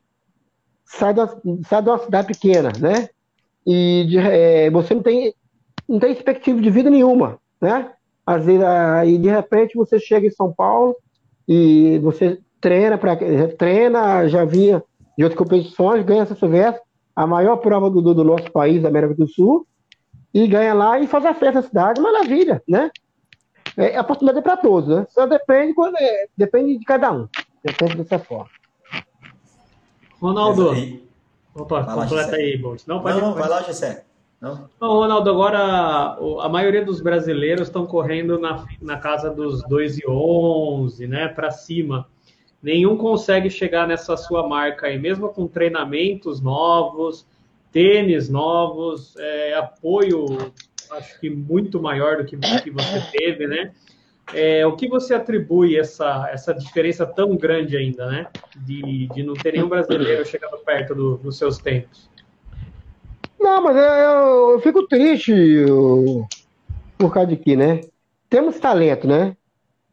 sai, 0.84 1.14
da, 1.14 1.26
sai 1.66 1.82
de 1.82 1.88
uma 1.88 1.98
cidade 1.98 2.28
pequena, 2.28 2.70
né? 2.78 3.08
E 3.66 4.06
de, 4.08 4.18
é, 4.18 4.70
você 4.70 4.94
não 4.94 5.02
tem, 5.02 5.34
não 5.88 5.98
tem 5.98 6.12
perspectiva 6.12 6.60
de 6.60 6.70
vida 6.70 6.90
nenhuma, 6.90 7.38
né? 7.60 7.90
Às 8.26 8.44
vezes, 8.44 8.62
aí 8.62 9.16
de 9.16 9.28
repente 9.28 9.76
você 9.76 9.98
chega 9.98 10.26
em 10.26 10.30
São 10.30 10.52
Paulo 10.52 10.94
e 11.48 11.98
você 12.00 12.38
treina, 12.60 12.98
pra, 12.98 13.16
treina 13.56 14.28
já 14.28 14.44
vinha 14.44 14.82
de 15.16 15.24
outras 15.24 15.38
competições, 15.38 16.04
ganha 16.04 16.22
essa 16.22 16.34
Silvestre, 16.34 16.82
a 17.14 17.26
maior 17.26 17.56
prova 17.56 17.88
do, 17.88 18.02
do 18.02 18.24
nosso 18.24 18.50
país, 18.52 18.82
da 18.82 18.88
América 18.88 19.14
do 19.14 19.26
Sul, 19.26 19.66
e 20.34 20.46
ganha 20.46 20.74
lá 20.74 21.00
e 21.00 21.06
faz 21.06 21.24
a 21.24 21.32
festa 21.32 21.62
na 21.62 21.66
cidade, 21.66 22.00
maravilha, 22.00 22.62
né? 22.68 22.90
É, 23.76 23.96
a 23.96 24.02
oportunidade 24.02 24.40
é 24.40 24.42
para 24.42 24.56
todos, 24.56 24.94
né? 24.94 25.06
Só 25.10 25.26
depende, 25.26 25.72
quando, 25.72 25.96
é, 25.96 26.26
depende 26.36 26.78
de 26.78 26.84
cada 26.84 27.12
um. 27.12 27.26
Depende 27.66 27.96
dessa 27.96 28.18
forma. 28.20 28.48
Ronaldo, 30.20 30.70
opa, 31.52 31.80
vai 31.80 31.94
completa 31.96 32.30
lá, 32.30 32.36
aí, 32.36 32.56
Bolt. 32.56 32.82
Não, 32.86 33.02
pode, 33.02 33.20
não, 33.20 33.30
não 33.30 33.34
vai 33.34 33.48
lá, 33.48 33.62
Gessé. 33.62 34.04
Não? 34.40 34.70
Não, 34.80 34.88
Ronaldo, 34.88 35.30
agora 35.30 36.16
a 36.42 36.48
maioria 36.48 36.84
dos 36.84 37.00
brasileiros 37.00 37.66
estão 37.66 37.86
correndo 37.86 38.38
na, 38.38 38.64
na 38.80 38.98
casa 38.98 39.30
dos 39.30 39.62
2 39.64 39.98
e 39.98 40.08
11, 40.08 41.06
né, 41.08 41.26
para 41.26 41.50
cima. 41.50 42.06
Nenhum 42.62 42.96
consegue 42.96 43.50
chegar 43.50 43.88
nessa 43.88 44.16
sua 44.16 44.46
marca 44.46 44.86
aí, 44.86 44.98
mesmo 44.98 45.28
com 45.30 45.48
treinamentos 45.48 46.40
novos, 46.40 47.26
tênis 47.72 48.28
novos, 48.28 49.16
é, 49.16 49.54
apoio, 49.54 50.52
acho 50.92 51.18
que 51.18 51.28
muito 51.28 51.82
maior 51.82 52.18
do 52.18 52.24
que, 52.24 52.36
que 52.36 52.70
você 52.70 53.00
teve, 53.12 53.46
né? 53.48 53.72
É, 54.34 54.66
o 54.66 54.74
que 54.74 54.88
você 54.88 55.14
atribui 55.14 55.78
essa, 55.78 56.28
essa 56.32 56.52
diferença 56.52 57.06
tão 57.06 57.36
grande 57.36 57.76
ainda, 57.76 58.06
né? 58.10 58.26
De, 58.56 59.06
de 59.08 59.22
não 59.22 59.34
ter 59.34 59.52
nenhum 59.52 59.68
brasileiro 59.68 60.24
chegando 60.26 60.58
perto 60.58 60.94
do, 60.94 61.16
dos 61.18 61.38
seus 61.38 61.58
tempos? 61.58 62.10
Não, 63.38 63.62
mas 63.62 63.76
eu, 63.76 64.52
eu 64.52 64.60
fico 64.60 64.86
triste 64.86 65.32
eu, 65.32 66.26
por 66.98 67.12
causa 67.12 67.28
de 67.28 67.36
que, 67.36 67.54
né? 67.54 67.82
Temos 68.28 68.58
talento, 68.58 69.06
né? 69.06 69.36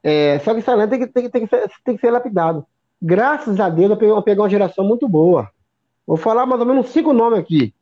É, 0.01 0.39
só 0.39 0.51
que 0.51 0.59
esse 0.59 0.65
talento 0.65 0.89
tem 0.89 0.99
que, 0.99 1.07
tem, 1.07 1.29
tem, 1.29 1.47
que 1.47 1.47
ser, 1.47 1.71
tem 1.83 1.95
que 1.95 2.01
ser 2.01 2.11
lapidado. 2.11 2.65
Graças 3.01 3.59
a 3.59 3.69
Deus 3.69 3.91
eu 3.91 3.97
peguei, 3.97 4.15
eu 4.15 4.23
peguei 4.23 4.41
uma 4.41 4.49
geração 4.49 4.83
muito 4.83 5.07
boa. 5.07 5.49
Vou 6.05 6.17
falar 6.17 6.45
mais 6.45 6.59
ou 6.59 6.67
menos 6.67 6.89
cinco 6.89 7.13
nomes 7.13 7.39
aqui. 7.39 7.73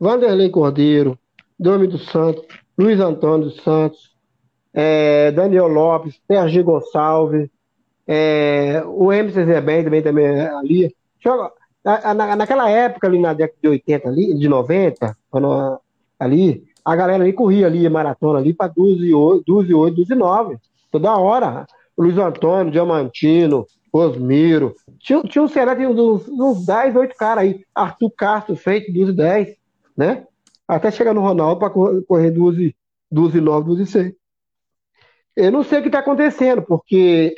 Vanderlei 0.00 0.48
Cordeiro, 0.48 1.18
Domi 1.58 1.86
dos 1.86 2.06
Santos, 2.06 2.44
Luiz 2.76 2.98
Antônio 3.00 3.46
dos 3.46 3.56
Santos, 3.62 4.07
é, 4.80 5.32
Daniel 5.32 5.66
Lopes, 5.66 6.20
Sergi 6.24 6.62
Gonçalves, 6.62 7.50
é, 8.06 8.80
o 8.86 9.12
MC 9.12 9.44
Zebem 9.44 9.82
também, 9.82 10.02
também 10.02 10.24
é 10.24 10.50
ali. 10.50 10.94
Na, 11.84 12.14
na, 12.14 12.36
naquela 12.36 12.70
época, 12.70 13.08
ali 13.08 13.18
na 13.18 13.32
década 13.32 13.58
de 13.60 13.68
80, 13.68 14.08
ali, 14.08 14.34
de 14.38 14.48
90, 14.48 15.16
quando, 15.28 15.80
ali, 16.16 16.62
a 16.84 16.94
galera 16.94 17.24
ali 17.24 17.32
corria 17.32 17.66
ali, 17.66 17.88
maratona 17.88 18.38
ali, 18.38 18.54
para 18.54 18.72
12, 18.72 19.12
8, 19.12 19.44
12, 19.44 19.74
8, 19.74 19.96
12, 19.96 20.14
9. 20.14 20.56
Toda 20.92 21.16
hora. 21.16 21.66
Luiz 21.98 22.16
Antônio, 22.16 22.70
Diamantino, 22.70 23.66
Osmiro. 23.92 24.76
Tinha, 25.00 25.20
tinha 25.24 25.42
um 25.42 25.48
Ceará, 25.48 25.74
tinha 25.74 25.90
uns, 25.90 26.28
uns 26.28 26.64
10, 26.64 26.94
8 26.94 27.16
caras 27.16 27.42
aí. 27.42 27.64
Arthur 27.74 28.10
Castro, 28.12 28.54
feito 28.54 28.92
12, 28.92 29.12
10, 29.12 29.56
né? 29.96 30.24
Até 30.68 30.92
chegar 30.92 31.12
no 31.12 31.20
Ronaldo 31.20 31.58
para 31.58 31.70
correr 31.70 32.30
12, 32.30 32.76
12, 33.10 33.40
9, 33.40 33.66
12, 33.66 33.86
6. 33.86 34.18
Eu 35.38 35.52
não 35.52 35.62
sei 35.62 35.78
o 35.78 35.82
que 35.82 35.88
está 35.88 36.00
acontecendo, 36.00 36.62
porque 36.62 37.32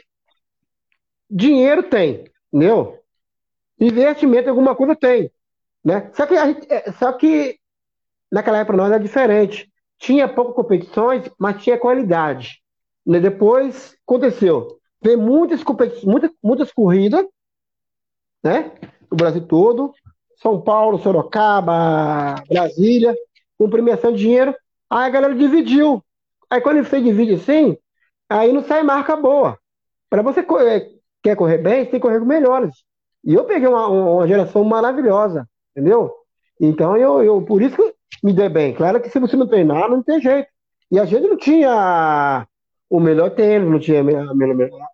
dinheiro 1.29 1.83
tem, 1.83 2.25
entendeu? 2.51 2.99
Investimento 3.79 4.47
em 4.47 4.49
alguma 4.49 4.75
coisa 4.75 4.97
tem. 4.97 5.31
Né? 5.85 6.11
Só, 6.15 6.27
que 6.27 6.35
gente, 6.35 6.67
é, 6.73 6.91
só 6.93 7.13
que 7.13 7.59
naquela 8.33 8.57
época 8.57 8.79
nós 8.79 8.91
era 8.91 8.99
diferente. 8.99 9.71
Tinha 9.99 10.27
poucas 10.27 10.55
competições, 10.55 11.31
mas 11.39 11.63
tinha 11.63 11.77
qualidade. 11.77 12.63
Né? 13.05 13.21
Depois 13.21 13.95
aconteceu. 14.09 14.81
Tem 15.03 15.15
muitas 15.15 15.63
competições, 15.63 16.05
muitas, 16.05 16.31
muitas 16.43 16.73
corridas, 16.73 17.27
né? 18.43 18.73
O 19.11 19.17
Brasil 19.17 19.47
todo. 19.47 19.93
São 20.37 20.59
Paulo, 20.59 20.99
Sorocaba, 20.99 22.37
Brasília, 22.49 23.15
com 23.59 23.69
premiação 23.69 24.11
de 24.11 24.21
dinheiro. 24.21 24.57
Aí 24.89 25.07
a 25.07 25.11
galera 25.11 25.35
dividiu. 25.35 26.03
Aí 26.49 26.63
quando 26.63 26.83
você 26.83 26.99
divide 26.99 27.35
assim, 27.35 27.77
aí 28.31 28.53
não 28.53 28.63
sai 28.63 28.83
marca 28.83 29.17
boa. 29.17 29.59
Para 30.09 30.23
você 30.23 30.41
é, 30.41 30.91
quer 31.23 31.37
correr 31.37 31.59
bem, 31.59 31.85
você 31.85 31.91
tem 31.91 32.01
que 32.01 32.07
correr 32.07 32.21
com 32.21 32.25
melhores. 32.25 32.75
E 33.25 33.35
eu 33.35 33.45
peguei 33.45 33.69
uma, 33.69 33.87
uma 33.89 34.27
geração 34.27 34.65
maravilhosa, 34.65 35.49
entendeu? 35.77 36.13
Então 36.61 36.97
eu, 36.97 37.23
eu 37.23 37.43
por 37.43 37.61
isso 37.61 37.77
que 37.77 37.95
me 38.23 38.33
dei 38.33 38.49
bem. 38.49 38.75
Claro 38.75 39.01
que 39.01 39.11
se 39.11 39.19
você 39.19 39.37
não 39.37 39.47
treinar, 39.47 39.89
não 39.89 40.03
tem 40.03 40.21
jeito. 40.21 40.49
E 40.91 40.99
a 40.99 41.05
gente 41.05 41.29
não 41.29 41.37
tinha 41.37 42.47
o 42.89 42.99
melhor 42.99 43.31
tênis, 43.31 43.71
não 43.71 43.79
tinha 43.79 44.01
a 44.01 44.05
melhor, 44.05 44.35
melhor, 44.35 44.89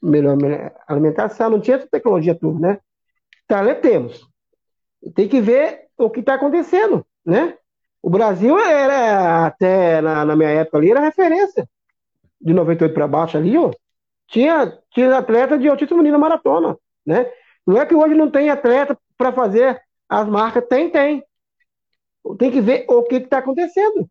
melhor 0.00 0.72
alimentação, 0.86 1.50
não 1.50 1.60
tinha 1.60 1.76
essa 1.76 1.88
tecnologia 1.88 2.34
toda, 2.34 2.58
né? 2.58 2.78
Talento 3.48 3.80
temos. 3.80 4.28
Tem 5.14 5.28
que 5.28 5.40
ver 5.40 5.88
o 5.98 6.08
que 6.08 6.20
está 6.20 6.34
acontecendo, 6.34 7.04
né? 7.24 7.56
O 8.02 8.08
Brasil 8.08 8.58
era, 8.58 9.46
até 9.46 10.00
na, 10.00 10.24
na 10.24 10.36
minha 10.36 10.50
época 10.50 10.78
ali, 10.78 10.90
era 10.90 11.00
referência. 11.00 11.68
De 12.40 12.52
98 12.52 12.94
para 12.94 13.06
baixo 13.06 13.36
ali, 13.36 13.56
ó, 13.56 13.70
tinha, 14.28 14.78
tinha 14.90 15.16
atleta 15.16 15.58
de 15.58 15.68
altíssimo 15.68 16.02
nível 16.02 16.18
maratona, 16.18 16.76
né? 17.04 17.30
Não 17.66 17.80
é 17.80 17.84
que 17.84 17.94
hoje 17.94 18.14
não 18.14 18.30
tem 18.30 18.48
atleta 18.48 18.96
para 19.18 19.32
fazer 19.32 19.80
as 20.08 20.28
marcas, 20.28 20.66
tem, 20.68 20.90
tem. 20.90 21.22
Tem 22.38 22.50
que 22.50 22.60
ver 22.60 22.84
o 22.88 23.02
que 23.02 23.16
está 23.16 23.38
acontecendo. 23.38 24.08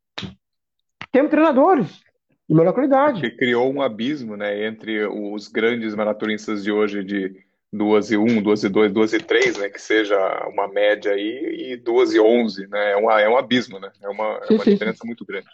Temos 1.11 1.31
treinadores 1.31 2.01
de 2.47 2.55
melhor 2.55 2.73
qualidade. 2.73 3.21
Que 3.21 3.31
criou 3.31 3.71
um 3.71 3.81
abismo, 3.81 4.35
né, 4.35 4.65
entre 4.65 5.05
os 5.05 5.47
grandes 5.47 5.95
maratonistas 5.95 6.63
de 6.63 6.71
hoje 6.71 7.03
de 7.03 7.43
2 7.71 8.11
e 8.11 8.17
1, 8.17 8.41
2 8.41 8.63
e 8.63 8.69
2, 8.69 8.91
2 8.91 9.13
e 9.13 9.19
3, 9.19 9.57
né, 9.57 9.69
que 9.69 9.81
seja 9.81 10.17
uma 10.47 10.67
média 10.67 11.11
aí, 11.11 11.73
e 11.73 11.77
2 11.77 12.13
e 12.13 12.19
11, 12.19 12.67
né, 12.67 12.91
é, 12.91 12.95
uma, 12.95 13.21
é 13.21 13.29
um 13.29 13.37
abismo, 13.37 13.79
né, 13.79 13.91
é 14.01 14.09
uma, 14.09 14.39
sim, 14.45 14.53
é 14.53 14.55
uma 14.55 14.63
sim, 14.63 14.71
diferença 14.71 15.05
muito 15.05 15.25
grande. 15.25 15.47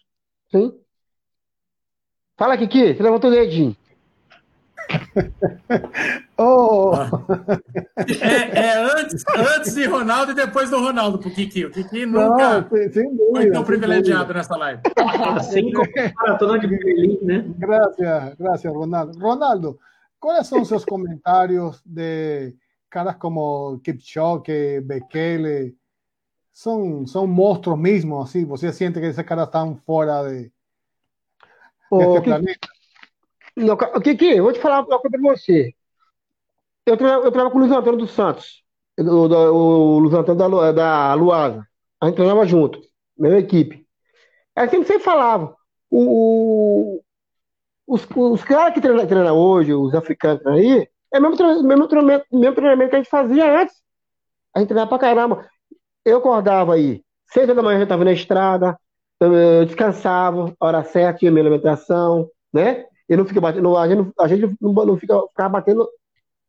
Sim. 0.49 0.73
Fala, 2.37 2.57
Kiki, 2.57 2.93
você 2.93 3.01
levantou 3.01 3.29
o 3.29 3.33
dedinho. 3.33 3.75
oh. 6.37 6.91
é, 8.21 8.59
é 8.59 8.99
antes, 8.99 9.23
antes 9.55 9.73
de 9.73 9.85
Ronaldo 9.85 10.33
e 10.33 10.35
depois 10.35 10.69
do 10.69 10.77
Ronaldo 10.77 11.17
pro 11.17 11.31
Kiki. 11.31 11.65
O 11.65 11.71
Kiki 11.71 12.05
nunca 12.05 12.59
Não, 12.59 12.69
sem, 12.69 12.91
sem 12.91 13.15
dúvida, 13.15 13.31
foi 13.31 13.51
tão 13.51 13.63
privilegiado 13.63 14.33
nessa 14.33 14.55
live. 14.57 14.81
Assim 15.37 15.71
como 15.71 15.87
maratona 16.15 16.59
de 16.59 16.67
Berlim, 16.67 17.19
né? 17.21 17.45
Graças, 17.57 18.35
graças, 18.37 18.71
Ronaldo. 18.71 19.17
Ronaldo, 19.17 19.79
quais 20.19 20.45
são 20.45 20.61
os 20.61 20.67
seus 20.67 20.83
comentários 20.83 21.81
de 21.85 22.53
caras 22.89 23.15
como 23.15 23.79
Kipchoge, 23.79 24.81
Bekele? 24.81 25.73
São, 26.51 27.07
são 27.07 27.25
monstros 27.25 27.79
mesmo, 27.79 28.21
assim? 28.21 28.45
Você 28.45 28.73
sente 28.73 28.99
que 28.99 29.05
esses 29.05 29.25
caras 29.25 29.45
estão 29.45 29.75
fora 29.85 30.23
de, 30.29 30.51
O 33.95 34.01
Kiki, 34.01 34.25
eu 34.25 34.43
vou 34.43 34.53
te 34.53 34.59
falar 34.59 34.81
uma 34.81 34.99
coisa 34.99 35.17
pra 35.17 35.21
você. 35.21 35.73
Eu 36.85 36.97
trabalho, 36.97 37.23
eu 37.23 37.31
trabalho 37.31 37.51
com 37.51 37.57
o 37.57 37.61
Luiz 37.61 37.71
Antônio 37.71 37.99
dos 37.99 38.11
Santos, 38.11 38.63
o, 38.99 39.03
o 39.03 39.99
Luiz 39.99 40.13
Antônio 40.13 40.37
da, 40.37 40.71
da 40.71 41.13
Luasa. 41.13 41.65
A 42.01 42.07
gente 42.07 42.15
treinava 42.15 42.45
junto, 42.45 42.79
mesma 43.17 43.39
equipe. 43.39 43.85
É 44.55 44.63
assim 44.63 44.81
que 44.81 44.87
sempre 44.87 45.03
falava. 45.03 45.55
O, 45.89 47.01
os, 47.87 48.05
os 48.15 48.43
caras 48.43 48.73
que 48.73 48.81
treinam, 48.81 49.07
treinam 49.07 49.37
hoje, 49.37 49.73
os 49.73 49.95
africanos 49.95 50.45
aí, 50.47 50.87
é 51.13 51.19
o 51.19 51.21
mesmo, 51.21 51.63
mesmo, 51.63 51.87
treinamento, 51.87 52.25
mesmo 52.31 52.55
treinamento 52.55 52.89
que 52.89 52.95
a 52.95 52.99
gente 52.99 53.09
fazia 53.09 53.61
antes. 53.61 53.81
A 54.53 54.59
gente 54.59 54.67
treinava 54.67 54.89
pra 54.89 54.99
caramba. 54.99 55.49
Eu 56.03 56.17
acordava 56.17 56.75
aí, 56.75 57.03
seis 57.31 57.47
da 57.47 57.61
manhã 57.63 57.79
eu 57.79 57.83
estava 57.83 58.03
na 58.03 58.11
estrada, 58.11 58.77
eu 59.19 59.65
descansava, 59.65 60.53
hora 60.59 60.83
certa, 60.83 61.19
tinha 61.19 61.31
minha 61.31 61.43
alimentação, 61.43 62.29
né? 62.53 62.85
E 63.07 63.15
não 63.15 63.25
fica 63.25 63.39
batendo, 63.39 63.77
a 63.77 63.87
gente, 63.87 64.11
a 64.19 64.27
gente 64.27 64.57
não, 64.59 64.73
não 64.73 64.97
fica, 64.97 65.19
ficar 65.27 65.49
batendo, 65.49 65.87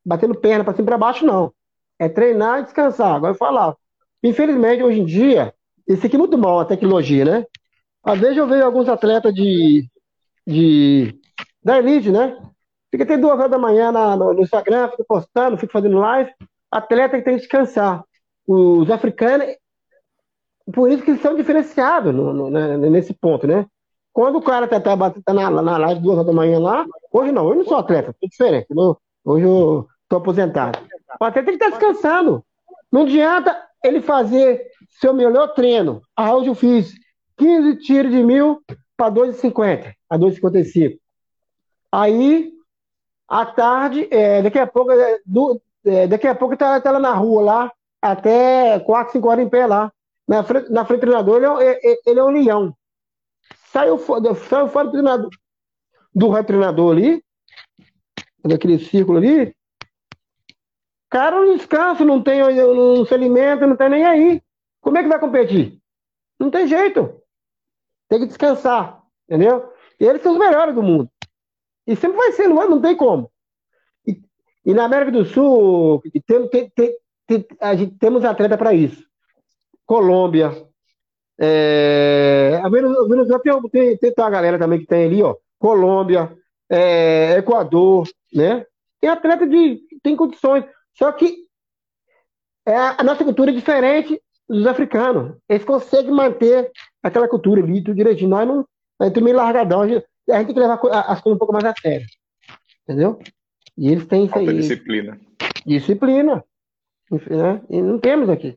batendo 0.05 0.35
perna 0.35 0.65
para 0.65 0.75
cima 0.75 0.85
e 0.85 0.87
para 0.87 0.99
baixo, 0.99 1.25
não. 1.25 1.53
É 1.99 2.09
treinar 2.09 2.61
e 2.61 2.65
descansar. 2.65 3.15
Agora 3.15 3.33
eu 3.33 3.37
falar. 3.37 3.75
Infelizmente, 4.23 4.83
hoje 4.83 5.01
em 5.01 5.05
dia, 5.05 5.55
isso 5.87 6.07
aqui 6.07 6.17
é 6.17 6.19
muito 6.19 6.37
mal, 6.39 6.61
a 6.61 6.65
tecnologia, 6.65 7.25
né? 7.25 7.47
Às 8.03 8.19
vezes 8.19 8.37
eu 8.37 8.47
vejo 8.47 8.65
alguns 8.65 8.89
atletas 8.89 9.35
de, 9.35 9.89
de 10.47 11.21
da 11.63 11.79
elite, 11.79 12.11
né? 12.11 12.37
Fica 12.91 13.05
até 13.05 13.17
duas 13.17 13.39
horas 13.39 13.51
da 13.51 13.59
manhã 13.59 13.93
na, 13.93 14.17
no, 14.17 14.33
no, 14.33 14.43
Instagram, 14.43 14.89
fica 14.91 15.05
postando, 15.07 15.59
fica 15.59 15.73
fazendo 15.73 15.99
live. 15.99 16.31
Atleta 16.71 17.19
que 17.19 17.25
tem 17.25 17.35
que 17.35 17.41
descansar. 17.41 18.05
Os 18.47 18.91
africanos, 18.91 19.47
por 20.73 20.91
isso 20.91 21.03
que 21.03 21.13
eles 21.13 21.23
são 21.23 21.37
diferenciados 21.37 22.15
no, 22.15 22.33
no, 22.33 22.51
né, 22.51 22.77
nesse 22.77 23.15
ponto, 23.15 23.47
né? 23.47 23.67
Quando 24.13 24.39
o 24.39 24.43
cara 24.43 24.67
tá, 24.67 24.81
tá, 24.81 24.97
tá 24.97 25.35
na, 25.35 25.51
na 25.51 25.77
live 25.77 26.01
duas 26.01 26.17
horas 26.17 26.27
da 26.27 26.33
manhã 26.33 26.59
lá, 26.59 26.87
hoje 27.13 27.33
não, 27.33 27.49
eu 27.49 27.55
não 27.55 27.65
sou 27.65 27.77
atleta, 27.77 28.15
é 28.23 28.27
diferente. 28.27 28.67
Não, 28.71 28.97
hoje 29.25 29.45
eu 29.45 29.87
tô 30.09 30.17
aposentado. 30.17 30.79
O 31.21 31.25
atleta 31.25 31.51
estar 31.51 31.67
tá 31.67 31.71
descansando. 31.71 32.43
Não 32.91 33.03
adianta 33.03 33.57
ele 33.85 34.01
fazer 34.01 34.67
seu 35.01 35.13
melhor 35.13 35.49
treino. 35.49 36.01
Ah, 36.17 36.35
hoje 36.35 36.49
eu 36.49 36.55
fiz 36.55 36.95
15 37.37 37.77
tiros 37.77 38.11
de 38.11 38.23
mil 38.23 38.63
para 38.97 39.13
2,50, 39.13 39.93
a 40.09 40.19
2,55. 40.19 40.99
Aí, 41.93 42.53
à 43.29 43.45
tarde, 43.45 44.09
é, 44.11 44.43
daqui 44.43 44.59
a 44.59 44.67
pouco, 44.67 44.93
é, 44.93 45.19
do, 45.25 45.61
é, 45.85 46.07
daqui 46.07 46.27
a 46.27 46.35
pouco 46.35 46.57
tá, 46.57 46.81
tá 46.81 46.91
lá 46.91 46.99
na 46.99 47.13
rua 47.13 47.43
lá, 47.43 47.73
até 48.01 48.79
4, 48.81 49.13
5 49.13 49.29
horas 49.29 49.45
em 49.45 49.49
pé 49.49 49.67
lá. 49.67 49.93
Na 50.27 50.43
frente, 50.43 50.71
na 50.71 50.85
frente 50.85 51.01
do 51.01 51.03
treinador, 51.03 51.37
ele 51.37 51.65
é, 51.65 51.93
é 51.93 51.97
ele 52.07 52.21
é 52.21 52.25
um 52.25 52.31
leão 52.31 52.77
saiu, 53.77 53.99
saiu 54.49 54.69
fora 54.69 54.87
do 54.87 54.93
treinador, 54.93 55.31
do 56.15 56.45
treinador 56.45 56.93
ali, 56.93 57.23
daquele 58.43 58.79
círculo 58.79 59.19
ali, 59.19 59.55
cara 61.11 61.41
não 61.41 61.57
descansa, 61.57 62.05
não 62.05 62.23
tem, 62.23 62.41
não 62.41 63.05
se 63.05 63.13
alimenta, 63.13 63.67
não 63.67 63.77
tem 63.77 63.91
nem 63.91 64.05
aí. 64.05 64.43
Como 64.81 64.97
é 64.97 65.03
que 65.03 65.09
vai 65.09 65.19
competir? 65.19 65.79
Não 66.39 66.51
tem 66.51 66.67
jeito. 66.67 67.21
Tem 68.09 68.21
que 68.21 68.27
descansar, 68.27 69.03
entendeu? 69.29 69.73
E 69.99 70.05
eles 70.05 70.23
são 70.23 70.33
os 70.33 70.39
melhores 70.39 70.75
do 70.75 70.83
mundo. 70.83 71.11
E 71.87 71.97
sempre 71.97 72.17
vai 72.17 72.33
ser, 72.33 72.49
não, 72.49 72.63
é? 72.63 72.69
não 72.69 72.81
tem 72.81 72.97
como. 72.97 73.31
E, 74.07 74.21
e 74.65 74.75
na 74.75 74.85
América 74.85 75.13
do 75.13 75.25
Sul, 75.25 76.03
tem, 76.27 76.49
tem, 76.49 76.97
tem, 77.27 77.47
a 77.61 77.75
gente, 77.75 77.97
temos 77.99 78.25
atleta 78.25 78.57
para 78.57 78.75
isso. 78.75 79.05
Colômbia, 79.87 80.51
é, 81.39 82.61
a 82.63 82.69
Venezuela 82.69 83.41
tem, 83.71 83.97
tem, 83.97 83.97
tem 83.97 84.13
uma 84.19 84.31
galera 84.31 84.59
também 84.59 84.81
que 84.81 84.87
tem 84.87 85.05
ali, 85.05 85.23
ó, 85.23 85.37
Colômbia, 85.59 86.37
é, 86.69 87.37
Equador, 87.39 88.09
né? 88.33 88.65
Tem 89.01 89.11
atleta 89.11 89.47
de 89.47 89.81
tem 90.03 90.17
condições, 90.17 90.65
só 90.95 91.13
que 91.13 91.45
é, 92.67 92.75
a 92.75 93.05
nossa 93.05 93.25
cultura 93.25 93.51
é 93.51 93.55
diferente 93.55 94.21
dos 94.49 94.67
africanos. 94.67 95.37
Eles 95.49 95.65
conseguem 95.65 96.11
manter 96.11 96.71
aquela 97.03 97.29
cultura 97.29 97.63
ali, 97.63 97.83
tudo 97.83 97.97
direitinho. 97.97 98.31
Nós 98.31 98.49
não, 98.49 98.67
a 98.99 99.05
gente 99.05 99.19
é 99.19 99.23
meio 99.23 99.37
largadão, 99.37 99.83
a 99.83 99.89
gente, 99.89 100.07
a 100.31 100.39
gente 100.39 100.47
tem 100.47 100.55
que 100.55 100.61
levar 100.61 100.81
as 100.83 101.21
coisas 101.21 101.37
um 101.37 101.39
pouco 101.39 101.53
mais 101.53 101.65
a 101.65 101.75
sério, 101.81 102.07
entendeu? 102.83 103.19
E 103.77 103.93
eles 103.93 104.07
têm 104.07 104.25
isso 104.25 104.39
aí. 104.39 104.47
disciplina. 104.55 105.21
Disciplina. 105.67 106.45
Né? 107.11 107.63
E 107.71 107.81
não 107.81 108.01
temos 108.01 108.29
aqui 108.29 108.57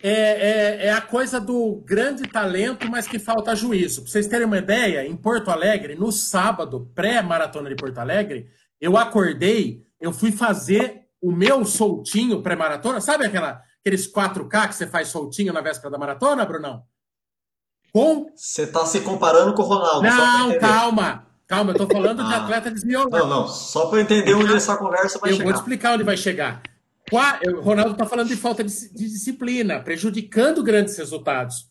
é, 0.00 0.10
é, 0.10 0.86
é, 0.86 0.92
a 0.92 1.00
coisa 1.00 1.40
do 1.40 1.82
grande 1.84 2.28
talento, 2.28 2.88
mas 2.90 3.08
que 3.08 3.18
falta 3.18 3.56
juízo. 3.56 4.02
Para 4.02 4.10
vocês 4.10 4.26
terem 4.26 4.46
uma 4.46 4.58
ideia, 4.58 5.04
em 5.06 5.16
Porto 5.16 5.50
Alegre, 5.50 5.96
no 5.96 6.12
sábado, 6.12 6.90
pré-maratona 6.94 7.68
de 7.68 7.74
Porto 7.74 7.98
Alegre, 7.98 8.48
eu 8.80 8.96
acordei, 8.96 9.84
eu 10.00 10.12
fui 10.12 10.30
fazer 10.30 11.08
o 11.20 11.32
meu 11.32 11.64
soltinho 11.64 12.42
pré-maratona. 12.42 13.00
Sabe 13.00 13.26
aquela, 13.26 13.60
aqueles 13.80 14.10
4K 14.12 14.68
que 14.68 14.74
você 14.74 14.86
faz 14.86 15.08
soltinho 15.08 15.52
na 15.52 15.60
véspera 15.60 15.90
da 15.90 15.98
maratona, 15.98 16.46
Brunão? 16.46 16.82
Com... 17.92 18.30
Você 18.36 18.62
está 18.62 18.86
se 18.86 19.00
comparando 19.00 19.54
com 19.54 19.62
o 19.62 19.66
Ronaldo. 19.66 20.02
Não, 20.02 20.58
calma. 20.58 21.26
Calma, 21.48 21.70
eu 21.70 21.82
estou 21.82 21.88
falando 21.88 22.20
ah. 22.20 22.24
de 22.24 22.34
atleta 22.34 22.70
desviolado. 22.70 23.26
Não, 23.26 23.40
não, 23.40 23.48
só 23.48 23.86
para 23.86 24.02
entender 24.02 24.34
onde 24.34 24.54
essa 24.54 24.76
conversa 24.76 25.18
vai 25.18 25.30
eu 25.30 25.36
chegar. 25.36 25.48
Eu 25.48 25.52
vou 25.52 25.54
te 25.54 25.64
explicar 25.64 25.94
onde 25.94 26.04
vai 26.04 26.16
chegar. 26.16 26.62
O 27.12 27.60
Ronaldo 27.60 27.92
está 27.92 28.06
falando 28.06 28.28
de 28.28 28.36
falta 28.36 28.62
de, 28.64 28.72
de, 28.90 29.08
disciplina, 29.08 29.80
prejudicando 29.80 30.62
grandes 30.62 30.96
resultados. 30.96 31.68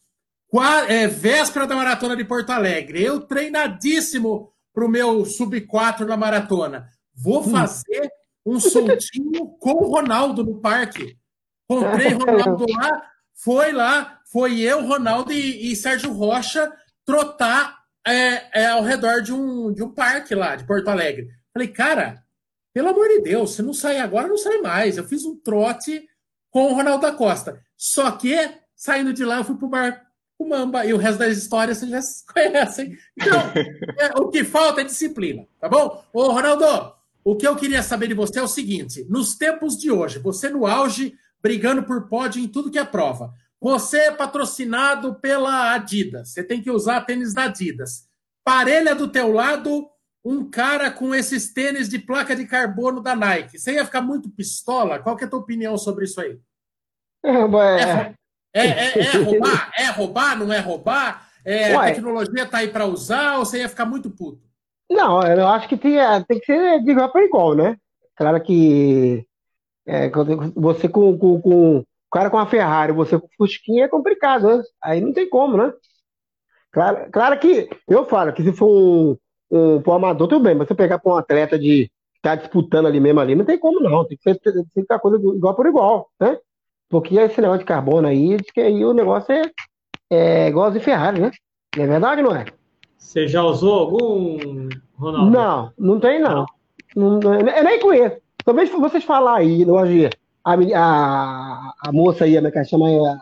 Qua, 0.47 0.85
é, 0.91 1.07
véspera 1.07 1.67
da 1.67 1.75
maratona 1.75 2.15
de 2.15 2.23
Porto 2.23 2.51
Alegre, 2.51 3.03
eu 3.03 3.21
treinadíssimo 3.21 4.51
para 4.73 4.85
o 4.85 4.89
meu 4.89 5.25
sub-4 5.25 6.05
na 6.05 6.15
maratona. 6.15 6.87
Vou 7.13 7.41
hum. 7.41 7.51
fazer 7.51 8.09
um 8.45 8.59
soltinho 8.59 9.47
com 9.59 9.71
o 9.71 9.91
Ronaldo 9.91 10.43
no 10.43 10.59
parque. 10.59 11.17
Encontrei 11.69 12.13
Ronaldo 12.13 12.65
lá, 12.69 13.01
foi 13.33 13.71
lá, 13.71 14.19
foi 14.31 14.59
eu, 14.59 14.85
Ronaldo 14.85 15.33
e, 15.33 15.71
e 15.71 15.75
Sérgio 15.75 16.13
Rocha 16.13 16.71
trotar 17.05 17.77
é, 18.05 18.61
é, 18.61 18.67
ao 18.67 18.83
redor 18.83 19.21
de 19.21 19.33
um, 19.33 19.73
de 19.73 19.83
um 19.83 19.93
parque 19.93 20.33
lá 20.33 20.55
de 20.55 20.65
Porto 20.65 20.87
Alegre. 20.87 21.27
Falei, 21.53 21.67
cara, 21.67 22.23
pelo 22.77 22.89
amor 22.89 23.07
de 23.07 23.21
Deus, 23.21 23.55
se 23.55 23.63
não 23.63 23.73
sair 23.73 23.97
agora, 23.97 24.27
não 24.27 24.37
sai 24.37 24.59
mais. 24.59 24.97
Eu 24.97 25.03
fiz 25.03 25.25
um 25.25 25.35
trote 25.35 26.07
com 26.51 26.71
o 26.71 26.75
Ronaldo 26.75 27.01
da 27.01 27.11
Costa. 27.11 27.59
Só 27.75 28.11
que, 28.11 28.37
saindo 28.75 29.11
de 29.11 29.25
lá, 29.25 29.37
eu 29.37 29.43
fui 29.43 29.57
pro 29.57 29.67
bar 29.67 30.05
o 30.37 30.47
Mamba. 30.47 30.85
E 30.85 30.93
o 30.93 30.97
resto 30.97 31.17
das 31.17 31.35
histórias 31.35 31.79
vocês 31.79 31.89
já 31.89 31.99
conhecem. 32.31 32.95
Então, 33.19 33.39
é, 33.97 34.19
o 34.19 34.29
que 34.29 34.43
falta 34.43 34.81
é 34.81 34.83
disciplina, 34.83 35.47
tá 35.59 35.67
bom? 35.67 36.03
Ô, 36.13 36.31
Ronaldo, 36.31 36.93
o 37.23 37.35
que 37.35 37.47
eu 37.47 37.55
queria 37.55 37.81
saber 37.81 38.09
de 38.09 38.13
você 38.13 38.37
é 38.37 38.43
o 38.43 38.47
seguinte: 38.47 39.03
nos 39.09 39.35
tempos 39.35 39.75
de 39.75 39.89
hoje, 39.89 40.19
você 40.19 40.47
no 40.47 40.67
auge, 40.67 41.15
brigando 41.41 41.81
por 41.81 42.07
pódio 42.07 42.39
em 42.39 42.47
tudo 42.47 42.69
que 42.69 42.77
é 42.77 42.85
prova. 42.85 43.33
Você 43.59 43.97
é 44.01 44.11
patrocinado 44.11 45.15
pela 45.15 45.73
Adidas. 45.73 46.29
Você 46.29 46.43
tem 46.43 46.61
que 46.61 46.69
usar 46.69 47.01
tênis 47.07 47.33
da 47.33 47.45
Adidas. 47.45 48.07
Parelha 48.43 48.93
do 48.93 49.07
teu 49.07 49.31
lado, 49.31 49.89
um 50.29 50.49
cara 50.49 50.91
com 50.91 51.15
esses 51.15 51.53
tênis 51.53 51.87
de 51.87 51.97
placa 51.97 52.35
de 52.35 52.45
carbono 52.45 53.01
da 53.01 53.15
Nike. 53.15 53.57
Você 53.57 53.73
ia 53.73 53.85
ficar 53.85 54.01
muito 54.01 54.29
pistola? 54.29 54.99
Qual 54.99 55.15
que 55.15 55.23
é 55.23 55.27
a 55.27 55.29
tua 55.29 55.39
opinião 55.39 55.77
sobre 55.77 56.03
isso 56.03 56.19
aí? 56.19 56.37
É, 57.23 57.31
é, 57.31 58.13
é, 58.53 58.67
é, 58.67 58.99
é 58.99 59.17
roubar? 59.19 59.71
É 59.77 59.85
roubar? 59.85 60.37
Não 60.37 60.51
é 60.51 60.59
roubar? 60.59 61.29
É, 61.45 61.73
a 61.73 61.85
tecnologia 61.85 62.45
tá 62.45 62.57
aí 62.57 62.67
para 62.67 62.85
usar 62.85 63.37
ou 63.37 63.45
você 63.45 63.59
ia 63.59 63.69
ficar 63.69 63.85
muito 63.85 64.09
puto? 64.09 64.45
Não, 64.91 65.25
eu 65.25 65.47
acho 65.47 65.69
que 65.69 65.77
tem, 65.77 65.97
é, 65.97 66.21
tem 66.21 66.39
que 66.39 66.45
ser 66.45 66.83
de 66.83 66.91
igual 66.91 67.09
para 67.09 67.23
igual, 67.23 67.55
né? 67.55 67.77
Claro 68.13 68.41
que 68.41 69.25
você 70.53 70.89
com, 70.89 71.17
com, 71.17 71.39
com 71.39 71.77
o 71.79 71.85
cara 72.11 72.29
com 72.29 72.37
a 72.37 72.45
Ferrari, 72.45 72.91
você 72.91 73.17
com 73.17 73.27
o 73.27 73.29
Fusquinha 73.37 73.85
é 73.85 73.87
complicado, 73.87 74.57
né? 74.57 74.63
Aí 74.83 74.99
não 74.99 75.13
tem 75.13 75.29
como, 75.29 75.55
né? 75.55 75.71
Claro, 76.69 77.09
claro 77.11 77.39
que 77.39 77.69
eu 77.87 78.05
falo 78.05 78.33
que 78.33 78.43
se 78.43 78.51
for 78.51 78.67
um, 78.67 79.17
um, 79.51 79.81
um 79.85 79.93
amador, 79.93 80.27
tudo 80.27 80.43
bem, 80.43 80.55
mas 80.55 80.67
você 80.67 80.75
pegar 80.75 80.99
para 80.99 81.11
um 81.11 81.17
atleta 81.17 81.57
de 81.57 81.89
estar 82.15 82.35
tá 82.35 82.35
disputando 82.35 82.85
ali 82.85 82.99
mesmo 82.99 83.19
ali, 83.19 83.35
não 83.35 83.45
tem 83.45 83.57
como 83.57 83.79
não. 83.79 84.05
Tem 84.05 84.17
que 84.17 84.23
ser, 84.23 84.35
tem 84.35 84.63
que 84.63 84.85
ser 84.85 84.99
coisa 84.99 85.17
igual 85.17 85.55
por 85.55 85.65
igual, 85.65 86.09
né? 86.19 86.37
Porque 86.89 87.15
esse 87.17 87.41
negócio 87.41 87.59
de 87.59 87.65
carbono 87.65 88.07
aí, 88.07 88.37
diz 88.37 88.51
que 88.51 88.61
aí 88.61 88.83
o 88.83 88.93
negócio 88.93 89.33
é, 89.33 89.51
é 90.09 90.47
igual 90.47 90.71
de 90.71 90.79
Ferrari, 90.79 91.19
né? 91.19 91.31
Não 91.75 91.83
é 91.83 91.87
verdade, 91.87 92.21
não 92.21 92.35
é? 92.35 92.45
Você 92.97 93.27
já 93.27 93.43
usou 93.43 93.79
algum, 93.79 94.69
Ronaldo? 94.97 95.31
Não, 95.31 95.71
não 95.77 95.99
tem 95.99 96.19
não. 96.19 96.45
não. 96.95 97.19
não 97.19 97.33
eu 97.35 97.63
nem 97.63 97.79
conheço. 97.79 98.17
Talvez 98.43 98.69
vocês 98.69 99.03
falar 99.03 99.37
aí, 99.37 99.69
hoje, 99.69 100.09
a, 100.43 100.53
a, 100.53 101.73
a 101.87 101.91
moça 101.91 102.23
aí, 102.23 102.37
a 102.37 102.51
que 102.51 102.63
chama 102.63 102.87
aí, 102.87 102.97
a 102.97 103.19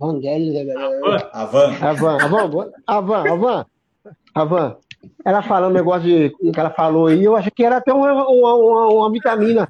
Vangelis. 0.00 0.54
A 1.32 1.44
Van. 1.44 1.74
A 1.80 1.92
Van, 1.92 2.18
a 2.20 2.28
Van, 2.28 2.72
a 2.86 3.00
Van, 3.00 3.26
a 3.26 3.34
Van. 3.34 3.66
A 4.34 4.44
Van. 4.44 4.76
Ela 5.24 5.42
falando 5.42 5.72
um 5.72 5.74
negócio 5.74 6.02
de 6.02 6.30
que 6.30 6.58
ela 6.58 6.70
falou 6.70 7.08
aí, 7.08 7.24
eu 7.24 7.36
acho 7.36 7.50
que 7.50 7.64
era 7.64 7.78
até 7.78 7.92
uma, 7.92 8.12
uma, 8.12 8.54
uma, 8.54 8.86
uma 8.88 9.12
vitamina, 9.12 9.68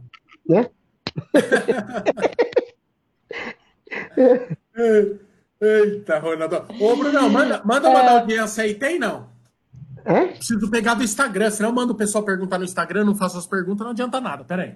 né? 0.49 0.69
Eita, 5.61 6.19
Ronaldo. 6.19 6.65
Ô, 6.81 6.97
Bruno, 6.97 7.31
manda, 7.31 7.63
manda 7.65 7.89
uma 7.89 8.01
é... 8.01 8.19
audiência 8.19 8.65
aí, 8.65 8.75
tem 8.75 8.99
não? 8.99 9.29
É? 10.05 10.27
Preciso 10.27 10.71
pegar 10.71 10.95
do 10.95 11.03
Instagram, 11.03 11.51
senão 11.51 11.73
manda 11.73 11.93
o 11.93 11.97
pessoal 11.97 12.25
perguntar 12.25 12.59
no 12.59 12.65
Instagram, 12.65 13.05
não 13.05 13.15
faço 13.15 13.39
as 13.39 13.47
perguntas, 13.47 13.85
não 13.85 13.93
adianta 13.93 14.21
nada. 14.21 14.45
Pera 14.45 14.65
aí. 14.65 14.75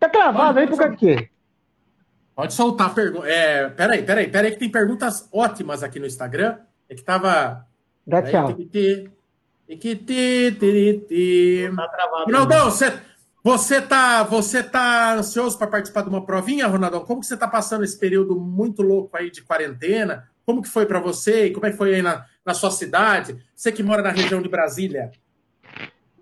Tá 0.00 0.08
travado 0.08 0.58
aí 0.58 0.66
por 0.66 0.76
causa 0.76 0.96
quê? 0.96 1.28
Pode 2.34 2.54
soltar 2.54 2.88
a 2.88 2.90
pergunta. 2.90 3.28
É, 3.28 3.68
peraí, 3.68 4.02
peraí, 4.02 4.28
peraí, 4.28 4.50
que 4.50 4.58
tem 4.58 4.70
perguntas 4.70 5.28
ótimas 5.32 5.82
aqui 5.82 6.00
no 6.00 6.06
Instagram. 6.06 6.58
É 6.88 6.94
que 6.94 7.02
tava. 7.02 7.66
Dá 8.04 8.22
tchau. 8.22 8.56
Tá 11.74 11.88
travado. 11.88 12.24
Ronaldão, 12.24 12.70
você, 12.70 12.92
você 13.42 13.80
tá, 13.80 14.22
você 14.22 14.62
tá 14.62 15.14
ansioso 15.14 15.58
para 15.58 15.66
participar 15.66 16.02
de 16.02 16.08
uma 16.08 16.24
provinha, 16.24 16.66
Ronaldão? 16.66 17.00
Como 17.00 17.20
que 17.20 17.26
você 17.26 17.36
tá 17.36 17.48
passando 17.48 17.84
esse 17.84 17.98
período 17.98 18.38
muito 18.38 18.82
louco 18.82 19.16
aí 19.16 19.30
de 19.30 19.42
quarentena? 19.42 20.28
Como 20.44 20.62
que 20.62 20.68
foi 20.68 20.86
para 20.86 21.00
você? 21.00 21.46
E 21.46 21.52
como 21.52 21.66
é 21.66 21.70
que 21.70 21.76
foi 21.76 21.94
aí 21.94 22.02
na, 22.02 22.24
na 22.44 22.54
sua 22.54 22.70
cidade? 22.70 23.36
Você 23.54 23.72
que 23.72 23.82
mora 23.82 24.02
na 24.02 24.10
região 24.10 24.42
de 24.42 24.48
Brasília. 24.48 25.10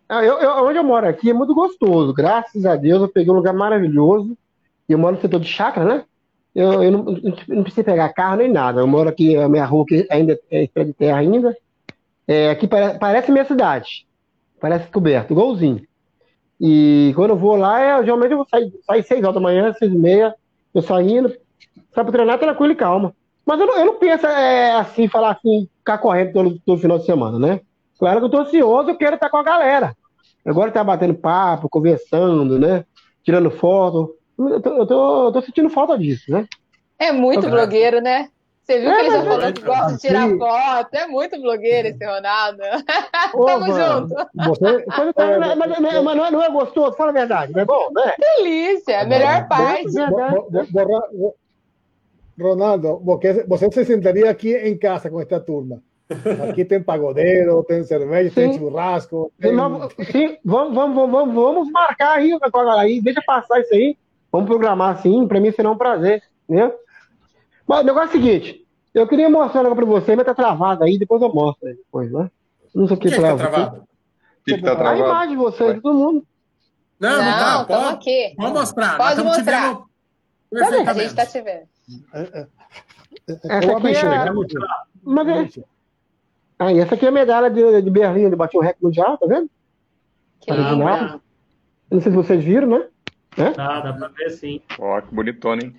Ah, 0.09 0.25
eu, 0.25 0.39
eu, 0.39 0.65
onde 0.65 0.79
eu 0.79 0.85
moro 0.85 1.07
aqui 1.07 1.31
é 1.31 1.35
muito 1.35 1.55
gostoso. 1.55 2.13
Graças 2.13 2.67
a 2.67 2.75
Deus 2.75 3.03
eu 3.03 3.09
peguei 3.09 3.33
um 3.33 3.37
lugar 3.37 3.55
maravilhoso. 3.55 4.37
Eu 4.89 4.99
moro 4.99 5.17
no 5.17 5.23
setor 5.23 5.41
de 5.41 5.47
chácara, 5.47 5.87
né? 5.87 6.05
Eu, 6.55 6.83
eu 6.83 6.91
não, 6.91 7.05
não 7.49 7.63
preciso 7.63 7.85
pegar 7.85 8.13
carro 8.13 8.37
nem 8.37 8.51
nada. 8.51 8.81
Eu 8.81 8.87
moro 8.87 9.09
aqui, 9.09 9.37
a 9.37 9.49
minha 9.49 9.65
rua 9.65 9.85
aqui 9.85 10.07
ainda 10.11 10.39
é 10.51 10.67
de 10.67 10.93
terra 10.93 11.19
ainda. 11.19 11.57
É, 12.31 12.49
aqui 12.49 12.69
parece, 12.69 12.97
parece 13.01 13.33
minha 13.33 13.45
cidade. 13.45 14.07
Parece 14.61 14.87
coberto, 14.87 15.33
igualzinho. 15.33 15.83
E 16.61 17.13
quando 17.17 17.31
eu 17.31 17.37
vou 17.37 17.57
lá, 17.57 17.81
é, 17.81 18.05
geralmente 18.05 18.31
eu 18.31 18.37
vou 18.37 18.47
sair, 18.49 18.73
sair 18.87 19.03
6 19.03 19.25
horas 19.25 19.35
da 19.35 19.41
manhã, 19.41 19.73
6 19.73 19.93
e 19.93 19.99
meia, 19.99 20.33
eu 20.73 20.81
saindo, 20.81 21.29
sai 21.93 22.05
pra 22.05 22.13
treinar 22.13 22.39
tranquilo 22.39 22.73
e 22.73 22.77
calma. 22.77 23.13
Mas 23.45 23.59
eu 23.59 23.67
não, 23.67 23.77
eu 23.79 23.85
não 23.85 23.97
penso 23.97 24.29
é, 24.29 24.75
assim, 24.75 25.09
falar 25.09 25.33
assim, 25.33 25.69
ficar 25.79 25.99
correndo 25.99 26.33
todo, 26.33 26.61
todo 26.65 26.81
final 26.81 27.01
de 27.01 27.05
semana, 27.05 27.37
né? 27.37 27.61
Claro 27.99 28.21
que 28.21 28.27
eu 28.27 28.31
tô 28.31 28.39
ansioso, 28.39 28.91
eu 28.91 28.97
quero 28.97 29.17
estar 29.17 29.29
com 29.29 29.39
a 29.39 29.43
galera. 29.43 29.97
Agora 30.47 30.71
tá 30.71 30.85
batendo 30.85 31.15
papo, 31.15 31.69
conversando, 31.69 32.61
né? 32.61 32.85
Tirando 33.25 33.51
foto. 33.51 34.15
Eu 34.39 34.61
tô, 34.61 34.71
eu 34.77 34.87
tô, 34.87 35.27
eu 35.27 35.33
tô 35.33 35.43
sentindo 35.43 35.69
falta 35.69 35.99
disso, 35.99 36.31
né? 36.31 36.47
É 36.97 37.11
muito 37.11 37.51
blogueiro, 37.51 38.01
né? 38.01 38.29
Você 38.71 38.79
viu 38.79 38.89
é, 38.89 38.95
que 38.95 39.01
ele 39.01 39.11
já 39.11 39.25
falou 39.25 39.53
que 39.53 39.63
gosta 39.63 39.93
de 39.95 39.99
tirar 39.99 40.29
foto? 40.39 40.95
É 40.95 41.07
muito 41.09 41.41
blogueiro 41.41 41.89
esse 41.89 42.05
Ronaldo. 42.07 42.63
Ô, 43.35 43.45
Tamo 43.45 43.67
mano, 43.67 44.09
junto. 44.09 44.15
Você, 44.15 44.85
mas, 44.87 45.59
mas, 45.59 45.59
mas, 45.59 45.81
mas, 45.81 46.17
não, 46.17 46.25
é, 46.25 46.31
não 46.31 46.43
é 46.43 46.51
gostoso? 46.51 46.97
Fala 46.97 47.11
a 47.11 47.15
verdade, 47.15 47.53
não 47.53 47.63
é 47.63 47.65
bom, 47.65 47.91
né? 47.93 48.15
Delícia, 48.17 49.01
a 49.01 49.05
melhor 49.05 49.49
parte. 49.49 49.89
Ronaldo, 52.41 53.01
você, 53.05 53.45
você 53.45 53.73
se 53.73 53.85
sentaria 53.85 54.31
aqui 54.31 54.55
em 54.55 54.79
casa 54.79 55.11
com 55.11 55.21
esta 55.21 55.41
turma. 55.41 55.83
Aqui 56.49 56.65
tem 56.65 56.81
pagodeiro, 56.81 57.65
tem 57.65 57.83
cerveja, 57.83 58.29
sim. 58.29 58.35
tem 58.35 58.53
churrasco. 58.59 59.33
Tem... 59.41 59.51
Sim, 59.51 60.39
vamos, 60.45 60.75
vamos, 60.75 61.11
vamos, 61.11 61.35
vamos 61.35 61.71
marcar 61.73 62.19
aí 62.19 62.39
com 62.39 62.47
a 62.47 62.51
galera 62.51 62.83
aí, 62.83 63.01
deixa 63.01 63.21
passar 63.27 63.61
isso 63.61 63.75
aí. 63.75 63.97
Vamos 64.31 64.49
programar 64.49 64.95
assim, 64.95 65.27
para 65.27 65.41
mim 65.41 65.51
será 65.51 65.73
um 65.73 65.77
prazer, 65.77 66.23
né? 66.49 66.73
Mas 67.71 67.83
o 67.83 67.85
negócio 67.85 68.07
é 68.07 68.09
o 68.09 68.13
seguinte, 68.21 68.60
eu 68.95 69.07
queria 69.07 69.31
mostrar 69.31 69.61
algo 69.65 69.77
para 69.77 69.85
você, 69.85 70.17
mas 70.17 70.27
tá 70.27 70.35
travado 70.35 70.85
aí, 70.85 70.99
depois 70.99 71.23
eu 71.23 71.33
mostro 71.33 71.69
aí 71.69 71.75
depois, 71.75 72.11
né? 72.11 72.31
Não 72.75 72.87
sei 72.87 72.97
o 72.97 73.01
que, 73.01 73.09
que, 73.09 73.15
que 73.15 73.21
tá 73.21 73.37
travado. 73.37 73.83
Que 74.45 74.55
que 74.55 74.63
tá 74.63 74.77
travado? 74.77 75.03
A 75.03 75.07
imagem 75.07 75.31
de 75.31 75.37
vocês, 75.37 75.81
todo 75.81 75.99
mundo. 75.99 76.27
Não, 76.99 77.11
não, 77.11 77.25
não 77.25 77.39
tá. 77.39 77.65
Pode, 77.65 77.95
aqui. 77.95 78.35
pode 78.37 78.53
mostrar. 78.53 78.97
Pode 78.97 79.23
mostrar. 79.23 79.83
A 80.87 80.93
gente 80.95 81.15
tá 81.15 81.27
te 81.27 81.41
vendo. 81.41 81.69
É, 82.13 82.21
é. 82.41 82.47
Essa 83.45 83.77
aqui 83.77 83.89
é... 83.89 84.33
Mas 85.03 85.29
é... 85.29 85.65
Ah, 86.59 86.73
essa 86.75 86.95
aqui 86.95 87.07
é 87.07 87.09
a 87.09 87.13
medalha 87.13 87.51
de, 87.51 87.81
de 87.81 87.91
Berlim, 87.91 88.25
ele 88.25 88.37
bateu 88.37 88.61
o 88.61 88.63
recorde 88.63 88.85
mundial, 88.85 89.17
tá 89.17 89.27
vendo? 89.27 89.49
Que 90.41 90.53
legal. 90.53 91.21
Não 91.91 92.01
sei 92.01 92.13
se 92.13 92.17
vocês 92.17 92.45
viram, 92.45 92.69
né? 92.69 92.87
É? 93.37 93.51
Tá, 93.51 93.81
dá 93.81 93.93
pra 93.95 94.09
ver 94.09 94.31
sim. 94.31 94.61
Ó, 94.79 95.01
que 95.01 95.15
bonitona, 95.15 95.63
hein? 95.63 95.75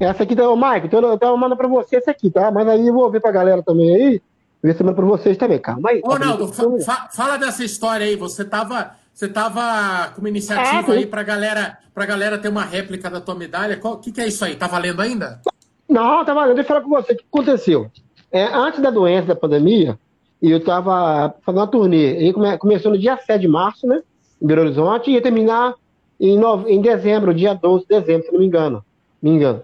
Essa 0.00 0.22
aqui, 0.22 0.34
tá, 0.34 0.48
ô, 0.48 0.56
Mike, 0.56 0.86
então 0.86 1.02
eu, 1.02 1.18
eu 1.20 1.36
mando 1.36 1.54
pra 1.54 1.68
você 1.68 1.96
essa 1.96 2.10
aqui, 2.10 2.30
tá? 2.30 2.50
Mas 2.50 2.66
aí 2.66 2.88
eu 2.88 2.94
vou 2.94 3.10
ver 3.10 3.20
pra 3.20 3.30
galera 3.30 3.62
também 3.62 3.94
aí, 3.94 4.22
ver 4.62 4.74
se 4.74 4.80
eu 4.80 4.86
mando 4.86 4.96
pra 4.96 5.04
vocês 5.04 5.36
também, 5.36 5.58
calma 5.58 5.90
aí. 5.90 6.00
Ronaldo, 6.02 6.48
fa 6.48 6.64
fa 6.80 7.08
fala 7.12 7.36
dessa 7.36 7.62
história 7.62 8.06
aí, 8.06 8.16
você 8.16 8.42
tava, 8.42 8.92
você 9.12 9.28
tava 9.28 10.10
com 10.14 10.22
uma 10.22 10.30
iniciativa 10.30 10.92
ah, 10.92 10.94
aí 10.94 11.04
pra 11.04 11.22
galera, 11.22 11.76
pra 11.92 12.06
galera 12.06 12.38
ter 12.38 12.48
uma 12.48 12.64
réplica 12.64 13.10
da 13.10 13.20
tua 13.20 13.34
medalha, 13.34 13.78
o 13.82 13.98
que 13.98 14.10
que 14.10 14.22
é 14.22 14.26
isso 14.26 14.42
aí? 14.42 14.56
Tá 14.56 14.66
valendo 14.66 15.02
ainda? 15.02 15.38
Não, 15.86 16.24
tá 16.24 16.32
valendo, 16.32 16.54
deixa 16.54 16.72
eu 16.72 16.80
falar 16.80 16.80
com 16.80 16.88
você, 16.88 17.12
o 17.12 17.16
que 17.16 17.24
aconteceu? 17.30 17.90
É, 18.32 18.44
antes 18.44 18.80
da 18.80 18.90
doença, 18.90 19.26
da 19.26 19.36
pandemia, 19.36 19.98
eu 20.40 20.56
estava 20.56 21.34
fazendo 21.44 21.60
uma 21.60 21.66
turnê, 21.66 22.26
e 22.26 22.32
come, 22.32 22.56
começou 22.56 22.90
no 22.90 22.98
dia 22.98 23.18
7 23.18 23.38
de 23.38 23.48
março, 23.48 23.86
né, 23.86 24.00
em 24.40 24.46
Belo 24.46 24.62
Horizonte, 24.62 25.10
e 25.10 25.14
ia 25.14 25.20
terminar 25.20 25.74
em, 26.18 26.38
nove, 26.38 26.72
em 26.72 26.80
dezembro, 26.80 27.34
dia 27.34 27.52
12 27.52 27.84
de 27.84 28.00
dezembro, 28.00 28.24
se 28.24 28.32
não 28.32 28.40
me 28.40 28.46
engano, 28.46 28.82
me 29.20 29.28
engano. 29.28 29.62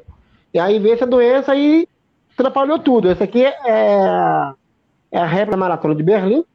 E 0.56 0.58
aí 0.58 0.78
veio 0.78 0.94
essa 0.94 1.06
doença 1.06 1.54
e 1.54 1.86
atrapalhou 2.32 2.78
tudo. 2.78 3.10
Essa 3.10 3.24
aqui 3.24 3.44
é, 3.44 3.54
é 5.12 5.18
a 5.18 5.26
réplica 5.26 5.54
maratona 5.54 5.94
de 5.94 6.02
Berlim, 6.02 6.46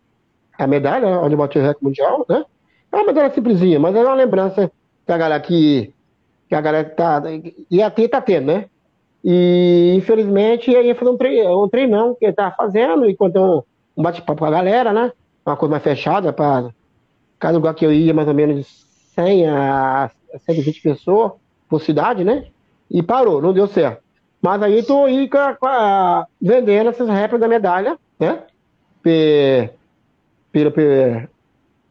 a 0.58 0.66
medalha, 0.66 1.08
onde 1.20 1.36
eu 1.36 1.38
bati 1.38 1.60
o 1.60 1.62
recorde 1.62 1.84
mundial, 1.86 2.26
né? 2.28 2.43
É 2.91 2.95
uma 2.95 3.06
medalha 3.06 3.32
simplesinha, 3.32 3.80
mas 3.80 3.95
é 3.95 4.02
uma 4.02 4.16
lembrança 4.16 4.72
que 5.06 5.12
a 5.12 5.18
galera 5.20 5.39
que, 5.39 5.93
que 6.49 6.56
a 6.56 6.62
galera 6.62 6.89
tá, 6.89 7.22
ia 7.70 7.91
ter, 7.91 8.08
tá 8.08 8.20
tendo, 8.20 8.47
né? 8.47 8.66
E 9.24 9.93
infelizmente 9.95 10.72
ia 10.72 10.95
fazer 10.95 11.12
um, 11.12 11.18
tre 11.18 11.47
um 11.49 11.70
treinão 11.70 12.16
que 12.16 12.26
ele 12.26 12.34
tava 12.34 12.56
fazendo, 12.56 13.08
enquanto 13.08 13.38
um, 13.38 13.62
um 13.95 14.02
bate-papo 14.02 14.39
com 14.39 14.45
a 14.45 14.49
galera, 14.49 14.91
né? 14.91 15.12
Uma 15.45 15.56
coisa 15.56 15.70
mais 15.74 15.84
fechada, 15.84 16.34
para 16.34 16.72
cada 17.38 17.54
lugar 17.56 17.76
que 17.76 17.86
eu 17.86 17.93
ia, 17.93 18.16
mais 18.16 18.28
ou 18.28 18.34
menos 18.34 18.56
de 18.56 18.64
100 19.14 19.47
a 19.47 20.10
120 20.43 20.82
pessoas 20.82 21.34
por 21.70 21.80
cidade, 21.80 22.24
né? 22.24 22.47
E 22.92 23.02
parou, 23.02 23.42
não 23.42 23.54
deu 23.54 23.68
certo. 23.68 24.02
Mas 24.42 24.62
aí 24.62 24.80
estou 24.80 25.06
aí 25.06 25.30
vendendo 26.42 26.89
essas 26.89 27.08
réplicas 27.08 27.39
da 27.39 27.48
medalha, 27.48 27.98
né? 28.20 28.39
Pelo, 29.02 30.72
pelo, 30.72 31.30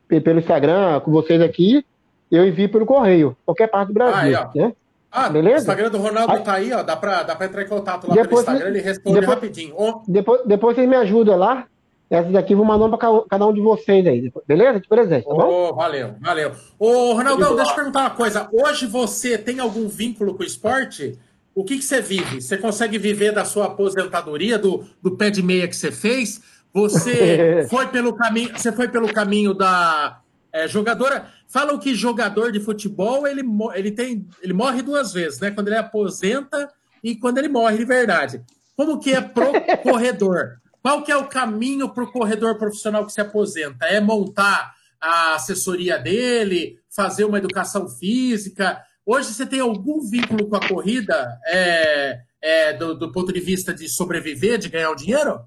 pelo 0.09 0.39
Instagram, 0.39 1.01
com 1.01 1.11
vocês 1.11 1.41
aqui, 1.41 1.85
eu 2.31 2.47
envio 2.47 2.69
pelo 2.69 2.85
correio, 2.85 3.37
qualquer 3.47 3.69
parte 3.69 3.89
do 3.89 3.95
Brasil. 3.95 4.39
Ah, 4.39 4.51
né? 4.55 4.73
ah 5.11 5.29
Beleza? 5.29 5.57
o 5.57 5.61
Instagram 5.61 5.91
do 5.91 5.99
Ronaldo 5.99 6.33
aí, 6.33 6.43
tá 6.43 6.53
aí, 6.55 6.73
ó. 6.73 6.83
Dá 6.83 6.97
para 6.97 7.23
dá 7.23 7.37
pra 7.37 7.47
entrar 7.47 7.63
em 7.63 7.69
contato 7.69 8.09
lá 8.09 8.15
depois, 8.15 8.45
pelo 8.45 8.57
Instagram, 8.57 8.77
ele 8.77 8.81
responde 8.81 9.21
depois, 9.21 9.35
rapidinho. 9.35 9.75
Oh. 9.77 10.03
Depois, 10.07 10.43
depois 10.45 10.77
vocês 10.77 10.89
me 10.89 10.97
ajudam 10.97 11.37
lá. 11.37 11.67
Essas 12.11 12.33
daqui 12.33 12.57
vou 12.57 12.65
mandar 12.65 12.89
para 12.89 13.23
cada 13.31 13.47
um 13.47 13.53
de 13.55 13.61
vocês 13.61 14.05
aí, 14.05 14.33
beleza? 14.45 14.81
De 14.81 14.89
presente, 14.89 15.25
tá 15.25 15.33
bom? 15.33 15.69
Oh, 15.71 15.75
valeu, 15.77 16.17
valeu. 16.21 16.51
Ô, 16.77 17.13
Ronaldão, 17.13 17.55
deixa 17.55 17.71
eu 17.71 17.77
perguntar 17.77 18.01
uma 18.01 18.11
coisa. 18.11 18.49
Hoje 18.53 18.85
você 18.85 19.39
tem 19.39 19.61
algum 19.61 19.87
vínculo 19.87 20.35
com 20.35 20.43
o 20.43 20.47
esporte? 20.47 21.17
O 21.55 21.63
que, 21.63 21.77
que 21.77 21.85
você 21.85 22.01
vive? 22.01 22.41
Você 22.41 22.59
consegue 22.59 22.99
viver 22.99 23.33
da 23.33 23.45
sua 23.45 23.67
aposentadoria, 23.67 24.59
do, 24.59 24.85
do 25.01 25.17
pé 25.17 25.31
de 25.31 25.41
meia 25.41 25.69
que 25.69 25.77
você 25.77 25.93
fez? 25.93 26.41
Você 26.75 27.65
foi 27.71 27.87
pelo 27.87 28.13
caminho, 28.13 28.59
você 28.59 28.73
foi 28.73 28.89
pelo 28.89 29.13
caminho 29.13 29.55
da 29.55 30.21
é, 30.53 30.67
jogadora. 30.67 31.29
Falam 31.47 31.79
que 31.79 31.95
jogador 31.95 32.51
de 32.51 32.59
futebol 32.59 33.25
ele, 33.25 33.43
ele, 33.75 33.93
tem, 33.93 34.27
ele 34.43 34.53
morre 34.53 34.83
duas 34.83 35.13
vezes, 35.13 35.39
né? 35.39 35.53
Quando 35.53 35.69
ele 35.69 35.77
aposenta 35.77 36.69
e 37.05 37.15
quando 37.15 37.39
ele 37.39 37.49
morre 37.49 37.79
de 37.79 37.85
verdade. 37.85 38.43
Como 38.77 38.99
que 38.99 39.13
é 39.13 39.21
pro 39.21 39.53
corredor? 39.83 40.61
Qual 40.83 41.03
que 41.03 41.13
é 41.13 41.17
o 41.17 41.29
caminho 41.29 41.89
para 41.89 42.05
o 42.05 42.11
corredor 42.11 42.57
profissional 42.59 43.05
que 43.05 43.13
se 43.13 43.21
aposenta? 43.21 43.87
É 43.87 44.01
montar 44.01 44.73
a 45.01 45.35
assessoria 45.35 45.99
dele, 45.99 46.79
fazer 46.95 47.25
uma 47.25 47.39
educação 47.39 47.89
física? 47.89 48.81
Hoje 49.05 49.33
você 49.33 49.47
tem 49.47 49.61
algum 49.61 50.01
vínculo 50.01 50.49
com 50.49 50.57
a 50.57 50.69
corrida 50.69 51.39
é, 51.47 52.21
é, 52.41 52.73
do, 52.73 52.95
do, 52.95 53.13
ponto 53.13 53.33
de 53.33 53.41
vista 53.41 53.75
de 53.75 53.89
sobreviver, 53.89 54.59
de 54.59 54.69
ganhar 54.69 54.91
o 54.91 54.97
dinheiro? 54.97 55.41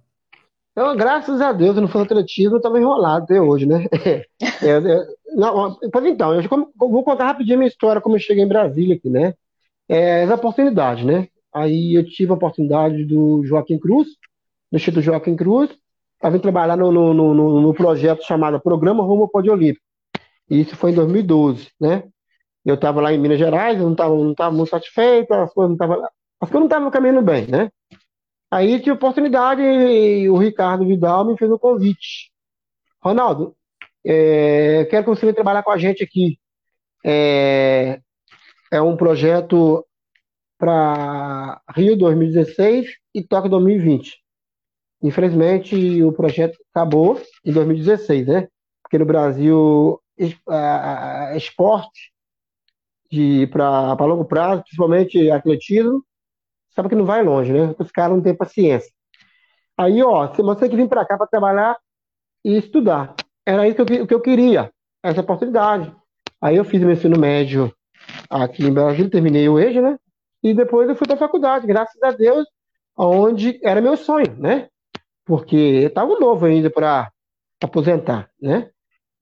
Então, 0.71 0.95
graças 0.95 1.39
a 1.39 1.51
Deus, 1.51 1.75
no 1.75 2.01
atletismo, 2.01 2.55
eu 2.55 2.57
estava 2.57 2.79
enrolado 2.79 3.25
até 3.25 3.39
hoje, 3.39 3.65
né? 3.65 3.86
É, 4.61 4.69
é, 4.69 5.05
não, 5.36 5.77
pois 5.91 6.05
então, 6.05 6.34
eu 6.34 6.49
vou 6.77 7.03
contar 7.03 7.25
rapidinho 7.25 7.55
a 7.55 7.59
minha 7.59 7.67
história, 7.67 8.01
como 8.01 8.15
eu 8.15 8.19
cheguei 8.19 8.43
em 8.43 8.47
Brasília 8.47 8.95
aqui, 8.95 9.09
né? 9.09 9.34
É, 9.89 10.23
as 10.23 10.31
oportunidades, 10.31 11.05
né? 11.05 11.27
Aí 11.53 11.95
eu 11.95 12.05
tive 12.05 12.31
a 12.31 12.36
oportunidade 12.36 13.03
do 13.05 13.43
Joaquim 13.45 13.77
Cruz, 13.77 14.07
do 14.74 14.78
Instituto 14.78 15.03
Joaquim 15.03 15.36
Cruz, 15.36 15.69
para 16.19 16.32
vir 16.32 16.41
trabalhar 16.41 16.76
no, 16.76 16.91
no, 16.91 17.13
no, 17.13 17.61
no, 17.61 17.74
projeto 17.76 18.24
chamado 18.24 18.59
Programa 18.59 19.03
Rumo 19.03 19.24
ao 19.24 19.30
Pódio 19.30 19.53
Olímpico. 19.53 19.86
E 20.49 20.61
isso 20.61 20.76
foi 20.76 20.89
em 20.89 20.95
2012, 20.95 21.69
né? 21.80 22.03
Eu 22.65 22.74
estava 22.74 22.99
lá 22.99 23.13
em 23.13 23.19
Minas 23.19 23.38
Gerais, 23.38 23.78
eu 23.78 23.86
não 23.86 23.91
estava 23.91 24.15
não 24.15 24.34
tava 24.34 24.55
muito 24.55 24.69
satisfeito, 24.69 25.32
as 25.32 25.53
coisas 25.53 25.69
não 25.69 25.76
estavam 25.76 26.03
as 26.03 26.49
coisas 26.49 26.59
não 26.59 26.65
estavam 26.65 26.89
caminhando 26.89 27.21
bem, 27.21 27.45
né? 27.45 27.69
Aí 28.49 28.80
tive 28.80 28.91
oportunidade 28.93 29.61
e 29.61 30.28
o 30.28 30.38
Ricardo 30.38 30.88
Vidal 30.88 31.24
me 31.24 31.38
fez 31.38 31.51
um 31.51 31.57
convite. 31.59 32.32
Ronaldo, 32.99 33.55
é, 34.03 34.86
quero 34.89 35.03
que 35.03 35.09
você 35.09 35.21
venha 35.21 35.36
trabalhar 35.36 35.61
com 35.61 35.71
a 35.71 35.78
gente 35.78 36.03
aqui. 36.03 36.39
É, 37.05 37.99
é 38.71 38.82
um 38.82 38.97
projeto 38.97 39.86
para 40.57 41.61
Rio 41.76 41.95
2016 41.95 42.88
e 43.13 43.21
Tóquio 43.21 43.51
2020. 43.51 44.22
Infelizmente, 45.04 46.01
o 46.01 46.14
projeto 46.14 46.58
acabou 46.74 47.22
em 47.43 47.51
2016, 47.51 48.26
né? 48.26 48.47
Porque 48.82 48.97
no 48.97 49.06
Brasil, 49.06 49.99
esporte 51.36 52.14
para 53.51 54.06
longo 54.06 54.26
prazo, 54.26 54.64
principalmente 54.64 55.30
atletismo, 55.30 56.04
sabe 56.74 56.89
que 56.89 56.95
não 56.95 57.06
vai 57.06 57.22
longe, 57.22 57.51
né? 57.51 57.76
Os 57.78 57.91
caras 57.91 58.16
não 58.16 58.24
têm 58.24 58.34
paciência. 58.36 58.89
Aí, 59.78 60.01
ó, 60.01 60.28
você 60.28 60.62
tem 60.62 60.70
que 60.70 60.76
vir 60.76 60.88
para 60.88 61.06
cá 61.06 61.18
para 61.18 61.28
trabalhar 61.28 61.78
e 62.43 62.58
estudar. 62.58 63.14
Era 63.45 63.68
isso 63.68 63.84
que 63.84 63.93
eu, 63.93 64.08
que 64.08 64.14
eu 64.14 64.22
queria, 64.22 64.72
essa 65.04 65.22
oportunidade. 65.22 65.93
Aí 66.41 66.56
eu 66.56 66.64
fiz 66.64 66.82
meu 66.82 66.91
ensino 66.91 67.20
médio 67.20 67.74
aqui 68.30 68.66
em 68.66 68.74
Brasília, 68.74 69.10
terminei 69.10 69.49
o 69.49 69.60
EJA, 69.60 69.82
né? 69.82 69.99
E 70.41 70.54
depois 70.54 70.88
eu 70.88 70.95
fui 70.95 71.08
para 71.08 71.16
a 71.16 71.20
faculdade, 71.20 71.68
graças 71.68 72.01
a 72.01 72.12
Deus, 72.12 72.45
onde 72.97 73.60
era 73.64 73.82
meu 73.82 73.97
sonho, 73.97 74.36
né? 74.38 74.70
Porque 75.26 75.55
estava 75.55 76.19
novo 76.19 76.45
ainda 76.45 76.69
para 76.69 77.11
aposentar, 77.61 78.30
né? 78.41 78.69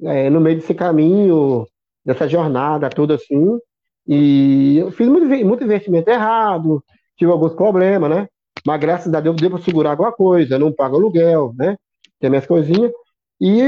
É, 0.03 0.29
no 0.29 0.41
meio 0.41 0.57
desse 0.57 0.73
caminho, 0.73 1.67
dessa 2.03 2.27
jornada 2.27 2.89
toda 2.89 3.15
assim, 3.15 3.59
e 4.07 4.79
eu 4.79 4.91
fiz 4.91 5.07
muito, 5.07 5.27
muito 5.45 5.63
investimento 5.63 6.09
errado, 6.09 6.83
tive 7.15 7.31
alguns 7.31 7.53
problemas, 7.53 8.09
né? 8.09 8.27
Mas 8.65 8.79
graças 8.79 9.13
a 9.13 9.19
Deus 9.19 9.35
deu 9.35 9.51
para 9.51 9.61
segurar 9.61 9.91
alguma 9.91 10.11
coisa, 10.11 10.57
não 10.57 10.73
pago 10.73 10.95
aluguel, 10.95 11.53
né? 11.55 11.77
Tem 12.19 12.29
minhas 12.29 12.47
coisinhas. 12.47 12.91
E 13.39 13.59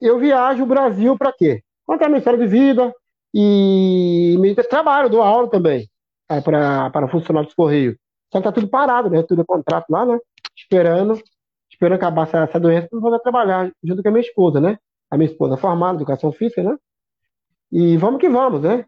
eu 0.00 0.18
viajo 0.18 0.62
o 0.62 0.66
Brasil 0.66 1.16
para 1.18 1.32
quê? 1.32 1.62
Contar 1.86 2.08
minha 2.08 2.18
história 2.18 2.38
de 2.38 2.46
vida 2.46 2.94
e 3.32 4.36
trabalho, 4.68 5.10
dou 5.10 5.22
aula 5.22 5.50
também 5.50 5.88
é, 6.30 6.40
para 6.40 7.08
funcionários 7.08 7.48
dos 7.48 7.54
Correios. 7.54 7.96
Só 8.32 8.38
que 8.38 8.44
tá 8.44 8.52
tudo 8.52 8.68
parado, 8.68 9.10
né? 9.10 9.22
Tudo 9.22 9.42
é 9.42 9.44
contrato 9.44 9.86
lá, 9.90 10.04
né? 10.04 10.18
Esperando, 10.56 11.20
esperando 11.74 11.96
acabar 11.96 12.22
essa, 12.26 12.38
essa 12.38 12.60
doença 12.60 12.88
para 12.88 13.00
poder 13.00 13.20
trabalhar 13.20 13.70
junto 13.82 14.02
com 14.02 14.08
a 14.08 14.12
minha 14.12 14.22
esposa, 14.22 14.60
né? 14.60 14.78
A 15.10 15.16
minha 15.16 15.30
esposa 15.30 15.56
formada, 15.56 15.98
educação 15.98 16.32
física, 16.32 16.62
né? 16.62 16.76
E 17.70 17.96
vamos 17.96 18.20
que 18.20 18.28
vamos, 18.28 18.62
né? 18.62 18.84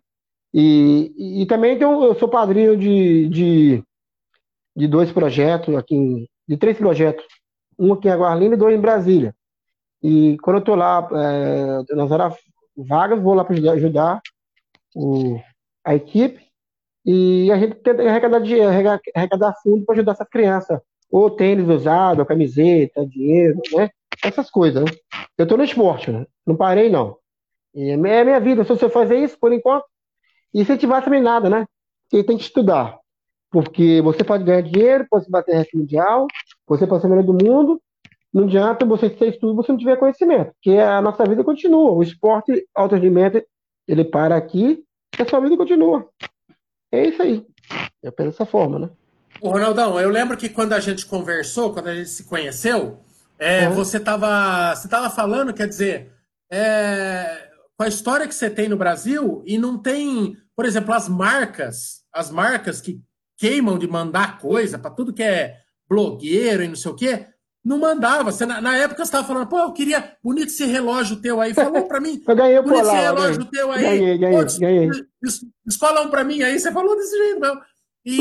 E, 0.54 1.42
e, 1.42 1.46
também 1.46 1.78
tem, 1.78 1.86
eu 1.86 2.14
sou 2.14 2.28
padrinho 2.28 2.76
de, 2.76 3.28
de, 3.28 3.84
de 4.74 4.88
dois 4.88 5.12
projetos 5.12 5.74
aqui, 5.74 6.28
de 6.48 6.56
três 6.56 6.78
projetos. 6.78 7.24
Um 7.78 7.92
aqui 7.92 8.08
em 8.08 8.10
Aguarlinda 8.10 8.54
e 8.54 8.58
dois 8.58 8.74
em 8.74 8.80
Brasília. 8.80 9.34
E 10.02 10.38
quando 10.38 10.56
eu 10.56 10.60
estou 10.60 10.74
lá, 10.74 11.06
é, 11.12 11.94
nas 11.94 12.10
horas 12.10 12.34
vagas, 12.76 13.20
vou 13.20 13.34
lá 13.34 13.44
para 13.44 13.54
ajudar 13.72 14.20
o, 14.94 15.38
a 15.84 15.94
equipe 15.94 16.46
e 17.04 17.50
a 17.52 17.58
gente 17.58 17.74
tenta 17.76 18.02
arrecadar, 18.02 18.40
arrecadar 19.14 19.54
fundo 19.62 19.84
para 19.84 19.94
ajudar 19.96 20.12
essas 20.12 20.28
crianças. 20.28 20.80
Ou 21.16 21.30
tênis 21.30 21.66
usado, 21.66 22.18
ou 22.18 22.26
camiseta, 22.26 23.06
dinheiro, 23.06 23.58
né? 23.72 23.88
Essas 24.22 24.50
coisas, 24.50 24.84
né? 24.84 24.90
Eu 25.38 25.44
estou 25.44 25.56
no 25.56 25.64
esporte, 25.64 26.10
né? 26.10 26.26
Não 26.46 26.54
parei, 26.54 26.90
não. 26.90 27.16
E 27.74 27.88
é 27.88 27.96
minha 27.96 28.38
vida. 28.38 28.64
Se 28.64 28.68
você 28.68 28.86
fazer 28.90 29.16
isso, 29.24 29.38
por 29.38 29.50
enquanto, 29.50 29.86
incentivar 30.52 31.02
também 31.02 31.22
nada, 31.22 31.48
né? 31.48 31.64
Porque 32.02 32.22
tem 32.22 32.36
que 32.36 32.42
estudar. 32.42 32.98
Porque 33.50 34.02
você 34.02 34.22
pode 34.22 34.44
ganhar 34.44 34.60
dinheiro, 34.60 35.06
pode 35.08 35.30
bater 35.30 35.52
recorde 35.52 35.78
mundial, 35.78 36.26
você 36.66 36.86
pode 36.86 37.00
ser 37.00 37.08
melhor 37.08 37.24
do 37.24 37.32
mundo, 37.32 37.80
não 38.30 38.44
adianta 38.44 38.84
você 38.84 39.08
ter 39.08 39.30
estudo 39.30 39.56
você 39.56 39.72
não 39.72 39.78
tiver 39.78 39.96
conhecimento, 39.96 40.52
porque 40.52 40.78
a 40.78 41.00
nossa 41.00 41.24
vida 41.24 41.42
continua. 41.42 41.92
O 41.92 42.02
esporte 42.02 42.68
alto 42.74 42.94
rendimento, 42.94 43.42
ele 43.88 44.04
para 44.04 44.36
aqui 44.36 44.84
e 45.18 45.22
a 45.22 45.26
sua 45.26 45.40
vida 45.40 45.56
continua. 45.56 46.06
É 46.92 47.06
isso 47.06 47.22
aí. 47.22 47.46
Eu 48.02 48.12
penso 48.12 48.32
dessa 48.32 48.44
forma, 48.44 48.78
né? 48.78 48.90
Ô, 49.40 49.50
Ronaldão, 49.50 49.98
eu 50.00 50.10
lembro 50.10 50.36
que 50.36 50.48
quando 50.48 50.72
a 50.72 50.80
gente 50.80 51.06
conversou, 51.06 51.72
quando 51.72 51.88
a 51.88 51.94
gente 51.94 52.10
se 52.10 52.24
conheceu, 52.24 53.00
é, 53.38 53.68
uhum. 53.68 53.74
você 53.74 53.98
estava 53.98 54.74
você 54.74 54.88
tava 54.88 55.10
falando, 55.10 55.52
quer 55.52 55.68
dizer, 55.68 56.12
é, 56.50 57.48
com 57.76 57.84
a 57.84 57.88
história 57.88 58.26
que 58.26 58.34
você 58.34 58.48
tem 58.48 58.68
no 58.68 58.76
Brasil 58.76 59.42
e 59.46 59.58
não 59.58 59.78
tem, 59.78 60.36
por 60.54 60.64
exemplo, 60.64 60.94
as 60.94 61.08
marcas, 61.08 62.02
as 62.12 62.30
marcas 62.30 62.80
que 62.80 63.00
queimam 63.36 63.78
de 63.78 63.86
mandar 63.86 64.38
coisa 64.38 64.78
para 64.78 64.90
tudo 64.90 65.12
que 65.12 65.22
é 65.22 65.58
blogueiro 65.88 66.62
e 66.62 66.68
não 66.68 66.76
sei 66.76 66.90
o 66.90 66.96
quê, 66.96 67.26
não 67.64 67.78
mandava. 67.78 68.30
Você, 68.30 68.46
na, 68.46 68.60
na 68.60 68.76
época 68.76 68.98
você 69.04 69.08
estava 69.08 69.26
falando, 69.26 69.48
pô, 69.48 69.58
eu 69.58 69.72
queria 69.72 70.16
bonito 70.22 70.48
esse 70.48 70.64
relógio 70.64 71.20
teu 71.20 71.40
aí. 71.40 71.52
Falou 71.52 71.86
para 71.86 72.00
mim, 72.00 72.22
eu 72.26 72.36
ganhei 72.36 72.62
bonito 72.62 72.82
esse 72.82 72.96
relógio 72.96 73.36
ganhei. 73.38 73.50
teu 73.50 73.72
aí. 73.72 73.82
Ganhei, 73.82 74.18
ganhei, 74.18 74.44
pô, 74.44 74.58
ganhei. 74.58 74.90
Para 76.10 76.24
mim 76.24 76.42
aí. 76.42 76.58
Você 76.58 76.72
falou 76.72 76.96
desse 76.96 77.16
jeito, 77.16 77.40
não. 77.40 77.60
E. 78.04 78.18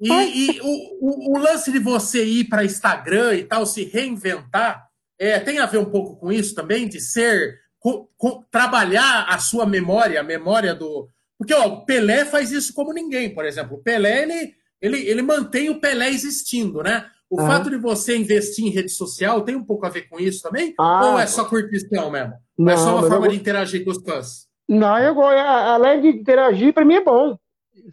e, 0.00 0.08
e 0.08 0.60
o, 0.60 0.98
o, 1.00 1.36
o, 1.36 1.38
lance 1.38 1.70
de 1.70 1.78
você 1.78 2.24
ir 2.24 2.44
para 2.44 2.64
Instagram 2.64 3.34
e 3.34 3.44
tal, 3.44 3.66
se 3.66 3.84
reinventar, 3.84 4.88
é, 5.18 5.38
tem 5.38 5.58
a 5.58 5.66
ver 5.66 5.78
um 5.78 5.84
pouco 5.84 6.16
com 6.16 6.32
isso 6.32 6.54
também, 6.54 6.88
de 6.88 7.00
ser 7.00 7.58
com, 7.78 8.08
com, 8.16 8.42
trabalhar 8.50 9.26
a 9.28 9.38
sua 9.38 9.66
memória, 9.66 10.20
a 10.20 10.24
memória 10.24 10.74
do. 10.74 11.08
Porque 11.38 11.52
ó, 11.52 11.66
o 11.66 11.84
Pelé 11.84 12.24
faz 12.24 12.50
isso 12.50 12.72
como 12.72 12.92
ninguém, 12.92 13.34
por 13.34 13.44
exemplo. 13.44 13.76
O 13.76 13.82
Pelé 13.82 14.22
ele, 14.22 14.54
ele, 14.80 14.98
ele 15.06 15.22
mantém 15.22 15.68
o 15.68 15.80
Pelé 15.80 16.08
existindo, 16.08 16.82
né? 16.82 17.06
O 17.28 17.36
fato 17.36 17.70
de 17.70 17.76
você 17.76 18.16
investir 18.16 18.66
em 18.66 18.70
rede 18.70 18.90
social 18.90 19.42
tem 19.42 19.54
um 19.54 19.64
pouco 19.64 19.86
a 19.86 19.88
ver 19.88 20.08
com 20.08 20.18
isso 20.18 20.42
também? 20.42 20.74
Ah, 20.76 21.12
ou 21.12 21.18
é 21.18 21.26
só 21.28 21.44
curtição 21.44 22.10
mesmo? 22.10 22.34
Não, 22.58 22.72
é 22.72 22.76
só 22.76 22.96
uma 22.96 23.08
forma 23.08 23.26
eu... 23.26 23.30
de 23.30 23.36
interagir 23.36 23.84
com 23.84 23.92
os 23.92 24.02
fãs? 24.02 24.48
Não, 24.68 24.98
eu, 24.98 25.20
além 25.20 26.00
de 26.00 26.08
interagir, 26.08 26.74
para 26.74 26.84
mim 26.84 26.94
é 26.94 27.04
bom. 27.04 27.38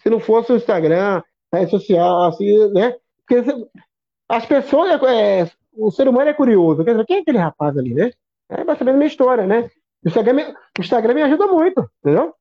Se 0.01 0.09
não 0.09 0.19
fosse 0.19 0.51
o 0.51 0.55
Instagram, 0.55 1.21
rede 1.53 1.71
social, 1.71 2.25
assim, 2.25 2.71
né? 2.73 2.95
Porque 3.25 3.67
as 4.29 4.45
pessoas, 4.45 5.01
é, 5.03 5.49
o 5.73 5.91
ser 5.91 6.07
humano 6.07 6.29
é 6.29 6.33
curioso. 6.33 6.83
Quer 6.83 6.91
dizer, 6.91 7.05
quem 7.05 7.17
é 7.17 7.19
aquele 7.21 7.37
rapaz 7.37 7.77
ali, 7.77 7.93
né? 7.93 8.11
É, 8.49 8.63
vai 8.63 8.77
a 8.79 8.93
minha 8.93 9.07
história, 9.07 9.45
né? 9.45 9.69
O 10.03 10.07
Instagram, 10.07 10.33
me, 10.33 10.43
o 10.43 10.81
Instagram 10.81 11.13
me 11.13 11.23
ajuda 11.23 11.47
muito, 11.47 11.89
entendeu? 11.99 12.33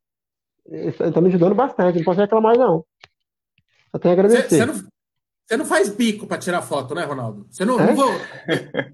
Está 0.68 1.20
me 1.20 1.28
ajudando 1.28 1.54
bastante, 1.54 1.98
não 1.98 2.04
posso 2.04 2.20
reclamar, 2.20 2.56
não. 2.56 2.84
Só 3.90 3.98
tenho 3.98 4.14
a 4.14 4.18
agradecer. 4.18 4.48
Você 4.48 4.66
não, 4.66 5.58
não, 5.58 5.64
faz 5.64 5.88
bico 5.88 6.26
para 6.26 6.38
tirar 6.38 6.62
foto, 6.62 6.94
né, 6.94 7.04
Ronaldo? 7.04 7.46
Você 7.50 7.64
não, 7.64 7.78
é? 7.80 7.86
não 7.86 7.94
vou, 7.94 8.10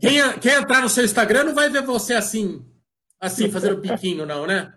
quem, 0.01 0.39
quem, 0.41 0.53
entrar 0.53 0.83
no 0.83 0.89
seu 0.89 1.05
Instagram 1.05 1.45
não 1.45 1.55
vai 1.55 1.71
ver 1.71 1.83
você 1.83 2.15
assim, 2.15 2.65
assim, 3.19 3.51
fazendo 3.51 3.81
biquinho, 3.81 4.27
não, 4.27 4.47
né? 4.47 4.73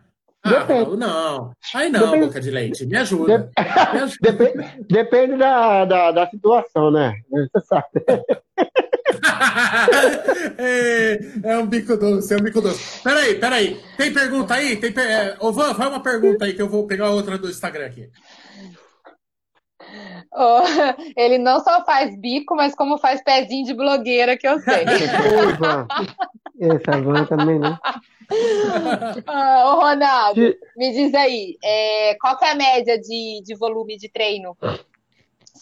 Ah, 0.45 0.59
Ronaldo, 0.59 0.95
não. 0.95 1.51
Aí 1.73 1.89
não, 1.89 2.01
depende, 2.01 2.27
boca 2.27 2.39
de 2.39 2.51
leite. 2.51 2.85
Me 2.85 2.95
ajuda. 2.97 3.49
Me 3.57 3.99
ajuda. 3.99 4.31
Depende, 4.31 4.85
depende 4.87 5.37
da, 5.37 5.85
da, 5.85 6.11
da 6.11 6.29
situação, 6.29 6.91
né? 6.91 7.15
Você 7.31 7.65
sabe. 7.65 7.87
é, 10.59 11.19
é, 11.43 11.57
um 11.57 11.65
bico 11.65 11.97
doce, 11.97 12.31
é 12.31 12.37
um 12.37 12.41
bico 12.41 12.61
doce. 12.61 13.01
Peraí, 13.01 13.39
peraí. 13.39 13.81
Tem 13.97 14.13
pergunta 14.13 14.53
aí? 14.53 14.75
Tem, 14.75 14.93
é, 15.03 15.35
ô, 15.39 15.51
Van, 15.51 15.73
faz 15.73 15.89
uma 15.89 16.03
pergunta 16.03 16.45
aí 16.45 16.53
que 16.53 16.61
eu 16.61 16.69
vou 16.69 16.85
pegar 16.85 17.09
outra 17.09 17.39
do 17.39 17.49
Instagram 17.49 17.87
aqui. 17.87 18.07
Oh, 20.31 20.61
ele 21.17 21.39
não 21.39 21.59
só 21.61 21.83
faz 21.85 22.15
bico, 22.19 22.55
mas 22.55 22.75
como 22.75 22.99
faz 22.99 23.23
pezinho 23.23 23.65
de 23.65 23.73
blogueira, 23.73 24.37
que 24.37 24.47
eu 24.47 24.59
sei. 24.59 24.85
Essa 26.59 27.01
Van 27.01 27.25
também, 27.25 27.57
né? 27.57 27.79
Ah, 29.27 29.63
ô, 29.65 29.81
Ronaldo, 29.81 30.41
me 30.75 30.91
diz 30.91 31.13
aí, 31.13 31.57
é, 31.63 32.15
qual 32.19 32.37
é 32.41 32.51
a 32.51 32.55
média 32.55 32.99
de, 32.99 33.41
de 33.43 33.55
volume 33.55 33.97
de 33.97 34.09
treino 34.09 34.57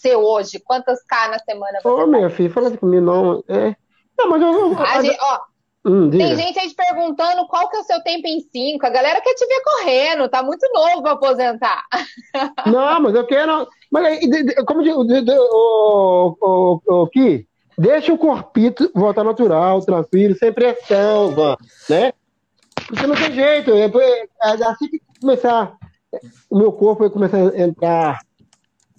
seu 0.04 0.20
hoje? 0.20 0.60
Quantas 0.60 1.02
K 1.04 1.30
na 1.30 1.40
semana 1.40 1.80
você 1.82 1.88
Ô, 1.88 2.08
minha 2.08 2.30
filha, 2.30 2.52
fala 2.52 2.68
assim 2.68 2.78
comigo, 2.78 3.06
não. 3.06 3.44
É, 3.48 3.76
Não, 4.18 4.30
mas 4.30 4.42
eu, 4.42 4.78
a 4.78 5.02
gente, 5.02 5.18
ó, 5.22 5.40
hum, 5.86 6.10
tem 6.10 6.36
gente 6.36 6.60
aí 6.60 6.68
te 6.68 6.76
perguntando 6.76 7.48
qual 7.48 7.70
que 7.70 7.78
é 7.78 7.80
o 7.80 7.84
seu 7.84 8.02
tempo 8.04 8.28
em 8.28 8.40
5. 8.40 8.86
A 8.86 8.90
galera 8.90 9.22
quer 9.22 9.34
te 9.34 9.46
ver 9.46 9.62
correndo, 9.64 10.30
tá 10.30 10.44
muito 10.44 10.68
novo 10.74 11.02
para 11.02 11.14
aposentar. 11.14 11.84
Não, 12.68 13.02
mas 13.02 13.16
eu 13.16 13.26
quero. 13.26 13.68
Mas 13.92 14.20
como 14.68 14.84
diz 14.84 14.94
o, 14.96 17.08
Ki, 17.12 17.48
deixa 17.78 18.12
o 18.12 18.18
corpito 18.18 18.92
voltar 18.94 19.24
natural, 19.24 19.80
tranquilo, 19.82 20.36
sem 20.36 20.52
pressão, 20.52 21.34
né? 21.90 22.12
Porque 22.88 23.08
não 23.08 23.16
tem 23.16 23.32
jeito. 23.34 23.72
Assim 24.40 24.88
que 24.90 25.02
começar, 25.20 25.76
o 26.50 26.58
meu 26.58 26.72
corpo 26.72 27.04
vai 27.04 27.10
começar 27.10 27.38
a 27.38 27.62
entrar 27.62 28.20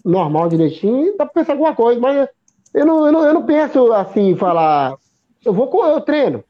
normal 0.05 0.49
direitinho, 0.49 1.16
dá 1.16 1.24
pra 1.24 1.35
pensar 1.35 1.53
alguma 1.53 1.74
coisa, 1.74 2.01
mas 2.01 2.28
eu 2.74 2.85
não, 2.85 3.07
eu 3.07 3.12
não, 3.12 3.24
eu 3.24 3.35
não 3.35 3.47
penso 3.47 3.93
assim, 3.93 4.37
falar, 4.37 4.97
eu 5.45 5.53
vou 5.53 5.70
eu 5.87 6.01
treino, 6.01 6.45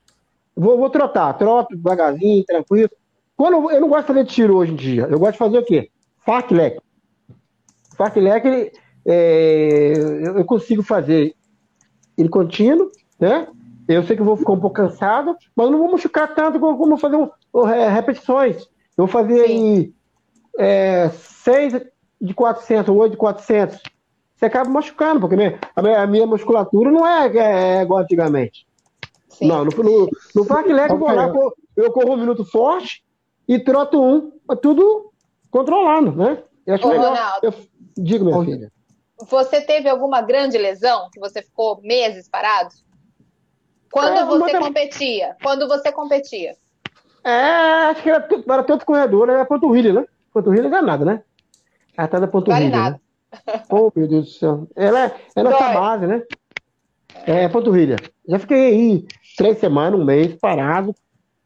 vou, 0.57 0.76
vou 0.76 0.91
trotar, 0.91 1.37
troto 1.39 1.76
devagarzinho, 1.76 2.45
tranquilo. 2.45 2.91
Quando 3.37 3.55
eu, 3.55 3.70
eu 3.70 3.80
não 3.80 3.89
gosto 3.89 4.03
de 4.03 4.07
fazer 4.09 4.24
tiro 4.26 4.57
hoje 4.57 4.72
em 4.72 4.76
dia, 4.76 5.03
eu 5.11 5.18
gosto 5.18 5.32
de 5.32 5.39
fazer 5.39 5.59
o 5.59 5.64
quê? 5.64 5.91
Fartlek. 6.24 6.80
Fartlek, 7.97 8.72
é, 9.07 9.93
eu 10.35 10.45
consigo 10.45 10.82
fazer 10.82 11.35
ele 12.16 12.28
contínuo, 12.28 12.91
né? 13.18 13.47
Eu 13.87 14.03
sei 14.05 14.16
que 14.16 14.22
eu 14.22 14.26
vou 14.26 14.37
ficar 14.37 14.53
um 14.53 14.61
pouco 14.61 14.76
cansado, 14.76 15.37
mas 15.55 15.70
não 15.70 15.78
vou 15.78 15.93
machucar 15.93 16.35
tanto 16.35 16.59
como, 16.59 16.97
fazer 16.97 17.16
um, 17.16 17.28
um, 17.53 17.62
repetições. 17.64 18.62
Eu 18.97 19.07
vou 19.07 19.09
fazer 19.09 19.43
aí 19.43 19.93
é, 20.59 21.11
6 21.11 21.85
de 22.20 22.35
400, 22.35 22.95
8 22.95 23.12
de 23.12 23.16
400. 23.16 23.78
Você 24.35 24.47
acaba 24.47 24.70
machucando, 24.70 25.20
porque 25.20 25.37
minha, 25.37 25.59
a, 25.76 25.82
minha, 25.82 26.03
a, 26.03 26.07
minha, 26.07 26.26
musculatura 26.26 26.91
não 26.91 27.07
é, 27.07 27.28
é, 27.28 27.78
é 27.78 27.82
igual 27.82 28.01
antigamente. 28.01 28.66
Sim. 29.28 29.49
Não, 29.49 29.64
no, 29.64 29.70
no, 29.70 30.11
no 30.35 30.47
Parque 30.47 30.72
Leg, 30.72 30.91
eu 30.91 30.99
vou 30.99 31.12
lá, 31.12 31.32
eu 31.76 31.93
corro 31.93 32.14
um 32.14 32.16
minuto 32.16 32.45
forte 32.45 33.05
e 33.47 33.59
troto 33.59 34.03
um, 34.03 34.32
tudo 34.62 35.12
controlando, 35.51 36.12
né? 36.12 36.43
Eu 36.66 36.74
acho 36.74 36.87
Ô, 36.87 36.91
legal. 36.91 37.11
Ronaldo, 37.11 37.47
eu, 37.47 37.55
digo, 37.97 38.24
minha 38.24 38.45
filha. 38.45 38.72
Você 39.28 39.61
teve 39.61 39.89
alguma 39.89 40.20
grande 40.20 40.59
lesão 40.59 41.09
que 41.12 41.20
você 41.20 41.43
ficou 41.43 41.80
meses 41.82 42.28
parado? 42.28 42.74
Quando 43.95 44.18
é, 44.18 44.24
você 44.24 44.59
competia? 44.59 45.36
Quando 45.40 45.68
você 45.68 45.92
competia? 45.92 46.57
É, 47.22 47.86
acho 47.90 48.03
que 48.03 48.11
era, 48.11 48.28
era 48.49 48.62
tanto 48.64 48.84
corredor, 48.84 49.28
era 49.28 49.45
panturrilha, 49.45 49.92
né? 49.92 50.05
Panturrilha 50.32 50.68
não 50.68 50.78
é 50.78 50.82
nada, 50.82 51.05
né? 51.05 51.22
Ela 51.97 52.09
tá 52.09 52.18
da 52.18 52.26
panturrilha. 52.26 52.70
Vale 52.70 52.76
nada. 52.76 52.95
Né? 52.97 53.01
Oh, 53.70 53.92
meu 53.95 54.09
Deus 54.09 54.24
do 54.24 54.30
céu. 54.32 54.68
Ela, 54.74 55.07
é, 55.07 55.14
ela 55.36 55.51
é 55.51 55.74
base, 55.74 56.07
né? 56.09 56.22
É, 57.24 57.49
panturrilha. 57.49 57.95
Já 58.28 58.40
fiquei 58.40 58.66
aí 58.66 59.07
três 59.36 59.59
semanas, 59.59 59.99
um 59.99 60.05
mês, 60.05 60.34
parado, 60.40 60.92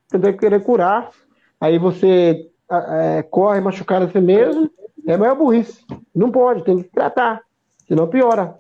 tentando 0.09 0.39
querer 0.39 0.65
curar. 0.65 1.11
Aí 1.61 1.79
você 1.79 2.49
é, 2.71 3.23
corre 3.25 3.61
machucado 3.61 4.07
assim 4.07 4.21
mesmo, 4.23 4.71
é 5.07 5.19
maior 5.19 5.37
burrice. 5.37 5.85
Não 6.15 6.31
pode, 6.31 6.65
tem 6.65 6.83
que 6.83 6.89
tratar, 6.89 7.43
senão 7.87 8.09
piora. 8.09 8.57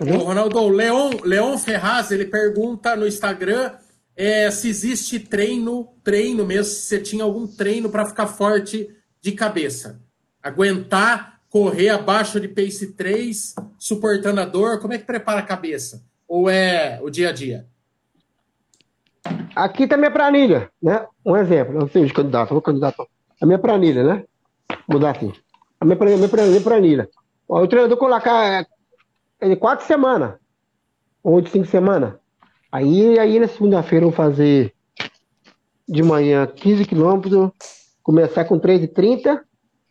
Uhum. 0.00 0.18
Ronaldo, 0.18 0.58
o 0.58 0.68
Leon, 0.68 1.10
Leon 1.24 1.56
Ferraz, 1.56 2.10
ele 2.10 2.26
pergunta 2.26 2.94
no 2.94 3.06
Instagram 3.06 3.72
é, 4.16 4.50
se 4.50 4.68
existe 4.68 5.20
treino, 5.20 5.88
treino 6.02 6.44
mesmo, 6.46 6.64
se 6.64 6.82
você 6.82 6.98
tinha 6.98 7.22
algum 7.22 7.46
treino 7.46 7.90
para 7.90 8.06
ficar 8.06 8.26
forte 8.26 8.88
de 9.20 9.32
cabeça. 9.32 10.00
Aguentar, 10.42 11.40
correr 11.50 11.90
abaixo 11.90 12.40
de 12.40 12.48
pace 12.48 12.92
3, 12.94 13.54
suportando 13.78 14.40
a 14.40 14.44
dor, 14.44 14.80
como 14.80 14.94
é 14.94 14.98
que 14.98 15.04
prepara 15.04 15.40
a 15.40 15.42
cabeça? 15.42 16.02
Ou 16.26 16.48
é 16.48 16.98
o 17.02 17.10
dia 17.10 17.28
a 17.28 17.32
dia? 17.32 17.66
Aqui 19.54 19.86
tá 19.86 19.96
minha 19.96 20.10
planilha, 20.10 20.70
né? 20.82 21.06
Um 21.24 21.36
exemplo, 21.36 21.78
não 21.78 21.88
sei 21.88 22.04
de 22.04 22.12
candidato, 22.12 22.50
vou 22.50 22.62
candidato. 22.62 23.06
A 23.40 23.46
minha 23.46 23.58
planilha, 23.58 24.02
né? 24.02 24.24
Vou 24.86 24.98
mudar 24.98 25.10
assim. 25.10 25.32
A 25.80 25.84
minha 25.84 25.96
planilha, 25.96 26.16
minha 26.16 26.28
planilha, 26.28 26.60
planilha. 26.60 27.08
O 27.48 27.66
treinador 27.66 27.98
colocar 27.98 28.66
de 29.40 29.56
quatro 29.56 29.86
semanas, 29.86 30.34
ou 31.22 31.40
de 31.40 31.50
cinco 31.50 31.66
semanas. 31.66 32.14
Aí, 32.70 33.18
aí 33.18 33.38
na 33.38 33.48
segunda-feira 33.48 34.04
eu 34.04 34.10
vou 34.10 34.16
fazer 34.16 34.74
de 35.88 36.02
manhã 36.02 36.46
15 36.46 36.84
quilômetros, 36.84 37.50
começar 38.02 38.44
com 38.44 38.58
3,30 38.58 39.40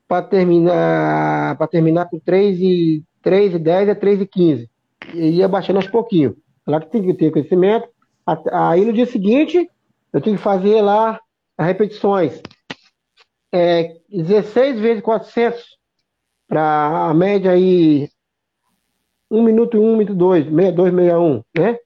para 0.08 0.22
terminar 0.22 1.58
para 1.58 1.68
terminar 1.68 2.10
com 2.10 2.20
3 2.20 2.60
e 2.60 3.04
3 3.22 3.56
e 3.56 3.60
10 3.60 3.90
a 3.90 3.96
3 3.96 4.22
e 4.22 4.28
15. 4.28 4.70
E 5.14 5.30
ia 5.32 5.48
baixando 5.48 5.80
aos 5.80 5.88
pouquinhos. 5.88 6.36
Lá 6.68 6.80
que 6.80 6.92
tem 6.92 7.02
que 7.02 7.14
ter 7.14 7.32
conhecimento. 7.32 7.88
Aí 8.52 8.84
no 8.84 8.94
dia 8.94 9.06
seguinte 9.06 9.70
eu 10.12 10.22
tenho 10.22 10.38
que 10.38 10.44
fazer 10.44 10.82
lá 10.82 11.20
as 11.58 11.66
repetições. 11.66 12.42
É, 13.54 13.96
16 14.10 14.80
vezes 14.80 15.04
400 15.04 15.64
para 16.48 17.10
a 17.10 17.14
média 17.14 17.52
aí 17.52 18.10
um 19.36 19.44
minuto 19.44 19.80
um, 19.80 19.98
minuto 19.98 20.16
dois, 20.16 20.46
meia 20.46 20.72
dois, 20.72 20.94
meia 20.94 21.20
um, 21.20 21.44
né? 21.58 21.78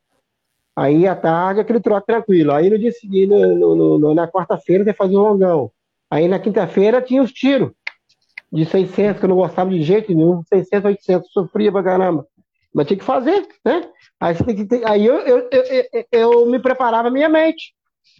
Aí 0.76 1.08
à 1.08 1.16
tarde 1.16 1.60
aquele 1.60 1.80
trote 1.80 2.06
tranquilo. 2.06 2.54
Aí 2.54 2.70
no 2.70 2.78
dia 2.78 2.92
seguinte, 2.92 3.28
no, 3.28 3.76
no, 3.76 4.00
no, 4.00 4.14
na 4.14 4.28
quarta-feira, 4.28 4.84
você 4.84 4.94
fazia 4.94 5.18
um 5.18 5.24
longão. 5.24 5.72
Aí 6.10 6.28
na 6.28 6.40
quinta-feira 6.40 7.02
tinha 7.02 7.22
os 7.22 7.34
tiros 7.34 7.72
de 8.52 8.66
600, 8.66 9.20
que 9.20 9.26
eu 9.26 9.30
não 9.30 9.36
gostava 9.36 9.70
de 9.70 9.82
jeito 9.82 10.14
nenhum. 10.14 10.42
600, 10.44 10.86
800, 10.86 11.32
sofria 11.32 11.72
pra 11.72 11.84
caramba. 11.84 12.26
Mas 12.74 12.88
tinha 12.88 12.98
que 12.98 13.04
fazer, 13.04 13.48
né? 13.66 13.90
Aí, 14.20 14.36
que 14.36 14.86
aí 14.86 15.06
eu, 15.06 15.18
eu, 15.20 15.50
eu, 15.52 16.06
eu, 16.12 16.46
me 16.46 16.60
preparava 16.60 17.10
minha 17.10 17.28
mente, 17.28 17.74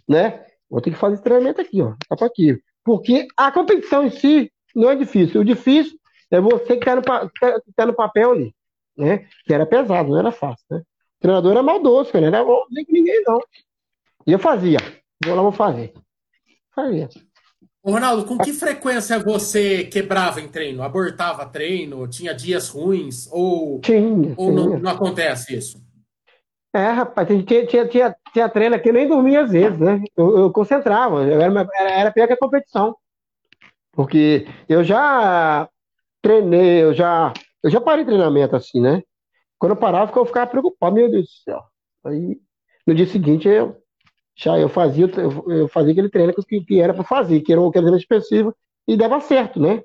né? 0.08 0.44
Vou 0.68 0.80
ter 0.80 0.90
que 0.90 0.98
fazer 0.98 1.14
esse 1.14 1.22
treinamento 1.22 1.60
aqui, 1.60 1.80
ó. 1.80 1.94
Tá 2.16 2.26
aqui. 2.26 2.60
Porque 2.84 3.26
a 3.36 3.50
competição 3.50 4.04
em 4.04 4.10
si 4.10 4.52
não 4.74 4.90
é 4.90 4.96
difícil. 4.96 5.40
O 5.40 5.44
difícil 5.44 5.98
é 6.30 6.40
você 6.40 6.76
que 6.76 6.84
tá 6.84 6.96
no, 6.96 7.02
que 7.02 7.72
tá 7.74 7.86
no 7.86 7.94
papel 7.94 8.32
ali 8.32 8.54
né? 9.00 9.26
Que 9.44 9.54
era 9.54 9.66
pesado, 9.66 10.10
não 10.10 10.18
era 10.18 10.30
fácil, 10.30 10.64
né? 10.70 10.78
O 10.78 11.20
treinador 11.20 11.52
era 11.52 11.62
maldoso, 11.62 12.12
cara, 12.12 12.30
não 12.30 12.38
era 12.38 12.44
bom 12.44 12.64
nem 12.70 12.84
com 12.84 12.92
ninguém, 12.92 13.22
não. 13.26 13.40
E 14.26 14.32
eu 14.32 14.38
fazia. 14.38 14.78
Vou 15.24 15.34
lá, 15.34 15.42
vou 15.42 15.52
fazer. 15.52 15.92
Fazia. 16.74 17.08
Ô, 17.82 17.92
Ronaldo, 17.92 18.24
com 18.26 18.38
que 18.38 18.52
frequência 18.52 19.18
você 19.18 19.84
quebrava 19.84 20.40
em 20.40 20.48
treino? 20.48 20.82
Abortava 20.82 21.46
treino? 21.46 22.06
Tinha 22.08 22.34
dias 22.34 22.68
ruins? 22.68 23.28
Ou, 23.32 23.80
tinha, 23.80 24.34
ou 24.36 24.50
tinha. 24.50 24.52
Não, 24.52 24.78
não, 24.78 24.90
acontece 24.90 25.56
isso? 25.56 25.82
É, 26.74 26.90
rapaz, 26.90 27.26
tinha, 27.26 27.66
tinha, 27.66 27.88
tinha, 27.88 28.16
tinha 28.32 28.48
treino 28.48 28.80
que 28.80 28.88
eu 28.88 28.92
nem 28.92 29.08
dormia 29.08 29.42
às 29.42 29.50
vezes, 29.50 29.78
né? 29.78 30.02
Eu, 30.16 30.38
eu 30.38 30.52
concentrava, 30.52 31.22
eu 31.22 31.40
era, 31.40 31.68
era, 31.74 31.90
era 31.90 32.12
pior 32.12 32.26
que 32.26 32.34
a 32.34 32.38
competição. 32.38 32.94
Porque 33.92 34.46
eu 34.68 34.84
já 34.84 35.68
treinei, 36.22 36.82
eu 36.82 36.94
já 36.94 37.32
eu 37.62 37.70
já 37.70 37.80
parei 37.80 38.04
treinamento 38.04 38.56
assim, 38.56 38.80
né? 38.80 39.02
Quando 39.58 39.72
eu 39.72 39.76
parava, 39.76 40.12
eu 40.16 40.24
ficava 40.24 40.50
preocupado, 40.50 40.94
meu 40.94 41.10
Deus 41.10 41.26
do 41.26 41.32
céu. 41.44 41.62
Aí, 42.04 42.40
no 42.86 42.94
dia 42.94 43.06
seguinte, 43.06 43.48
eu 43.48 43.76
já 44.34 44.58
eu 44.58 44.68
fazia, 44.68 45.06
eu, 45.48 45.68
fazia 45.68 45.92
aquele 45.92 46.08
treino 46.08 46.32
que, 46.32 46.64
que 46.64 46.80
era 46.80 46.94
para 46.94 47.04
fazer, 47.04 47.40
que 47.40 47.52
era 47.52 47.60
um 47.60 47.70
treino 47.70 47.96
específico, 47.96 48.56
e 48.88 48.96
dava 48.96 49.20
certo, 49.20 49.60
né? 49.60 49.82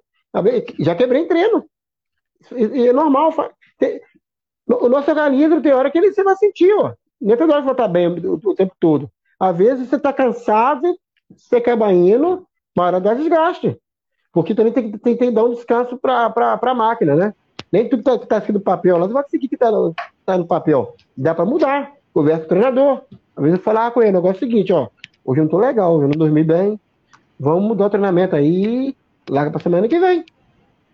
Já 0.80 0.96
quebrei 0.96 1.28
treino. 1.28 1.66
E, 2.56 2.88
é 2.88 2.94
normal. 2.94 3.34
O 4.68 4.90
nosso 4.90 5.12
organismo 5.12 5.62
tem 5.62 5.74
hora 5.74 5.92
que 5.92 5.98
ele, 5.98 6.14
você 6.14 6.24
vai 6.24 6.36
sentir, 6.38 6.74
ó. 6.74 6.94
Nem 7.20 7.36
toda 7.36 7.54
hora 7.54 7.64
você 7.64 7.72
estar 7.72 7.88
bem 7.88 8.08
o, 8.08 8.34
o 8.34 8.56
tempo 8.56 8.74
todo. 8.80 9.12
Às 9.40 9.58
vezes 9.58 9.90
você 9.90 9.98
está 9.98 10.14
cansado, 10.14 10.98
você 11.30 11.58
acaba 11.58 11.92
indo, 11.92 12.48
para 12.74 13.00
dar 13.00 13.16
desgaste. 13.16 13.78
Porque 14.32 14.56
também 14.56 14.74
tem, 14.74 14.92
tem, 14.92 15.18
tem 15.18 15.30
que 15.30 15.32
dar 15.32 15.46
um 15.46 15.54
descanso 15.54 15.98
para 15.98 16.60
a 16.62 16.74
máquina, 16.74 17.16
né? 17.16 17.34
Nem 17.72 17.90
tudo 17.90 18.04
que 18.04 18.10
está 18.10 18.26
tá 18.26 18.38
escrito 18.38 18.58
no 18.58 18.64
papel 18.64 18.98
lá, 18.98 19.06
não 19.06 19.14
vai 19.14 19.24
conseguir 19.24 19.48
que 19.48 19.56
está 19.56 19.70
tá 20.26 20.38
no 20.38 20.46
papel. 20.46 20.96
Dá 21.16 21.34
para 21.34 21.46
mudar. 21.46 21.94
Conversa 22.14 22.42
com 22.42 22.46
o 22.46 22.50
treinador. 22.50 23.02
Às 23.36 23.44
vezes 23.44 23.58
eu 23.58 23.64
falar 23.64 23.92
com 23.92 24.02
ele, 24.02 24.12
o 24.12 24.14
negócio 24.14 24.44
é 24.44 24.48
o 24.48 24.50
seguinte, 24.50 24.72
ó. 24.72 24.88
Hoje 25.24 25.42
eu 25.42 25.44
não 25.44 25.52
tô 25.52 25.58
legal, 25.58 25.94
hoje 25.96 26.06
eu 26.06 26.10
não 26.10 26.18
dormi 26.18 26.44
bem. 26.44 26.80
Vamos 27.40 27.64
mudar 27.64 27.88
o 27.88 27.90
treinamento 27.90 28.36
aí, 28.36 28.96
larga 29.30 29.52
para 29.52 29.62
semana 29.62 29.88
que 29.88 30.00
vem. 30.00 30.24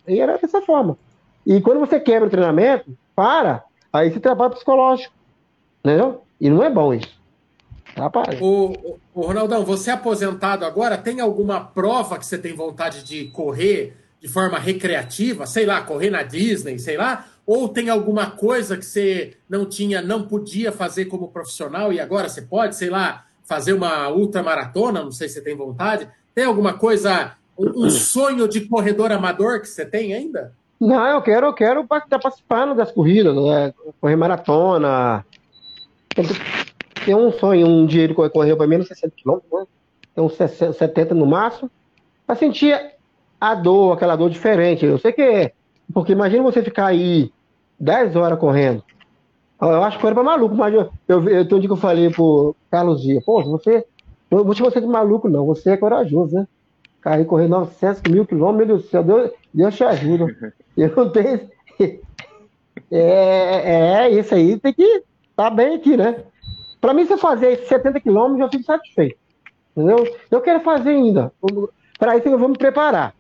E 0.07 0.19
era 0.19 0.37
dessa 0.37 0.61
forma. 0.61 0.97
E 1.45 1.61
quando 1.61 1.79
você 1.79 1.99
quebra 1.99 2.27
o 2.27 2.31
treinamento, 2.31 2.97
para, 3.15 3.63
aí 3.91 4.11
você 4.11 4.19
trabalha 4.19 4.51
psicológico. 4.51 5.13
Entendeu? 5.83 6.23
E 6.39 6.49
não 6.49 6.63
é 6.63 6.69
bom 6.69 6.93
isso. 6.93 7.21
Rapaz. 7.95 8.39
O, 8.41 8.97
o, 9.13 9.21
Ronaldão, 9.21 9.65
você 9.65 9.89
é 9.89 9.93
aposentado 9.93 10.65
agora, 10.65 10.97
tem 10.97 11.19
alguma 11.19 11.59
prova 11.59 12.17
que 12.17 12.25
você 12.25 12.37
tem 12.37 12.53
vontade 12.53 13.03
de 13.03 13.25
correr 13.25 13.97
de 14.21 14.27
forma 14.27 14.59
recreativa, 14.59 15.47
sei 15.47 15.65
lá, 15.65 15.81
correr 15.81 16.11
na 16.11 16.21
Disney, 16.21 16.77
sei 16.77 16.95
lá, 16.95 17.25
ou 17.45 17.67
tem 17.67 17.89
alguma 17.89 18.29
coisa 18.29 18.77
que 18.77 18.85
você 18.85 19.35
não 19.49 19.65
tinha, 19.65 19.99
não 19.99 20.27
podia 20.27 20.71
fazer 20.71 21.05
como 21.05 21.29
profissional 21.29 21.91
e 21.91 21.99
agora 21.99 22.29
você 22.29 22.43
pode, 22.43 22.75
sei 22.75 22.91
lá, 22.91 23.25
fazer 23.43 23.73
uma 23.73 24.09
ultramaratona, 24.09 25.03
não 25.03 25.11
sei 25.11 25.27
se 25.27 25.35
você 25.35 25.41
tem 25.41 25.55
vontade. 25.55 26.07
Tem 26.35 26.45
alguma 26.45 26.73
coisa, 26.73 27.33
um, 27.57 27.85
um 27.85 27.89
sonho 27.89 28.47
de 28.47 28.61
corredor 28.61 29.11
amador 29.11 29.59
que 29.59 29.67
você 29.67 29.83
tem 29.83 30.13
ainda? 30.13 30.53
Não, 30.79 31.05
eu 31.07 31.21
quero, 31.21 31.47
eu 31.47 31.53
quero 31.53 31.81
estar 31.81 32.19
participando 32.19 32.75
das 32.75 32.91
corridas, 32.91 33.35
né? 33.35 33.73
correr 33.99 34.15
maratona. 34.15 35.25
tem 37.03 37.15
um 37.15 37.31
sonho, 37.31 37.67
um 37.67 37.87
dia 37.87 38.03
ele 38.03 38.13
correu 38.13 38.55
para 38.55 38.67
menos 38.67 38.87
60 38.87 39.15
quilômetros, 39.15 39.51
né? 39.51 39.65
Tem 40.13 40.23
uns 40.23 40.33
70 40.33 41.15
no 41.15 41.25
máximo, 41.25 41.71
para 42.25 42.35
sentir 42.35 42.75
a 43.41 43.55
dor, 43.55 43.93
aquela 43.93 44.15
dor 44.15 44.29
diferente. 44.29 44.85
Eu 44.85 44.99
sei 44.99 45.11
que 45.11 45.21
é, 45.23 45.51
porque 45.91 46.11
imagina 46.11 46.43
você 46.43 46.61
ficar 46.61 46.85
aí 46.85 47.31
10 47.79 48.15
horas 48.15 48.37
correndo. 48.37 48.83
Eu 49.59 49.83
acho 49.83 49.97
que 49.97 50.01
foi 50.01 50.13
para 50.13 50.23
maluco, 50.23 50.55
mas 50.55 50.73
eu, 50.73 50.91
eu, 51.07 51.29
eu, 51.29 51.47
tem 51.47 51.57
um 51.57 51.59
dia 51.59 51.69
que 51.69 51.73
eu 51.73 51.77
falei 51.77 52.09
pro 52.11 52.55
Carlos 52.69 53.01
Dias, 53.01 53.23
pô, 53.23 53.43
você, 53.43 53.85
eu 54.29 54.43
vou 54.43 54.55
te 54.55 54.61
você 54.61 54.79
de 54.79 54.87
maluco 54.87 55.29
não, 55.29 55.45
você 55.45 55.71
é 55.71 55.77
corajoso, 55.77 56.35
né? 56.35 56.47
Cair 57.01 57.25
correr 57.25 57.47
900 57.47 58.03
mil 58.11 58.25
quilômetros, 58.25 58.67
meu 58.67 58.67
Deus 58.67 58.83
do 58.83 58.89
céu, 58.89 59.03
Deus, 59.03 59.31
Deus 59.53 59.75
te 59.75 59.83
ajuda. 59.83 60.53
Eu 60.77 60.95
não 60.95 61.09
tenho. 61.09 61.49
É, 62.89 64.05
é, 64.05 64.09
isso 64.09 64.33
aí 64.33 64.57
tem 64.57 64.73
que 64.73 64.83
estar 64.83 65.03
tá 65.35 65.49
bem 65.49 65.75
aqui, 65.75 65.95
né? 65.95 66.23
Para 66.79 66.93
mim, 66.93 67.05
se 67.05 67.13
eu 67.13 67.17
fazer 67.17 67.57
70 67.67 67.99
quilômetros, 68.01 68.41
eu 68.41 68.49
fico 68.49 68.63
satisfeito. 68.63 69.17
Entendeu? 69.75 70.05
Eu 70.29 70.41
quero 70.41 70.59
fazer 70.61 70.89
ainda. 70.89 71.31
Para 71.97 72.17
isso, 72.17 72.27
eu 72.27 72.37
vou 72.37 72.49
me 72.49 72.57
preparar. 72.57 73.13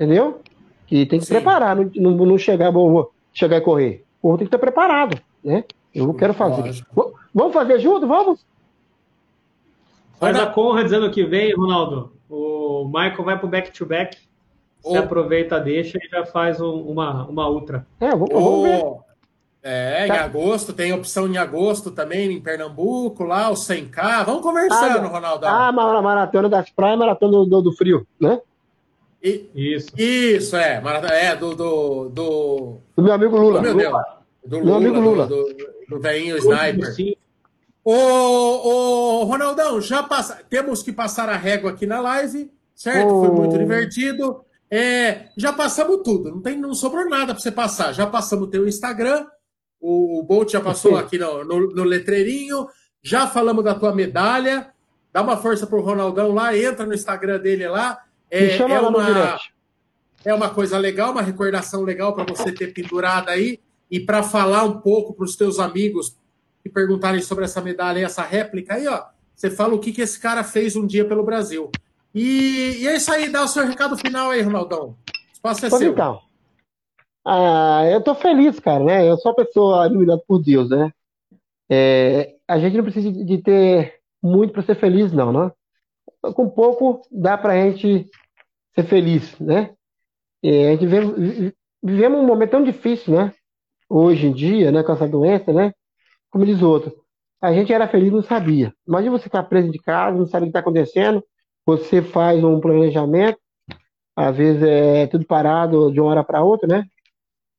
Entendeu? 0.00 0.40
Que 0.86 1.04
tem 1.04 1.18
que 1.18 1.26
Sim. 1.26 1.34
preparar, 1.34 1.76
não, 1.76 1.90
não, 1.94 2.24
não 2.24 2.38
chegar, 2.38 2.70
vou, 2.70 3.12
chegar 3.34 3.58
e 3.58 3.60
correr. 3.60 4.02
O 4.22 4.30
tem 4.30 4.38
que 4.38 4.44
estar 4.44 4.58
preparado, 4.58 5.20
né? 5.44 5.62
Eu 5.94 6.14
quero 6.14 6.32
fazer. 6.32 6.62
Lógico. 6.62 7.14
Vamos 7.34 7.52
fazer 7.52 7.78
junto? 7.80 8.06
Vamos? 8.06 8.46
Faz 10.18 10.38
a 10.38 10.46
Conra 10.46 10.84
dizendo 10.84 11.10
que 11.10 11.22
vem, 11.24 11.54
Ronaldo. 11.54 12.12
O 12.30 12.86
Michael 12.86 13.24
vai 13.24 13.38
pro 13.38 13.46
back-to-back. 13.46 14.16
Você 14.82 14.96
aproveita, 14.96 15.60
deixa 15.60 15.98
e 15.98 16.08
já 16.08 16.24
faz 16.24 16.62
um, 16.62 16.80
uma, 16.80 17.26
uma 17.26 17.50
ultra. 17.50 17.86
É, 18.00 18.10
vamos, 18.10 18.30
vamos 18.30 18.62
ver. 18.62 18.82
É, 19.62 20.06
tá. 20.06 20.16
em 20.16 20.18
agosto, 20.18 20.72
tem 20.72 20.90
opção 20.94 21.28
em 21.28 21.36
agosto 21.36 21.90
também, 21.90 22.32
em 22.32 22.40
Pernambuco, 22.40 23.24
lá, 23.24 23.50
o 23.50 23.54
100K. 23.54 24.24
Vamos 24.24 24.40
conversando, 24.40 25.04
ah, 25.04 25.08
Ronaldo. 25.08 25.46
Ah, 25.46 25.70
maratona 25.70 26.48
das 26.48 26.70
praias, 26.70 26.98
maratona 26.98 27.44
do, 27.44 27.60
do, 27.60 27.72
frio, 27.72 28.06
né? 28.18 28.40
E, 29.22 29.50
isso. 29.54 29.88
Isso, 29.96 30.56
é. 30.56 30.82
É, 31.10 31.36
do, 31.36 31.54
do, 31.54 32.08
do. 32.08 32.76
Do 32.96 33.02
meu 33.02 33.12
amigo 33.12 33.36
Lula. 33.36 33.60
Do 33.60 33.62
meu 33.62 33.76
Deus. 33.76 34.02
Do 34.44 34.58
Lula, 34.58 34.80
meu 34.80 34.90
amigo 34.90 35.00
Lula. 35.00 35.26
Do, 35.26 35.44
do, 35.44 35.66
do 35.88 36.00
velhinho 36.00 36.36
Sniper. 36.38 36.94
Sim. 36.94 37.14
Ô, 37.84 37.92
ô, 37.92 39.24
Ronaldão, 39.24 39.80
já 39.80 40.02
passa... 40.02 40.40
temos 40.48 40.82
que 40.82 40.92
passar 40.92 41.28
a 41.28 41.36
régua 41.36 41.70
aqui 41.70 41.86
na 41.86 42.00
live, 42.00 42.50
certo? 42.74 43.14
Oh. 43.14 43.20
Foi 43.20 43.30
muito 43.30 43.58
divertido. 43.58 44.44
É, 44.70 45.30
já 45.36 45.52
passamos 45.52 46.00
tudo, 46.04 46.30
não, 46.30 46.40
tem, 46.40 46.56
não 46.56 46.72
sobrou 46.74 47.08
nada 47.08 47.34
para 47.34 47.42
você 47.42 47.50
passar. 47.50 47.92
Já 47.92 48.06
passamos 48.06 48.46
o 48.46 48.50
teu 48.50 48.68
Instagram, 48.68 49.26
o, 49.80 50.20
o 50.20 50.22
Bolt 50.22 50.52
já 50.52 50.60
passou 50.60 50.96
aqui 50.96 51.18
no, 51.18 51.42
no, 51.44 51.70
no, 51.70 51.82
letreirinho, 51.82 52.68
já 53.02 53.26
falamos 53.26 53.64
da 53.64 53.74
tua 53.74 53.92
medalha. 53.92 54.72
Dá 55.12 55.22
uma 55.22 55.36
força 55.36 55.66
pro 55.66 55.80
Ronaldão 55.80 56.32
lá, 56.32 56.56
entra 56.56 56.86
no 56.86 56.94
Instagram 56.94 57.40
dele 57.40 57.66
lá. 57.66 57.98
É, 58.30 58.56
é, 58.56 58.80
uma, 58.80 59.38
é 60.24 60.34
uma 60.34 60.50
coisa 60.50 60.78
legal, 60.78 61.12
uma 61.12 61.22
recordação 61.22 61.82
legal 61.82 62.14
para 62.14 62.24
você 62.24 62.52
ter 62.52 62.72
pendurado 62.72 63.28
aí 63.28 63.58
e 63.90 63.98
para 63.98 64.22
falar 64.22 64.64
um 64.64 64.80
pouco 64.80 65.12
para 65.12 65.24
os 65.24 65.34
teus 65.34 65.58
amigos 65.58 66.16
que 66.62 66.68
perguntarem 66.68 67.20
sobre 67.20 67.44
essa 67.44 67.60
medalha 67.60 67.98
e 67.98 68.04
essa 68.04 68.22
réplica 68.22 68.74
aí, 68.74 68.86
ó. 68.86 69.04
Você 69.34 69.50
fala 69.50 69.74
o 69.74 69.78
que, 69.78 69.92
que 69.92 70.02
esse 70.02 70.20
cara 70.20 70.44
fez 70.44 70.76
um 70.76 70.86
dia 70.86 71.04
pelo 71.04 71.24
Brasil. 71.24 71.70
E, 72.14 72.76
e 72.80 72.88
é 72.88 72.96
isso 72.96 73.10
aí, 73.10 73.30
dá 73.30 73.42
o 73.42 73.48
seu 73.48 73.66
recado 73.66 73.96
final 73.96 74.30
aí, 74.30 74.42
Ronaldão. 74.42 74.88
O 74.88 74.96
espaço 75.32 75.66
é 75.66 75.70
seu. 75.70 75.92
Então, 75.92 76.20
ah, 77.24 77.82
eu 77.90 78.02
tô 78.02 78.14
feliz, 78.14 78.58
cara, 78.60 78.84
né? 78.84 79.08
Eu 79.08 79.16
sou 79.18 79.32
uma 79.32 79.44
pessoa 79.44 79.86
iluminada 79.86 80.22
por 80.26 80.42
Deus, 80.42 80.70
né? 80.70 80.92
É, 81.70 82.34
a 82.48 82.58
gente 82.58 82.76
não 82.76 82.84
precisa 82.84 83.10
de 83.12 83.38
ter 83.38 84.00
muito 84.22 84.52
para 84.52 84.62
ser 84.62 84.74
feliz, 84.74 85.12
não, 85.12 85.32
né? 85.32 85.52
Com 86.34 86.48
pouco 86.48 87.02
dá 87.10 87.38
pra 87.38 87.54
gente 87.54 88.10
ser 88.74 88.84
feliz, 88.84 89.38
né? 89.38 89.74
É, 90.42 90.68
a 90.68 90.70
gente 90.72 90.86
vive, 90.86 91.54
vivemos 91.82 92.20
um 92.20 92.26
momento 92.26 92.50
tão 92.50 92.64
difícil, 92.64 93.14
né? 93.14 93.32
Hoje 93.88 94.26
em 94.26 94.32
dia, 94.32 94.70
né? 94.72 94.82
Com 94.82 94.92
essa 94.92 95.08
doença, 95.08 95.52
né? 95.52 95.72
Como 96.30 96.46
diz 96.46 96.62
outro, 96.62 96.94
a 97.40 97.52
gente 97.52 97.72
era 97.72 97.88
feliz 97.88 98.12
não 98.12 98.22
sabia. 98.22 98.72
Imagina 98.86 99.18
você 99.18 99.24
ficar 99.24 99.42
preso 99.44 99.70
de 99.70 99.78
casa, 99.78 100.16
não 100.16 100.26
sabe 100.26 100.44
o 100.44 100.46
que 100.46 100.50
está 100.50 100.60
acontecendo, 100.60 101.24
você 101.66 102.02
faz 102.02 102.42
um 102.42 102.60
planejamento, 102.60 103.38
às 104.16 104.36
vezes 104.36 104.62
é 104.62 105.06
tudo 105.06 105.26
parado 105.26 105.90
de 105.92 106.00
uma 106.00 106.10
hora 106.10 106.24
para 106.24 106.42
outra, 106.42 106.68
né? 106.68 106.84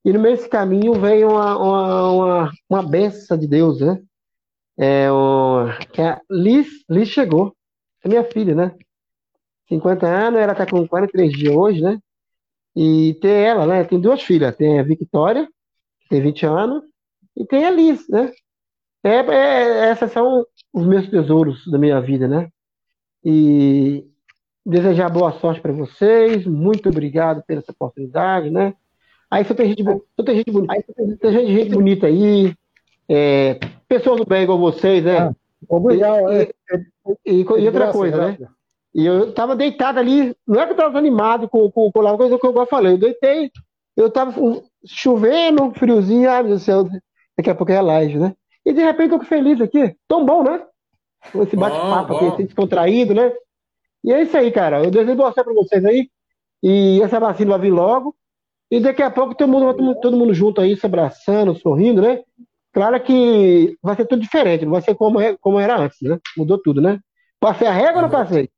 E 0.03 0.11
no 0.11 0.19
meio 0.19 0.35
desse 0.35 0.49
caminho 0.49 0.93
vem 0.93 1.23
uma, 1.25 1.57
uma, 1.57 2.11
uma, 2.11 2.51
uma 2.69 2.83
benção 2.83 3.37
de 3.37 3.47
Deus, 3.47 3.81
né? 3.81 4.01
É, 4.77 5.11
uma, 5.11 5.77
que 5.91 6.01
a 6.01 6.19
Liz, 6.29 6.67
Liz 6.89 7.09
chegou, 7.09 7.55
é 8.03 8.07
minha 8.09 8.23
filha, 8.23 8.55
né? 8.55 8.75
50 9.71 10.05
anos, 10.05 10.39
ela 10.39 10.53
tá 10.53 10.65
com 10.65 10.85
43 10.85 11.31
dias 11.31 11.55
hoje, 11.55 11.81
né? 11.81 11.97
E 12.75 13.17
tem 13.21 13.31
ela, 13.31 13.65
né? 13.65 13.83
Tem 13.85 13.99
duas 13.99 14.21
filhas, 14.21 14.55
tem 14.55 14.79
a 14.79 14.83
Victoria, 14.83 15.47
que 16.01 16.09
tem 16.09 16.21
20 16.21 16.45
anos, 16.45 16.83
e 17.35 17.45
tem 17.45 17.65
a 17.65 17.71
Liz, 17.71 18.07
né? 18.09 18.31
É, 19.03 19.15
é, 19.15 19.89
essas 19.89 20.11
são 20.11 20.45
os 20.73 20.85
meus 20.85 21.09
tesouros 21.09 21.65
da 21.67 21.77
minha 21.77 21.99
vida, 22.01 22.27
né? 22.27 22.49
E 23.23 24.05
desejar 24.65 25.09
boa 25.09 25.31
sorte 25.39 25.61
para 25.61 25.71
vocês. 25.71 26.45
Muito 26.45 26.89
obrigado 26.89 27.41
pela 27.43 27.61
essa 27.61 27.71
oportunidade, 27.71 28.49
né? 28.49 28.75
Aí 29.29 29.45
só 29.45 29.53
tem 29.53 29.69
gente, 29.69 29.83
só 29.83 30.23
tem 30.23 30.35
gente 30.35 30.51
bonita, 30.51 30.73
aí 30.73 30.83
tem, 30.83 31.31
gente, 31.31 31.53
gente, 31.53 31.69
bonita 31.71 32.07
aí, 32.07 32.53
é, 33.07 33.57
pessoas 33.87 34.19
do 34.19 34.25
bem 34.25 34.43
igual 34.43 34.59
vocês, 34.59 35.01
né? 35.01 35.17
Ah, 35.19 35.35
obrigado. 35.69 36.29
E, 36.33 36.53
e, 37.25 37.31
e, 37.31 37.41
e 37.41 37.67
outra 37.67 37.93
coisa, 37.93 38.31
né? 38.31 38.37
E 38.93 39.05
eu 39.05 39.33
tava 39.33 39.55
deitado 39.55 39.99
ali, 39.99 40.35
não 40.45 40.61
é 40.61 40.65
que 40.65 40.73
eu 40.73 40.77
tava 40.77 40.97
animado 40.97 41.47
com, 41.47 41.71
com, 41.71 41.91
com 41.91 42.07
a 42.07 42.17
coisa 42.17 42.37
que 42.37 42.45
eu 42.45 42.65
falei, 42.65 42.93
eu 42.93 42.97
deitei, 42.97 43.49
eu 43.95 44.09
tava 44.09 44.33
chovendo, 44.85 45.71
friozinho, 45.73 46.29
ai 46.29 46.43
meu 46.43 46.49
Deus 46.49 46.61
do 46.61 46.65
céu, 46.65 46.87
daqui 47.37 47.49
a 47.49 47.55
pouco 47.55 47.71
é 47.71 47.81
live, 47.81 48.19
né? 48.19 48.33
E 48.65 48.73
de 48.73 48.81
repente 48.81 49.13
eu 49.13 49.19
tô 49.19 49.25
feliz 49.25 49.61
aqui, 49.61 49.95
tão 50.07 50.25
bom, 50.25 50.43
né? 50.43 50.61
esse 51.35 51.55
bate-papo 51.55 52.15
aqui, 52.15 52.25
esse 52.25 52.43
descontraído, 52.43 53.13
né? 53.13 53.31
E 54.03 54.11
é 54.11 54.23
isso 54.23 54.35
aí, 54.35 54.51
cara. 54.51 54.83
Eu 54.83 54.91
desejo 54.91 55.15
boa 55.15 55.31
sorte 55.31 55.45
pra 55.45 55.53
vocês 55.53 55.85
aí. 55.85 56.09
E 56.63 57.01
essa 57.01 57.19
vacina 57.19 57.51
vai 57.51 57.59
vir 57.59 57.71
logo. 57.71 58.15
E 58.69 58.79
daqui 58.79 59.03
a 59.03 59.11
pouco 59.11 59.35
todo 59.35 59.49
mundo, 59.49 59.95
todo 60.01 60.17
mundo 60.17 60.33
junto 60.33 60.61
aí, 60.61 60.75
se 60.75 60.85
abraçando, 60.85 61.55
sorrindo, 61.55 62.01
né? 62.01 62.21
Claro 62.73 62.99
que 63.03 63.77
vai 63.83 63.95
ser 63.95 64.05
tudo 64.05 64.21
diferente, 64.21 64.63
não 64.63 64.71
vai 64.71 64.81
ser 64.81 64.95
como, 64.95 65.19
é, 65.19 65.35
como 65.37 65.59
era 65.59 65.77
antes, 65.77 65.97
né? 66.01 66.17
Mudou 66.37 66.57
tudo, 66.57 66.81
né? 66.81 66.99
Passei 67.39 67.67
a 67.67 67.71
régua 67.71 67.97
ou 67.97 68.01
não 68.03 68.09
passei? 68.09 68.49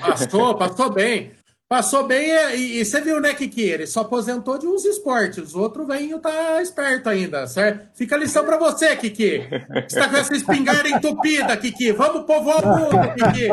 Passou, 0.00 0.56
passou 0.56 0.90
bem. 0.90 1.32
Passou 1.68 2.06
bem 2.06 2.30
e, 2.54 2.80
e, 2.80 2.84
você 2.84 3.00
viu, 3.00 3.20
né, 3.20 3.34
Kiki? 3.34 3.60
Ele 3.60 3.88
só 3.88 4.02
aposentou 4.02 4.56
de 4.56 4.68
uns 4.68 4.84
esportes. 4.84 5.52
O 5.52 5.60
outro 5.60 5.84
velhinho 5.84 6.20
tá 6.20 6.62
esperto 6.62 7.08
ainda, 7.08 7.44
certo? 7.48 7.88
Fica 7.92 8.14
a 8.14 8.18
lição 8.18 8.44
pra 8.44 8.56
você, 8.56 8.94
Kiki. 8.94 9.42
Você 9.88 9.98
tá 9.98 10.08
com 10.08 10.16
essa 10.16 10.32
espingarda 10.36 10.88
entupida, 10.88 11.56
Kiki. 11.56 11.90
Vamos 11.90 12.24
povoar 12.24 12.64
o 12.64 12.78
mundo, 12.78 13.14
Kiki. 13.14 13.48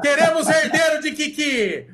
Queremos 0.00 0.48
herdeiro 0.48 1.02
de 1.02 1.12
Kiki. 1.12 1.86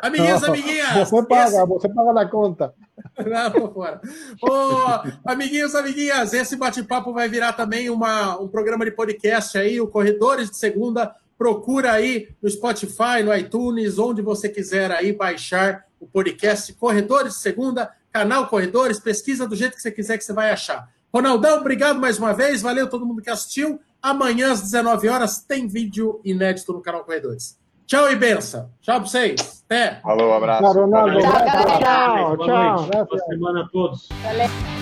Amiguinhos, 0.00 0.42
amiguinhas. 0.42 1.10
Você 1.10 1.26
paga, 1.26 1.56
esse... 1.56 1.66
você 1.66 1.88
paga 1.90 2.12
na 2.14 2.26
conta. 2.26 2.72
Não, 3.24 3.50
tô 3.50 3.68
fora. 3.72 4.00
Ô, 4.42 5.30
amiguinhos, 5.30 5.74
amiguinhas, 5.74 6.32
esse 6.32 6.56
bate-papo 6.56 7.12
vai 7.12 7.28
virar 7.28 7.52
também 7.52 7.90
uma, 7.90 8.40
um 8.40 8.48
programa 8.48 8.84
de 8.84 8.90
podcast 8.92 9.58
aí, 9.58 9.78
o 9.78 9.88
Corredores 9.88 10.50
de 10.50 10.56
Segunda 10.56 11.14
procura 11.36 11.92
aí 11.92 12.28
no 12.42 12.48
Spotify, 12.48 13.22
no 13.24 13.34
iTunes, 13.34 13.98
onde 13.98 14.22
você 14.22 14.48
quiser 14.48 14.90
aí 14.90 15.12
baixar 15.12 15.84
o 16.00 16.06
podcast 16.06 16.72
Corredores 16.74 17.34
de 17.34 17.40
Segunda, 17.40 17.90
canal 18.12 18.48
Corredores, 18.48 18.98
pesquisa 18.98 19.46
do 19.46 19.56
jeito 19.56 19.76
que 19.76 19.82
você 19.82 19.90
quiser 19.90 20.18
que 20.18 20.24
você 20.24 20.32
vai 20.32 20.50
achar. 20.50 20.88
Ronaldão, 21.12 21.60
obrigado 21.60 22.00
mais 22.00 22.18
uma 22.18 22.32
vez, 22.32 22.60
valeu 22.60 22.88
todo 22.88 23.06
mundo 23.06 23.22
que 23.22 23.30
assistiu. 23.30 23.80
Amanhã 24.02 24.52
às 24.52 24.62
19 24.62 25.08
horas 25.08 25.40
tem 25.40 25.66
vídeo 25.66 26.20
inédito 26.24 26.72
no 26.72 26.80
canal 26.80 27.04
Corredores. 27.04 27.58
Tchau 27.86 28.10
e 28.10 28.16
benção. 28.16 28.70
Tchau 28.80 29.00
pra 29.00 29.08
vocês. 29.08 29.62
Até. 29.64 30.00
Falou, 30.00 30.32
abraço. 30.32 30.62
Tchau, 30.62 30.72
Ronaldo. 30.74 31.20
Tchau, 31.20 31.32
tchau. 31.78 32.38
tchau. 32.38 33.06
Boa 33.06 33.24
semana 33.28 33.62
a 33.62 33.68
todos. 33.68 34.08
Valeu. 34.22 34.75